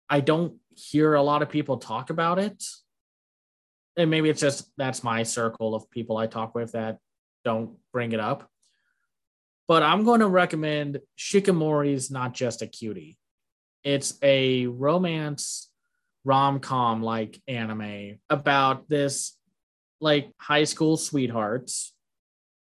I 0.08 0.20
don't 0.20 0.54
hear 0.76 1.14
a 1.14 1.22
lot 1.22 1.42
of 1.42 1.48
people 1.48 1.78
talk 1.78 2.10
about 2.10 2.38
it. 2.38 2.64
And 3.96 4.10
maybe 4.10 4.28
it's 4.28 4.40
just 4.40 4.70
that's 4.76 5.02
my 5.02 5.22
circle 5.22 5.74
of 5.74 5.90
people 5.90 6.16
I 6.16 6.26
talk 6.26 6.54
with 6.54 6.72
that 6.72 6.98
don't 7.44 7.76
bring 7.92 8.12
it 8.12 8.20
up. 8.20 8.48
But 9.70 9.84
I'm 9.84 10.02
going 10.02 10.18
to 10.18 10.26
recommend 10.26 10.98
Shikimori's 11.16 12.10
Not 12.10 12.34
Just 12.34 12.60
a 12.60 12.66
Cutie. 12.66 13.16
It's 13.84 14.18
a 14.20 14.66
romance 14.66 15.70
rom 16.24 16.58
com 16.58 17.04
like 17.04 17.40
anime 17.46 18.18
about 18.28 18.88
this 18.88 19.38
like 20.00 20.32
high 20.40 20.64
school 20.64 20.96
sweethearts. 20.96 21.94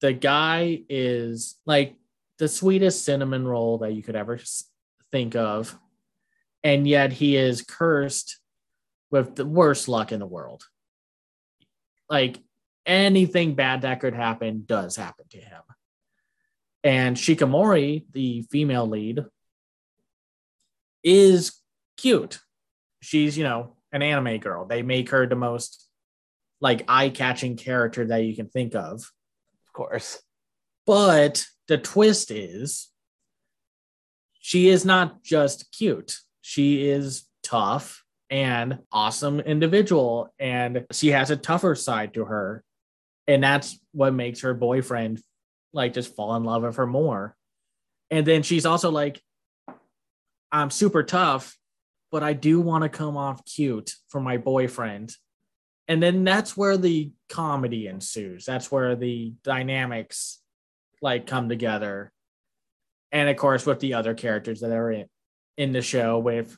The 0.01 0.11
guy 0.11 0.81
is 0.89 1.57
like 1.65 1.95
the 2.37 2.49
sweetest 2.49 3.05
cinnamon 3.05 3.47
roll 3.47 3.77
that 3.77 3.93
you 3.93 4.03
could 4.03 4.17
ever 4.17 4.37
think 5.09 5.37
of 5.37 5.79
and 6.65 6.85
yet 6.85 7.13
he 7.13 7.37
is 7.37 7.61
cursed 7.61 8.41
with 9.09 9.37
the 9.37 9.45
worst 9.45 9.87
luck 9.87 10.11
in 10.11 10.19
the 10.19 10.25
world. 10.25 10.65
Like 12.09 12.39
anything 12.85 13.55
bad 13.55 13.83
that 13.83 14.01
could 14.01 14.13
happen 14.13 14.65
does 14.67 14.97
happen 14.97 15.27
to 15.29 15.37
him. 15.37 15.61
And 16.83 17.17
Shikimori, 17.17 18.05
the 18.13 18.43
female 18.43 18.87
lead, 18.87 19.25
is 21.03 21.53
cute. 21.97 22.39
She's, 23.01 23.37
you 23.37 23.43
know, 23.43 23.75
an 23.91 24.01
anime 24.01 24.37
girl. 24.39 24.65
They 24.65 24.81
make 24.81 25.09
her 25.09 25.27
the 25.27 25.35
most 25.35 25.87
like 26.61 26.85
eye-catching 26.87 27.57
character 27.57 28.07
that 28.07 28.23
you 28.23 28.35
can 28.35 28.49
think 28.49 28.75
of. 28.75 28.95
Of 29.67 29.73
course. 29.73 30.21
But 30.85 31.45
the 31.67 31.77
twist 31.77 32.31
is 32.31 32.89
she 34.39 34.69
is 34.69 34.85
not 34.85 35.23
just 35.23 35.71
cute. 35.71 36.17
She 36.41 36.89
is 36.89 37.25
tough 37.43 38.03
and 38.29 38.79
awesome 38.91 39.39
individual 39.39 40.33
and 40.39 40.85
she 40.91 41.09
has 41.09 41.29
a 41.29 41.37
tougher 41.37 41.75
side 41.75 42.13
to 42.15 42.25
her. 42.25 42.63
And 43.27 43.43
that's 43.43 43.79
what 43.91 44.13
makes 44.13 44.41
her 44.41 44.53
boyfriend 44.53 45.21
like 45.73 45.93
just 45.93 46.15
fall 46.15 46.35
in 46.35 46.43
love 46.43 46.63
with 46.63 46.77
her 46.77 46.87
more. 46.87 47.35
And 48.11 48.25
then 48.25 48.43
she's 48.43 48.65
also 48.65 48.89
like 48.89 49.21
I'm 50.51 50.71
super 50.71 51.03
tough, 51.03 51.55
but 52.11 52.23
I 52.23 52.33
do 52.33 52.59
want 52.59 52.83
to 52.83 52.89
come 52.89 53.17
off 53.17 53.45
cute 53.45 53.93
for 54.09 54.19
my 54.19 54.37
boyfriend. 54.37 55.13
And 55.87 56.01
then 56.01 56.23
that's 56.23 56.57
where 56.57 56.77
the 56.77 57.11
comedy 57.29 57.87
ensues. 57.87 58.45
That's 58.45 58.71
where 58.71 58.95
the 58.95 59.33
dynamics 59.43 60.39
like 61.01 61.27
come 61.27 61.49
together. 61.49 62.11
And 63.11 63.29
of 63.29 63.37
course, 63.37 63.65
with 63.65 63.79
the 63.79 63.95
other 63.95 64.13
characters 64.13 64.61
that 64.61 64.71
are 64.71 64.91
in, 64.91 65.05
in 65.57 65.71
the 65.71 65.81
show, 65.81 66.19
with 66.19 66.55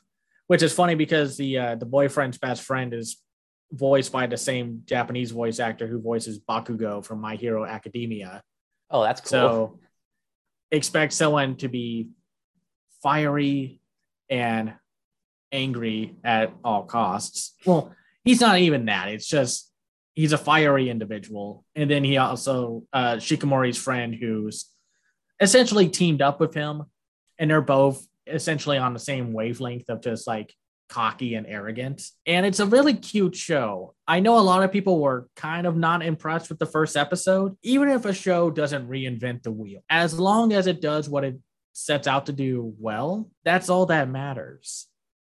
which 0.48 0.62
is 0.62 0.72
funny 0.72 0.94
because 0.94 1.36
the 1.36 1.58
uh, 1.58 1.74
the 1.76 1.86
boyfriend's 1.86 2.38
best 2.38 2.62
friend 2.62 2.92
is 2.92 3.22
voiced 3.72 4.12
by 4.12 4.26
the 4.26 4.36
same 4.36 4.82
Japanese 4.84 5.30
voice 5.30 5.60
actor 5.60 5.86
who 5.86 6.00
voices 6.00 6.38
Bakugo 6.38 7.04
from 7.04 7.20
My 7.20 7.36
Hero 7.36 7.64
Academia. 7.64 8.42
Oh, 8.92 9.02
that's 9.02 9.20
cool. 9.22 9.28
So 9.28 9.78
expect 10.70 11.14
someone 11.14 11.56
to 11.56 11.68
be 11.68 12.08
fiery 13.02 13.80
and 14.30 14.74
angry 15.50 16.16
at 16.22 16.52
all 16.62 16.84
costs. 16.84 17.54
Well, 17.66 17.94
he's 18.24 18.40
not 18.40 18.58
even 18.58 18.84
that. 18.86 19.08
It's 19.08 19.26
just 19.26 19.70
he's 20.14 20.32
a 20.32 20.38
fiery 20.38 20.90
individual. 20.90 21.64
And 21.74 21.90
then 21.90 22.04
he 22.04 22.18
also 22.18 22.84
uh 22.92 23.16
Shikimori's 23.16 23.78
friend 23.78 24.14
who's 24.14 24.66
essentially 25.40 25.88
teamed 25.88 26.22
up 26.22 26.38
with 26.38 26.54
him 26.54 26.84
and 27.38 27.50
they're 27.50 27.60
both 27.60 28.06
essentially 28.26 28.78
on 28.78 28.92
the 28.92 29.00
same 29.00 29.32
wavelength 29.32 29.88
of 29.88 30.00
just 30.00 30.26
like 30.26 30.54
cocky 30.92 31.36
and 31.36 31.46
arrogant. 31.46 32.02
And 32.26 32.44
it's 32.44 32.60
a 32.60 32.66
really 32.66 32.92
cute 32.92 33.34
show. 33.34 33.94
I 34.06 34.20
know 34.20 34.38
a 34.38 34.40
lot 34.40 34.62
of 34.62 34.70
people 34.70 35.00
were 35.00 35.26
kind 35.36 35.66
of 35.66 35.74
not 35.74 36.02
impressed 36.02 36.50
with 36.50 36.58
the 36.58 36.66
first 36.66 36.98
episode, 36.98 37.56
even 37.62 37.88
if 37.88 38.04
a 38.04 38.12
show 38.12 38.50
doesn't 38.50 38.90
reinvent 38.90 39.42
the 39.42 39.50
wheel. 39.50 39.80
As 39.88 40.20
long 40.20 40.52
as 40.52 40.66
it 40.66 40.82
does 40.82 41.08
what 41.08 41.24
it 41.24 41.38
sets 41.72 42.06
out 42.06 42.26
to 42.26 42.32
do 42.32 42.74
well, 42.78 43.30
that's 43.42 43.70
all 43.70 43.86
that 43.86 44.10
matters. 44.10 44.86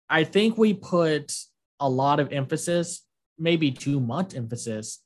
I 0.08 0.22
think 0.22 0.56
we 0.56 0.74
put 0.74 1.34
a 1.80 1.88
lot 1.88 2.20
of 2.20 2.32
emphasis, 2.32 3.04
maybe 3.36 3.72
too 3.72 3.98
much 3.98 4.36
emphasis, 4.36 5.00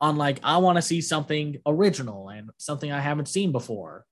on 0.00 0.16
like, 0.16 0.38
I 0.44 0.58
want 0.58 0.76
to 0.76 0.82
see 0.82 1.00
something 1.00 1.56
original 1.66 2.28
and 2.28 2.50
something 2.56 2.92
I 2.92 3.00
haven't 3.00 3.26
seen 3.26 3.50
before. 3.50 4.04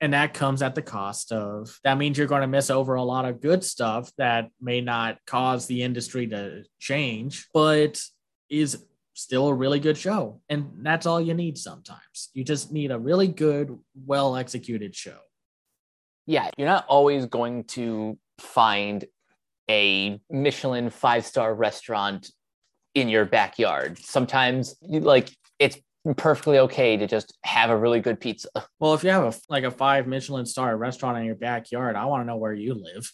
And 0.00 0.14
that 0.14 0.32
comes 0.32 0.62
at 0.62 0.74
the 0.74 0.82
cost 0.82 1.30
of 1.30 1.78
that 1.84 1.98
means 1.98 2.16
you're 2.16 2.26
going 2.26 2.40
to 2.40 2.46
miss 2.46 2.70
over 2.70 2.94
a 2.94 3.02
lot 3.02 3.26
of 3.26 3.40
good 3.40 3.62
stuff 3.62 4.10
that 4.16 4.48
may 4.60 4.80
not 4.80 5.18
cause 5.26 5.66
the 5.66 5.82
industry 5.82 6.26
to 6.28 6.64
change, 6.78 7.48
but 7.52 8.02
is 8.48 8.84
still 9.12 9.48
a 9.48 9.54
really 9.54 9.78
good 9.78 9.98
show. 9.98 10.40
And 10.48 10.70
that's 10.82 11.04
all 11.04 11.20
you 11.20 11.34
need 11.34 11.58
sometimes. 11.58 12.30
You 12.32 12.44
just 12.44 12.72
need 12.72 12.90
a 12.90 12.98
really 12.98 13.28
good, 13.28 13.78
well 14.06 14.36
executed 14.36 14.96
show 14.96 15.18
yeah, 16.30 16.48
you're 16.56 16.68
not 16.68 16.86
always 16.86 17.26
going 17.26 17.64
to 17.64 18.16
find 18.38 19.04
a 19.68 20.20
Michelin 20.30 20.90
five 20.90 21.26
star 21.26 21.52
restaurant 21.52 22.30
in 22.94 23.08
your 23.08 23.24
backyard. 23.24 23.98
Sometimes, 23.98 24.76
you 24.80 25.00
like, 25.00 25.28
it's 25.58 25.76
perfectly 26.16 26.58
okay 26.58 26.96
to 26.96 27.06
just 27.06 27.36
have 27.42 27.70
a 27.70 27.76
really 27.76 28.00
good 28.00 28.20
pizza. 28.20 28.48
Well, 28.80 28.94
if 28.94 29.04
you 29.04 29.10
have 29.10 29.34
a 29.34 29.38
like 29.50 29.64
a 29.64 29.70
five 29.70 30.06
Michelin 30.06 30.46
star 30.46 30.74
restaurant 30.74 31.18
in 31.18 31.24
your 31.24 31.34
backyard, 31.34 31.96
I 31.96 32.06
want 32.06 32.22
to 32.22 32.26
know 32.26 32.38
where 32.38 32.54
you 32.54 32.74
live. 32.74 33.12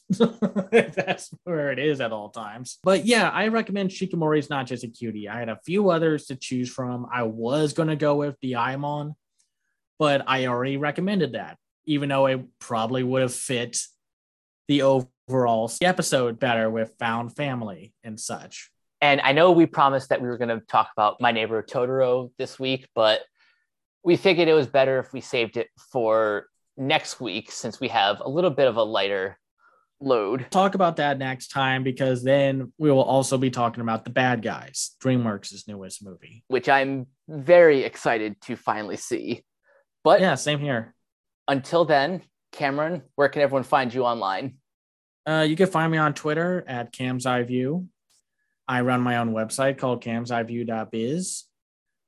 That's 0.95 1.31
where 1.43 1.73
it 1.73 1.81
is 1.81 2.01
at 2.01 2.13
all 2.13 2.31
times. 2.31 2.79
But 2.85 3.05
yeah, 3.05 3.29
I 3.31 3.49
recommend 3.49 3.91
Shikimori 3.91 4.39
is 4.39 4.49
not 4.49 4.67
just 4.67 4.85
a 4.85 4.89
cutie. 4.89 5.29
I 5.29 5.41
had 5.41 5.49
a 5.49 5.59
few 5.67 5.91
others 5.91 6.27
to 6.27 6.37
choose 6.37 6.71
from. 6.71 7.09
I 7.13 7.25
was 7.25 7.73
gonna 7.73 7.97
go 7.97 8.15
with 8.15 8.41
Biyomon, 8.41 9.15
but 9.99 10.23
I 10.29 10.47
already 10.47 10.77
recommended 10.77 11.33
that 11.33 11.59
even 11.87 12.09
though 12.09 12.27
it 12.27 12.45
probably 12.59 13.03
would 13.03 13.23
have 13.23 13.35
fit 13.35 13.79
the 14.69 14.83
overall 14.83 15.71
episode 15.81 16.39
better 16.39 16.69
with 16.69 16.95
found 16.99 17.35
family 17.35 17.95
and 18.05 18.19
such. 18.19 18.71
And 19.01 19.21
I 19.21 19.33
know 19.33 19.53
we 19.53 19.67
promised 19.67 20.09
that 20.09 20.23
we 20.23 20.29
were 20.29 20.39
going 20.39 20.49
to 20.49 20.65
talk 20.67 20.91
about 20.97 21.21
My 21.21 21.33
Neighbor 21.33 21.63
Totoro 21.63 22.31
this 22.39 22.59
week, 22.59 22.89
but 22.95 23.21
we 24.03 24.17
figured 24.17 24.49
it 24.49 24.55
was 24.55 24.67
better 24.67 24.99
if 24.99 25.13
we 25.13 25.21
saved 25.21 25.57
it 25.57 25.69
for 25.93 26.47
next 26.77 27.21
week 27.21 27.51
since 27.51 27.81
we 27.81 27.89
have 27.89 28.21
a 28.21 28.29
little 28.29 28.51
bit 28.51 28.69
of 28.69 28.77
a 28.77 28.83
lighter 28.83 29.39
load. 30.01 30.47
Talk 30.51 30.75
about 30.75 30.97
that 30.97 31.19
next 31.19 31.49
time 31.49 31.83
because 31.83 32.23
then 32.23 32.73
we 32.79 32.91
will 32.91 33.03
also 33.03 33.39
be 33.39 33.51
talking 33.51 33.81
about 33.81 34.05
The 34.05 34.11
Bad 34.11 34.43
Guys, 34.43 34.97
DreamWorks' 35.03 35.67
newest 35.69 36.05
movie, 36.05 36.45
which 36.49 36.69
I'm 36.69 37.07
very 37.29 37.83
excited 37.83 38.41
to 38.43 38.57
finally 38.57 38.97
see. 38.97 39.45
But 40.05 40.21
yeah, 40.21 40.37
same 40.37 40.61
here 40.61 40.95
until 41.49 41.85
then, 41.85 42.23
Cameron, 42.53 43.03
where 43.15 43.29
can 43.29 43.43
everyone 43.43 43.65
find 43.65 43.93
you 43.93 44.05
online? 44.05 44.57
Uh, 45.27 45.45
you 45.49 45.57
can 45.57 45.67
find 45.67 45.91
me 45.91 45.99
on 45.99 46.15
Twitter 46.15 46.65
at 46.67 46.93
Cam's 46.93 47.27
Eye 47.27 47.43
View. 47.43 47.89
I 48.69 48.81
run 48.81 49.01
my 49.01 49.19
own 49.19 49.33
website 49.33 49.79
called 49.79 50.03
camseyeview.biz, 50.03 51.45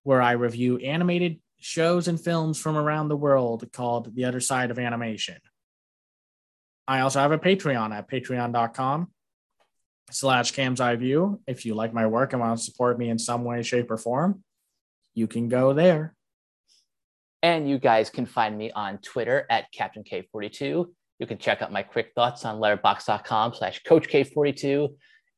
where 0.02 0.22
I 0.22 0.32
review 0.32 0.78
animated 0.78 1.40
shows 1.60 2.08
and 2.08 2.20
films 2.20 2.58
from 2.60 2.76
around 2.76 3.08
the 3.08 3.16
world 3.16 3.70
called 3.72 4.14
The 4.14 4.24
Other 4.24 4.40
Side 4.40 4.70
of 4.70 4.78
Animation. 4.78 5.38
I 6.86 7.00
also 7.00 7.20
have 7.20 7.32
a 7.32 7.38
Patreon 7.38 7.94
at 7.94 8.10
patreon.com 8.10 9.08
slash 10.10 10.52
Cam's 10.52 10.80
Eye 10.80 10.96
View. 10.96 11.40
If 11.46 11.66
you 11.66 11.74
like 11.74 11.92
my 11.92 12.06
work 12.06 12.32
and 12.32 12.40
want 12.40 12.58
to 12.58 12.64
support 12.64 12.98
me 12.98 13.10
in 13.10 13.18
some 13.18 13.44
way, 13.44 13.62
shape, 13.62 13.90
or 13.90 13.98
form, 13.98 14.42
you 15.14 15.26
can 15.26 15.48
go 15.48 15.74
there. 15.74 16.14
And 17.42 17.68
you 17.68 17.78
guys 17.78 18.10
can 18.10 18.26
find 18.26 18.56
me 18.56 18.72
on 18.72 18.98
Twitter 18.98 19.46
at 19.50 19.70
Captain 19.70 20.02
K42. 20.02 20.86
You 21.18 21.26
can 21.26 21.38
check 21.38 21.62
out 21.62 21.72
my 21.72 21.82
quick 21.82 22.12
thoughts 22.14 22.44
on 22.44 22.58
letterboxd.com 22.60 23.54
slash 23.54 23.82
Coach 23.82 24.08
K42. 24.08 24.88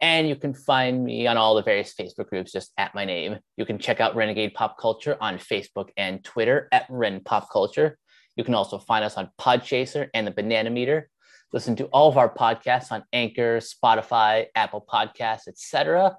And 0.00 0.28
you 0.28 0.36
can 0.36 0.54
find 0.54 1.04
me 1.04 1.26
on 1.26 1.36
all 1.36 1.54
the 1.54 1.62
various 1.62 1.94
Facebook 1.94 2.28
groups 2.28 2.52
just 2.52 2.72
at 2.78 2.94
my 2.94 3.04
name. 3.04 3.38
You 3.56 3.66
can 3.66 3.78
check 3.78 4.00
out 4.00 4.16
Renegade 4.16 4.54
Pop 4.54 4.78
Culture 4.78 5.16
on 5.20 5.38
Facebook 5.38 5.88
and 5.96 6.24
Twitter 6.24 6.68
at 6.72 6.86
Ren 6.88 7.20
Pop 7.22 7.48
Culture. 7.52 7.98
You 8.36 8.44
can 8.44 8.54
also 8.54 8.78
find 8.78 9.04
us 9.04 9.16
on 9.16 9.30
Podchaser 9.38 10.08
and 10.14 10.26
the 10.26 10.30
Banana 10.30 10.70
Meter. 10.70 11.10
Listen 11.52 11.76
to 11.76 11.86
all 11.86 12.08
of 12.08 12.16
our 12.16 12.32
podcasts 12.32 12.92
on 12.92 13.04
Anchor, 13.12 13.58
Spotify, 13.58 14.46
Apple 14.54 14.84
Podcasts, 14.88 15.48
etc. 15.48 16.16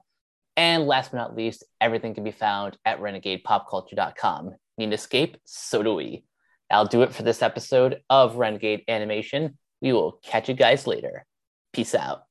And 0.57 0.85
last 0.85 1.11
but 1.11 1.17
not 1.17 1.35
least, 1.35 1.63
everything 1.79 2.13
can 2.13 2.23
be 2.23 2.31
found 2.31 2.77
at 2.85 2.99
renegadepopculture.com 2.99 4.51
need 4.81 4.93
escape, 4.93 5.37
so 5.45 5.83
do 5.83 5.93
we. 5.93 6.23
I'll 6.69 6.85
do 6.85 7.01
it 7.03 7.13
for 7.13 7.23
this 7.23 7.41
episode 7.41 8.01
of 8.09 8.35
Renegade 8.35 8.83
Animation. 8.87 9.57
We 9.81 9.93
will 9.93 10.19
catch 10.23 10.49
you 10.49 10.55
guys 10.55 10.87
later. 10.87 11.25
Peace 11.73 11.95
out. 11.95 12.30